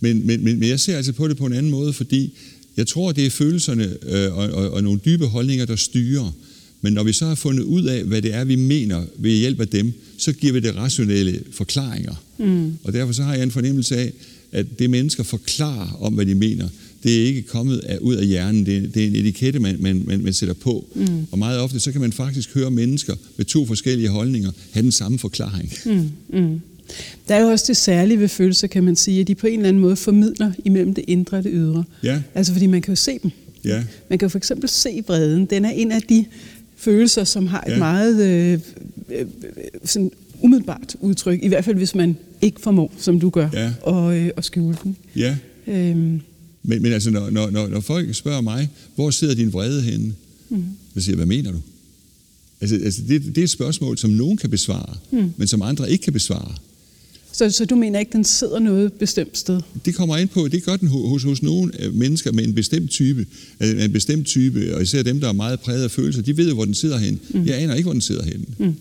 Men, 0.00 0.26
men, 0.26 0.44
men, 0.44 0.58
men 0.60 0.68
jeg 0.68 0.80
ser 0.80 0.96
altså 0.96 1.12
på 1.12 1.28
det 1.28 1.36
på 1.36 1.46
en 1.46 1.52
anden 1.52 1.70
måde, 1.72 1.92
fordi 1.92 2.34
jeg 2.76 2.86
tror, 2.86 3.12
det 3.12 3.26
er 3.26 3.30
følelserne 3.30 3.96
øh, 4.02 4.36
og, 4.38 4.50
og, 4.50 4.70
og 4.70 4.82
nogle 4.82 5.00
dybe 5.04 5.26
holdninger, 5.26 5.64
der 5.66 5.76
styrer. 5.76 6.32
Men 6.80 6.92
når 6.92 7.02
vi 7.02 7.12
så 7.12 7.26
har 7.26 7.34
fundet 7.34 7.62
ud 7.62 7.84
af, 7.84 8.04
hvad 8.04 8.22
det 8.22 8.34
er, 8.34 8.44
vi 8.44 8.56
mener 8.56 9.02
ved 9.18 9.30
hjælp 9.30 9.60
af 9.60 9.68
dem, 9.68 9.92
så 10.18 10.32
giver 10.32 10.52
vi 10.52 10.60
det 10.60 10.76
rationelle 10.76 11.40
forklaringer. 11.52 12.14
Mm. 12.38 12.72
Og 12.84 12.92
derfor 12.92 13.12
så 13.12 13.22
har 13.22 13.34
jeg 13.34 13.42
en 13.42 13.50
fornemmelse 13.50 13.96
af, 13.96 14.12
at 14.52 14.78
det 14.78 14.90
mennesker 14.90 15.22
forklarer 15.22 15.98
om, 16.00 16.14
hvad 16.14 16.26
de 16.26 16.34
mener, 16.34 16.68
det 17.04 17.22
er 17.22 17.26
ikke 17.26 17.42
kommet 17.42 17.78
af, 17.78 17.98
ud 17.98 18.14
af 18.14 18.26
hjernen. 18.26 18.66
Det 18.66 18.76
er, 18.76 18.80
det 18.86 19.04
er 19.04 19.06
en 19.08 19.16
etikette, 19.16 19.58
man, 19.58 19.76
man, 19.80 20.02
man, 20.06 20.20
man 20.22 20.32
sætter 20.32 20.54
på. 20.54 20.84
Mm. 20.94 21.06
Og 21.30 21.38
meget 21.38 21.60
ofte, 21.60 21.80
så 21.80 21.92
kan 21.92 22.00
man 22.00 22.12
faktisk 22.12 22.54
høre 22.54 22.70
mennesker 22.70 23.14
med 23.36 23.44
to 23.44 23.66
forskellige 23.66 24.08
holdninger 24.08 24.50
have 24.72 24.82
den 24.82 24.92
samme 24.92 25.18
forklaring. 25.18 25.72
Mm, 25.86 26.10
mm. 26.38 26.60
Der 27.28 27.34
er 27.34 27.40
jo 27.40 27.46
også 27.48 27.64
det 27.68 27.76
særlige 27.76 28.20
ved 28.20 28.28
følelser, 28.28 28.66
kan 28.66 28.84
man 28.84 28.96
sige, 28.96 29.20
at 29.20 29.28
de 29.28 29.34
på 29.34 29.46
en 29.46 29.52
eller 29.58 29.68
anden 29.68 29.82
måde 29.82 29.96
formidler 29.96 30.52
imellem 30.64 30.94
det 30.94 31.04
indre 31.08 31.36
og 31.38 31.44
det 31.44 31.52
ydre. 31.54 31.84
Ja. 32.02 32.22
Altså 32.34 32.52
fordi 32.52 32.66
man 32.66 32.82
kan 32.82 32.92
jo 32.92 32.96
se 32.96 33.18
dem. 33.22 33.30
Ja. 33.64 33.84
Man 34.10 34.18
kan 34.18 34.26
jo 34.26 34.30
for 34.30 34.38
eksempel 34.38 34.68
se 34.68 35.02
vreden. 35.06 35.46
Den 35.46 35.64
er 35.64 35.70
en 35.70 35.92
af 35.92 36.02
de 36.02 36.24
følelser, 36.76 37.24
som 37.24 37.46
har 37.46 37.60
et 37.66 37.72
Ja. 37.72 37.78
meget 37.78 38.24
øh, 38.24 38.58
øh, 39.18 39.26
sådan 39.84 40.10
umiddelbart 40.40 40.96
udtryk. 41.00 41.38
I 41.42 41.48
hvert 41.48 41.64
fald 41.64 41.76
hvis 41.76 41.94
man 41.94 42.16
ikke 42.42 42.60
formår, 42.60 42.92
som 42.98 43.20
du 43.20 43.30
gør, 43.30 43.48
Ja. 43.52 43.72
og, 43.82 44.16
øh, 44.18 44.30
at 44.36 44.44
skjule 44.44 44.76
den. 44.84 44.96
Ja. 45.16 45.36
Øhm, 45.66 46.20
Men, 46.64 46.82
men 46.82 46.92
altså, 46.92 47.10
når, 47.10 47.30
når, 47.30 47.50
når, 47.50 47.68
når 47.68 47.80
folk 47.80 48.14
spørger 48.14 48.40
mig, 48.40 48.68
hvor 48.94 49.10
sidder 49.10 49.34
din 49.34 49.52
vrede 49.52 49.82
henne? 49.82 50.14
Mm. 50.50 50.64
Så 50.94 51.00
siger 51.00 51.12
jeg, 51.12 51.16
hvad 51.16 51.26
mener 51.26 51.52
du? 51.52 51.60
Altså, 52.60 52.76
altså 52.84 53.02
det, 53.08 53.22
det 53.26 53.38
er 53.38 53.42
et 53.42 53.50
spørgsmål, 53.50 53.98
som 53.98 54.10
nogen 54.10 54.36
kan 54.36 54.50
besvare, 54.50 54.96
mm. 55.12 55.30
men 55.36 55.48
som 55.48 55.62
andre 55.62 55.90
ikke 55.90 56.02
kan 56.02 56.12
besvare. 56.12 56.54
så, 57.32 57.50
så 57.50 57.64
du 57.64 57.76
mener 57.76 57.98
ikke, 57.98 58.12
den 58.12 58.24
sidder 58.24 58.58
noget 58.58 58.92
bestemt 58.92 59.38
sted? 59.38 59.60
Det 59.84 59.94
kommer 59.94 60.16
ind 60.16 60.28
på, 60.28 60.48
det 60.48 60.64
gør 60.64 60.76
den 60.76 60.88
ho- 60.88 61.08
hos, 61.08 61.22
hos 61.22 61.42
nogle 61.42 61.82
øh, 61.84 61.94
mennesker 61.94 62.32
med 62.32 62.44
en 62.44 62.54
bestemt 62.54 62.90
type, 62.90 63.26
øh, 63.60 63.84
en 63.84 63.92
bestemt 63.92 64.26
type, 64.26 64.76
og 64.76 64.82
især 64.82 65.02
dem, 65.02 65.20
der 65.20 65.28
er 65.28 65.32
meget 65.32 65.60
præget 65.60 65.84
af 65.84 65.90
følelser, 65.90 66.22
de 66.22 66.36
ved 66.36 66.48
jo, 66.48 66.54
hvor 66.54 66.64
den 66.64 66.74
sidder 66.74 66.98
hen. 66.98 67.20
Mm. 67.30 67.46
Jeg 67.46 67.58
aner 67.58 67.74
ikke, 67.74 67.84
hvor 67.84 67.92
den 67.92 68.00
sidder 68.00 68.24
hen, 68.24 68.44
mm. 68.58 68.74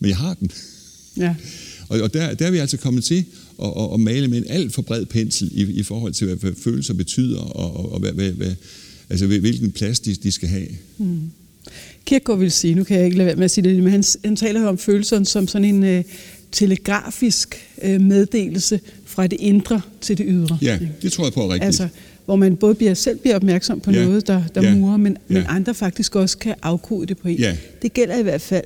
men 0.00 0.08
jeg 0.08 0.16
har 0.16 0.34
den. 0.34 0.50
Ja. 1.16 1.34
Og, 1.88 2.00
og 2.00 2.14
der, 2.14 2.34
der 2.34 2.46
er 2.46 2.50
vi 2.50 2.58
altså 2.58 2.76
kommet 2.76 3.04
til 3.04 3.24
at, 3.62 3.72
at, 3.76 3.94
at 3.94 4.00
male 4.00 4.28
med 4.28 4.38
en 4.38 4.44
alt 4.48 4.72
for 4.74 4.82
bred 4.82 5.06
pensel 5.06 5.50
i, 5.52 5.72
i 5.72 5.82
forhold 5.82 6.12
til, 6.12 6.26
hvad, 6.26 6.36
hvad 6.36 6.52
følelser 6.64 6.94
betyder, 6.94 7.38
og, 7.40 7.76
og, 7.76 7.92
og 7.92 8.00
hvad, 8.00 8.12
hvad, 8.12 8.30
hvad, 8.32 8.52
altså, 9.10 9.26
hvilken 9.26 9.72
plads 9.72 10.00
de, 10.00 10.14
de 10.14 10.32
skal 10.32 10.48
have. 10.48 10.66
Kierkegaard 12.06 12.38
vil 12.38 12.50
sige, 12.50 12.74
nu 12.74 12.84
kan 12.84 12.96
jeg 12.96 13.04
ikke 13.04 13.16
lade 13.16 13.26
være 13.26 13.36
med 13.36 13.44
at 13.44 13.50
sige 13.50 13.64
det, 13.70 13.82
men 13.82 13.92
han, 13.92 14.04
han 14.24 14.36
taler 14.36 14.60
jo 14.60 14.68
om 14.68 14.78
følelserne 14.78 15.26
som 15.26 15.48
sådan 15.48 15.64
en 15.64 15.84
øh, 15.84 16.04
telegrafisk 16.52 17.56
øh, 17.82 18.00
meddelelse 18.00 18.80
fra 19.04 19.26
det 19.26 19.36
indre 19.40 19.80
til 20.00 20.18
det 20.18 20.26
ydre. 20.28 20.58
Ja, 20.62 20.78
det 21.02 21.12
tror 21.12 21.24
jeg 21.24 21.32
på 21.32 21.40
er 21.40 21.44
rigtigt. 21.48 21.64
Altså, 21.66 21.88
hvor 22.24 22.36
man 22.36 22.56
både 22.56 22.74
bliver, 22.74 22.94
selv 22.94 23.18
bliver 23.18 23.36
opmærksom 23.36 23.80
på 23.80 23.90
Ja. 23.90 24.04
noget, 24.04 24.26
der, 24.26 24.42
der 24.54 24.62
Ja. 24.62 24.74
murer, 24.74 24.96
men, 24.96 25.16
men 25.28 25.36
Ja. 25.36 25.44
andre 25.48 25.74
faktisk 25.74 26.16
også 26.16 26.38
kan 26.38 26.54
afkode 26.62 27.06
det 27.06 27.18
på 27.18 27.28
en. 27.28 27.38
Ja. 27.38 27.56
Det 27.82 27.92
gælder 27.94 28.18
i 28.18 28.22
hvert 28.22 28.40
fald 28.40 28.64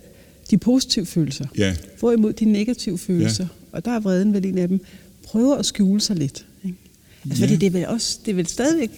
de 0.50 0.59
positive 0.59 1.07
følelser. 1.07 1.46
Ja. 1.59 1.74
Hvorimod 1.98 2.33
de 2.33 2.44
negative 2.44 2.98
følelser, 2.98 3.46
og 3.74 3.84
der 3.84 3.90
er 3.90 4.00
vreden 4.00 4.32
vel 4.32 4.44
en 4.46 4.58
af 4.58 4.68
dem, 4.68 4.80
prøver 5.24 5.54
at 5.56 5.66
skjule 5.66 6.00
sig 6.00 6.16
lidt. 6.16 6.46
Ikke? 6.64 6.76
Altså, 7.24 7.44
Ja. 7.44 7.46
fordi 7.46 7.56
det 7.60 7.66
er 7.66 7.70
vel 7.70 7.87
også, 7.87 8.18
det 8.24 8.30
er 8.30 8.34
vel 8.37 8.46
stadigvæk, 8.46 8.90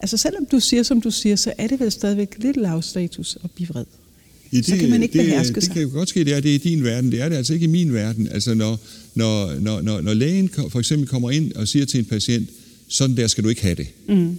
altså 0.00 0.16
selvom 0.16 0.46
du 0.46 0.60
siger, 0.60 0.82
som 0.82 1.00
du 1.00 1.10
siger, 1.10 1.36
så 1.36 1.52
er 1.58 1.66
det 1.66 1.80
vel 1.80 1.90
stadigvæk 1.92 2.28
lidt 2.38 2.56
lavstatus 2.56 3.38
at 3.44 3.50
blive 3.50 3.68
vred. 3.68 3.84
Ja, 4.52 4.62
så 4.62 4.76
kan 4.76 4.90
man 4.90 5.02
ikke 5.02 5.18
det, 5.18 5.24
beherske 5.26 5.54
det 5.54 5.62
sig. 5.62 5.72
kan 5.72 5.82
jo 5.82 5.88
godt 5.92 6.08
ske, 6.08 6.24
det 6.24 6.34
er 6.34 6.40
det 6.40 6.50
er 6.50 6.54
i 6.54 6.58
din 6.58 6.84
verden. 6.84 7.12
Det 7.12 7.20
er 7.20 7.28
det 7.28 7.36
altså 7.36 7.52
ikke 7.54 7.64
i 7.64 7.68
min 7.68 7.92
verden. 7.92 8.28
Altså 8.28 8.54
når, 8.54 8.80
når, 9.14 9.54
når, 9.60 9.80
når, 9.80 10.00
når 10.00 10.14
lægen 10.14 10.48
for 10.68 10.78
eksempel 10.78 11.08
kommer 11.08 11.30
ind 11.30 11.52
og 11.52 11.68
siger 11.68 11.84
til 11.86 11.98
en 11.98 12.04
patient, 12.04 12.48
sådan 12.88 13.16
der 13.16 13.26
skal 13.26 13.44
du 13.44 13.48
ikke 13.48 13.62
have 13.62 13.74
det. 13.74 13.86
Mm. 14.08 14.38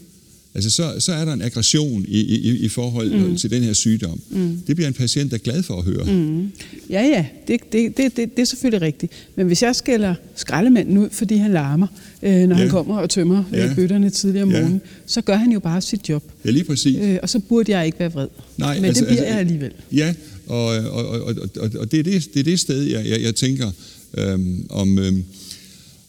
Altså 0.55 0.69
så, 0.69 0.93
så 0.99 1.13
er 1.13 1.25
der 1.25 1.33
en 1.33 1.41
aggression 1.41 2.05
i, 2.07 2.19
i, 2.21 2.57
i 2.57 2.67
forhold 2.67 3.27
mm. 3.29 3.37
til 3.37 3.49
den 3.51 3.63
her 3.63 3.73
sygdom. 3.73 4.21
Mm. 4.29 4.57
Det 4.67 4.75
bliver 4.75 4.87
en 4.87 4.93
patient, 4.93 5.31
der 5.31 5.37
er 5.37 5.41
glad 5.41 5.63
for 5.63 5.77
at 5.77 5.83
høre. 5.83 6.05
Mm. 6.13 6.51
Ja, 6.89 7.01
ja, 7.01 7.25
det, 7.47 7.59
det, 7.71 7.97
det, 7.97 8.17
det, 8.17 8.35
det 8.35 8.41
er 8.41 8.45
selvfølgelig 8.45 8.81
rigtigt. 8.81 9.11
Men 9.35 9.47
hvis 9.47 9.61
jeg 9.63 9.75
skælder 9.75 10.15
skraldemanden 10.35 10.97
ud, 10.97 11.09
fordi 11.11 11.35
han 11.35 11.51
larmer, 11.53 11.87
øh, 12.23 12.31
når 12.31 12.39
ja. 12.39 12.53
han 12.53 12.65
Ja. 12.65 12.69
kommer 12.71 12.97
og 12.97 13.09
tømmer 13.09 13.43
Ja. 13.53 13.69
øh, 13.69 13.75
bøtterne 13.75 14.09
tidligere 14.09 14.43
om 14.43 14.51
Ja. 14.51 14.59
morgenen, 14.59 14.81
så 15.05 15.21
gør 15.21 15.35
han 15.35 15.51
jo 15.51 15.59
bare 15.59 15.81
sit 15.81 16.09
job. 16.09 16.23
Ja, 16.45 16.49
lige 16.49 16.63
præcis. 16.63 16.97
Øh, 17.01 17.17
og 17.23 17.29
så 17.29 17.39
burde 17.39 17.71
jeg 17.77 17.85
ikke 17.85 17.99
være 17.99 18.11
vred. 18.13 18.27
Nej, 18.57 18.75
Men 18.75 18.85
altså- 18.85 19.01
det 19.01 19.07
bliver 19.07 19.21
altså- 19.21 19.31
jeg 19.33 19.39
alligevel. 19.39 19.71
Ja, 19.91 20.13
og, 20.47 20.65
og, 20.65 21.07
og, 21.07 21.21
og, 21.21 21.35
og, 21.59 21.69
og 21.79 21.91
det, 21.91 21.99
er 21.99 22.03
det, 22.03 22.33
det 22.33 22.39
er 22.39 22.43
det 22.43 22.59
sted, 22.59 22.81
jeg, 22.83 23.05
jeg, 23.09 23.21
jeg 23.21 23.35
tænker, 23.35 23.71
øhm, 24.17 24.65
om, 24.69 24.99
øhm, 24.99 25.23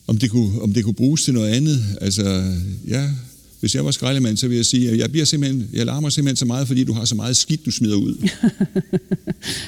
om, 0.06 0.18
det 0.18 0.30
kunne, 0.30 0.62
om 0.62 0.72
det 0.72 0.84
kunne 0.84 0.94
bruges 0.94 1.24
til 1.24 1.34
noget 1.34 1.48
andet. 1.48 1.78
Altså, 2.00 2.42
ja, 2.88 3.08
hvis 3.66 3.74
jeg 3.74 3.84
var 3.84 3.90
skraldemand, 3.90 4.36
så 4.36 4.48
vil 4.48 4.56
jeg 4.56 4.66
sige, 4.66 4.90
at 4.90 4.98
jeg, 4.98 5.10
bliver 5.10 5.24
simpelthen, 5.24 5.68
jeg 5.72 5.86
larmer 5.86 6.08
simpelthen 6.08 6.36
så 6.36 6.44
meget, 6.44 6.66
fordi 6.66 6.84
du 6.84 6.92
har 6.92 7.04
så 7.04 7.14
meget 7.14 7.36
skidt, 7.36 7.66
du 7.66 7.70
smider 7.70 7.96
ud. 7.96 8.14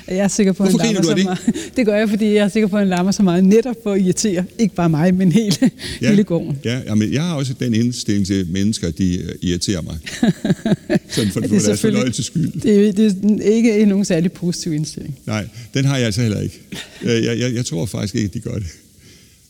Jeg 0.08 0.16
er 0.18 0.28
sikker 0.28 0.52
på, 0.52 0.62
at 0.64 0.70
Hvorfor 0.70 0.84
griner 0.86 1.02
larmer 1.02 1.14
du 1.14 1.22
så 1.22 1.28
af 1.30 1.38
meget. 1.54 1.76
Det 1.76 1.86
gør 1.86 1.96
jeg, 1.96 2.08
fordi 2.08 2.24
jeg 2.24 2.34
er 2.44 2.48
sikker 2.48 2.68
på, 2.68 2.76
at 2.76 2.80
han 2.80 2.88
larmer 2.88 3.10
så 3.10 3.22
meget 3.22 3.44
netop 3.44 3.76
for 3.82 3.92
at 3.92 4.00
irritere. 4.00 4.44
Ikke 4.58 4.74
bare 4.74 4.88
mig, 4.90 5.14
men 5.14 5.32
hele, 5.32 5.56
Ja, 6.00 6.10
hele 6.10 6.24
gården. 6.24 6.58
Ja, 6.64 6.80
jamen, 6.86 7.12
jeg 7.12 7.22
har 7.22 7.34
også 7.34 7.54
den 7.60 7.74
indstilling 7.74 8.26
til 8.26 8.46
mennesker, 8.50 8.90
de 8.90 9.16
øh, 9.18 9.34
irriterer 9.42 9.80
mig. 9.82 9.96
Sådan 11.14 11.30
for, 11.32 11.40
Ja, 11.40 11.46
for 11.46 11.58
deres 11.58 11.80
fornøjelses 11.80 12.26
skyld. 12.26 12.60
Det 12.60 12.88
er, 12.88 12.92
det 12.92 13.40
er 13.46 13.50
ikke 13.52 13.86
nogen 13.86 14.04
særlig 14.04 14.32
positiv 14.32 14.72
indstilling. 14.72 15.18
Nej, 15.26 15.46
den 15.74 15.84
har 15.84 15.96
jeg 15.96 16.06
altså 16.06 16.20
heller 16.22 16.40
ikke. 16.40 16.60
Øh, 17.02 17.24
Jeg, 17.24 17.38
jeg, 17.38 17.54
jeg 17.54 17.66
tror 17.66 17.86
faktisk 17.86 18.14
ikke, 18.14 18.26
at 18.26 18.34
de 18.34 18.40
gør 18.40 18.54
det. 18.54 18.66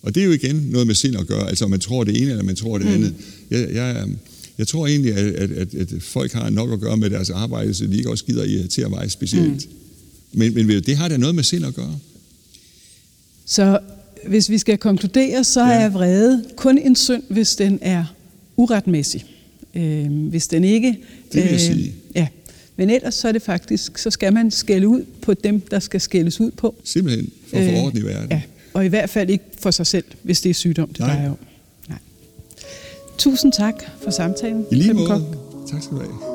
Og 0.02 0.14
det 0.14 0.20
er 0.20 0.24
jo 0.24 0.32
igen 0.32 0.56
noget 0.70 0.86
med 0.86 0.94
sind 0.94 1.16
at 1.16 1.26
gøre, 1.26 1.48
altså 1.48 1.64
om 1.64 1.70
man 1.70 1.80
tror 1.80 2.04
det 2.04 2.22
ene, 2.22 2.30
eller 2.30 2.42
man 2.44 2.56
tror 2.56 2.78
det 2.78 2.86
Mm. 2.86 2.92
andet. 2.92 3.14
Jeg, 3.50 3.68
jeg, 3.74 4.04
jeg 4.58 4.66
tror 4.68 4.86
egentlig, 4.86 5.12
at, 5.14 5.26
at, 5.26 5.50
at, 5.50 5.74
at 5.74 6.02
folk 6.02 6.32
har 6.32 6.50
nok 6.50 6.72
at 6.72 6.80
gøre 6.80 6.96
med 6.96 7.10
deres 7.10 7.30
arbejde, 7.30 7.74
så 7.74 7.86
de 7.86 7.96
ikke 7.96 8.10
også 8.10 8.24
gider 8.24 8.44
irritere 8.44 8.88
mig 8.88 9.10
specielt. 9.10 9.48
Mm. 10.32 10.38
Men, 10.38 10.54
men 10.54 10.68
det 10.68 10.96
har 10.96 11.08
da 11.08 11.16
noget 11.16 11.34
med 11.34 11.42
sind 11.44 11.66
at 11.66 11.74
gøre. 11.74 11.98
Så 13.46 13.78
hvis 14.26 14.50
vi 14.50 14.58
skal 14.58 14.78
konkludere, 14.78 15.44
så 15.44 15.60
Ja. 15.66 15.72
er 15.80 15.88
vrede 15.88 16.44
kun 16.56 16.78
en 16.78 16.96
synd, 16.96 17.22
hvis 17.30 17.56
den 17.56 17.78
er 17.82 18.04
uretmæssig. 18.56 19.24
Øh, 19.74 20.10
hvis 20.28 20.46
den 20.48 20.64
ikke... 20.64 20.98
Det 21.32 21.42
vil 21.42 21.50
jeg 21.50 21.60
sige. 21.60 21.92
Ja. 22.14 22.26
Men 22.76 22.90
ellers 22.90 23.14
så 23.14 23.28
er 23.28 23.32
det 23.32 23.42
faktisk, 23.42 23.98
så 23.98 24.10
skal 24.10 24.32
man 24.32 24.50
skælde 24.50 24.88
ud 24.88 25.04
på 25.22 25.34
dem, 25.34 25.60
der 25.60 25.78
skal 25.78 26.00
skældes 26.00 26.40
ud 26.40 26.50
på. 26.50 26.74
Simpelthen 26.84 27.30
for 27.50 27.56
at 27.56 27.70
få 27.70 27.76
orden 27.76 27.98
i 27.98 28.02
verden. 28.02 28.24
Øh, 28.24 28.30
Ja. 28.30 28.42
Og 28.74 28.84
i 28.84 28.88
hvert 28.88 29.10
fald 29.10 29.30
ikke 29.30 29.44
for 29.58 29.70
sig 29.70 29.86
selv, 29.86 30.04
hvis 30.22 30.40
det 30.40 30.50
er 30.50 30.54
sygdom, 30.54 30.88
det 30.88 30.98
Nej. 30.98 31.08
drejer 31.14 31.30
om. 31.30 31.36
Tusind 33.18 33.52
tak 33.52 33.74
for 34.02 34.10
samtalen. 34.10 34.66
I 34.70 34.74
lige 34.74 34.94
måde. 34.94 35.24
Tak 35.70 35.82
skal 35.82 35.96
du 35.96 36.02
have. 36.02 36.27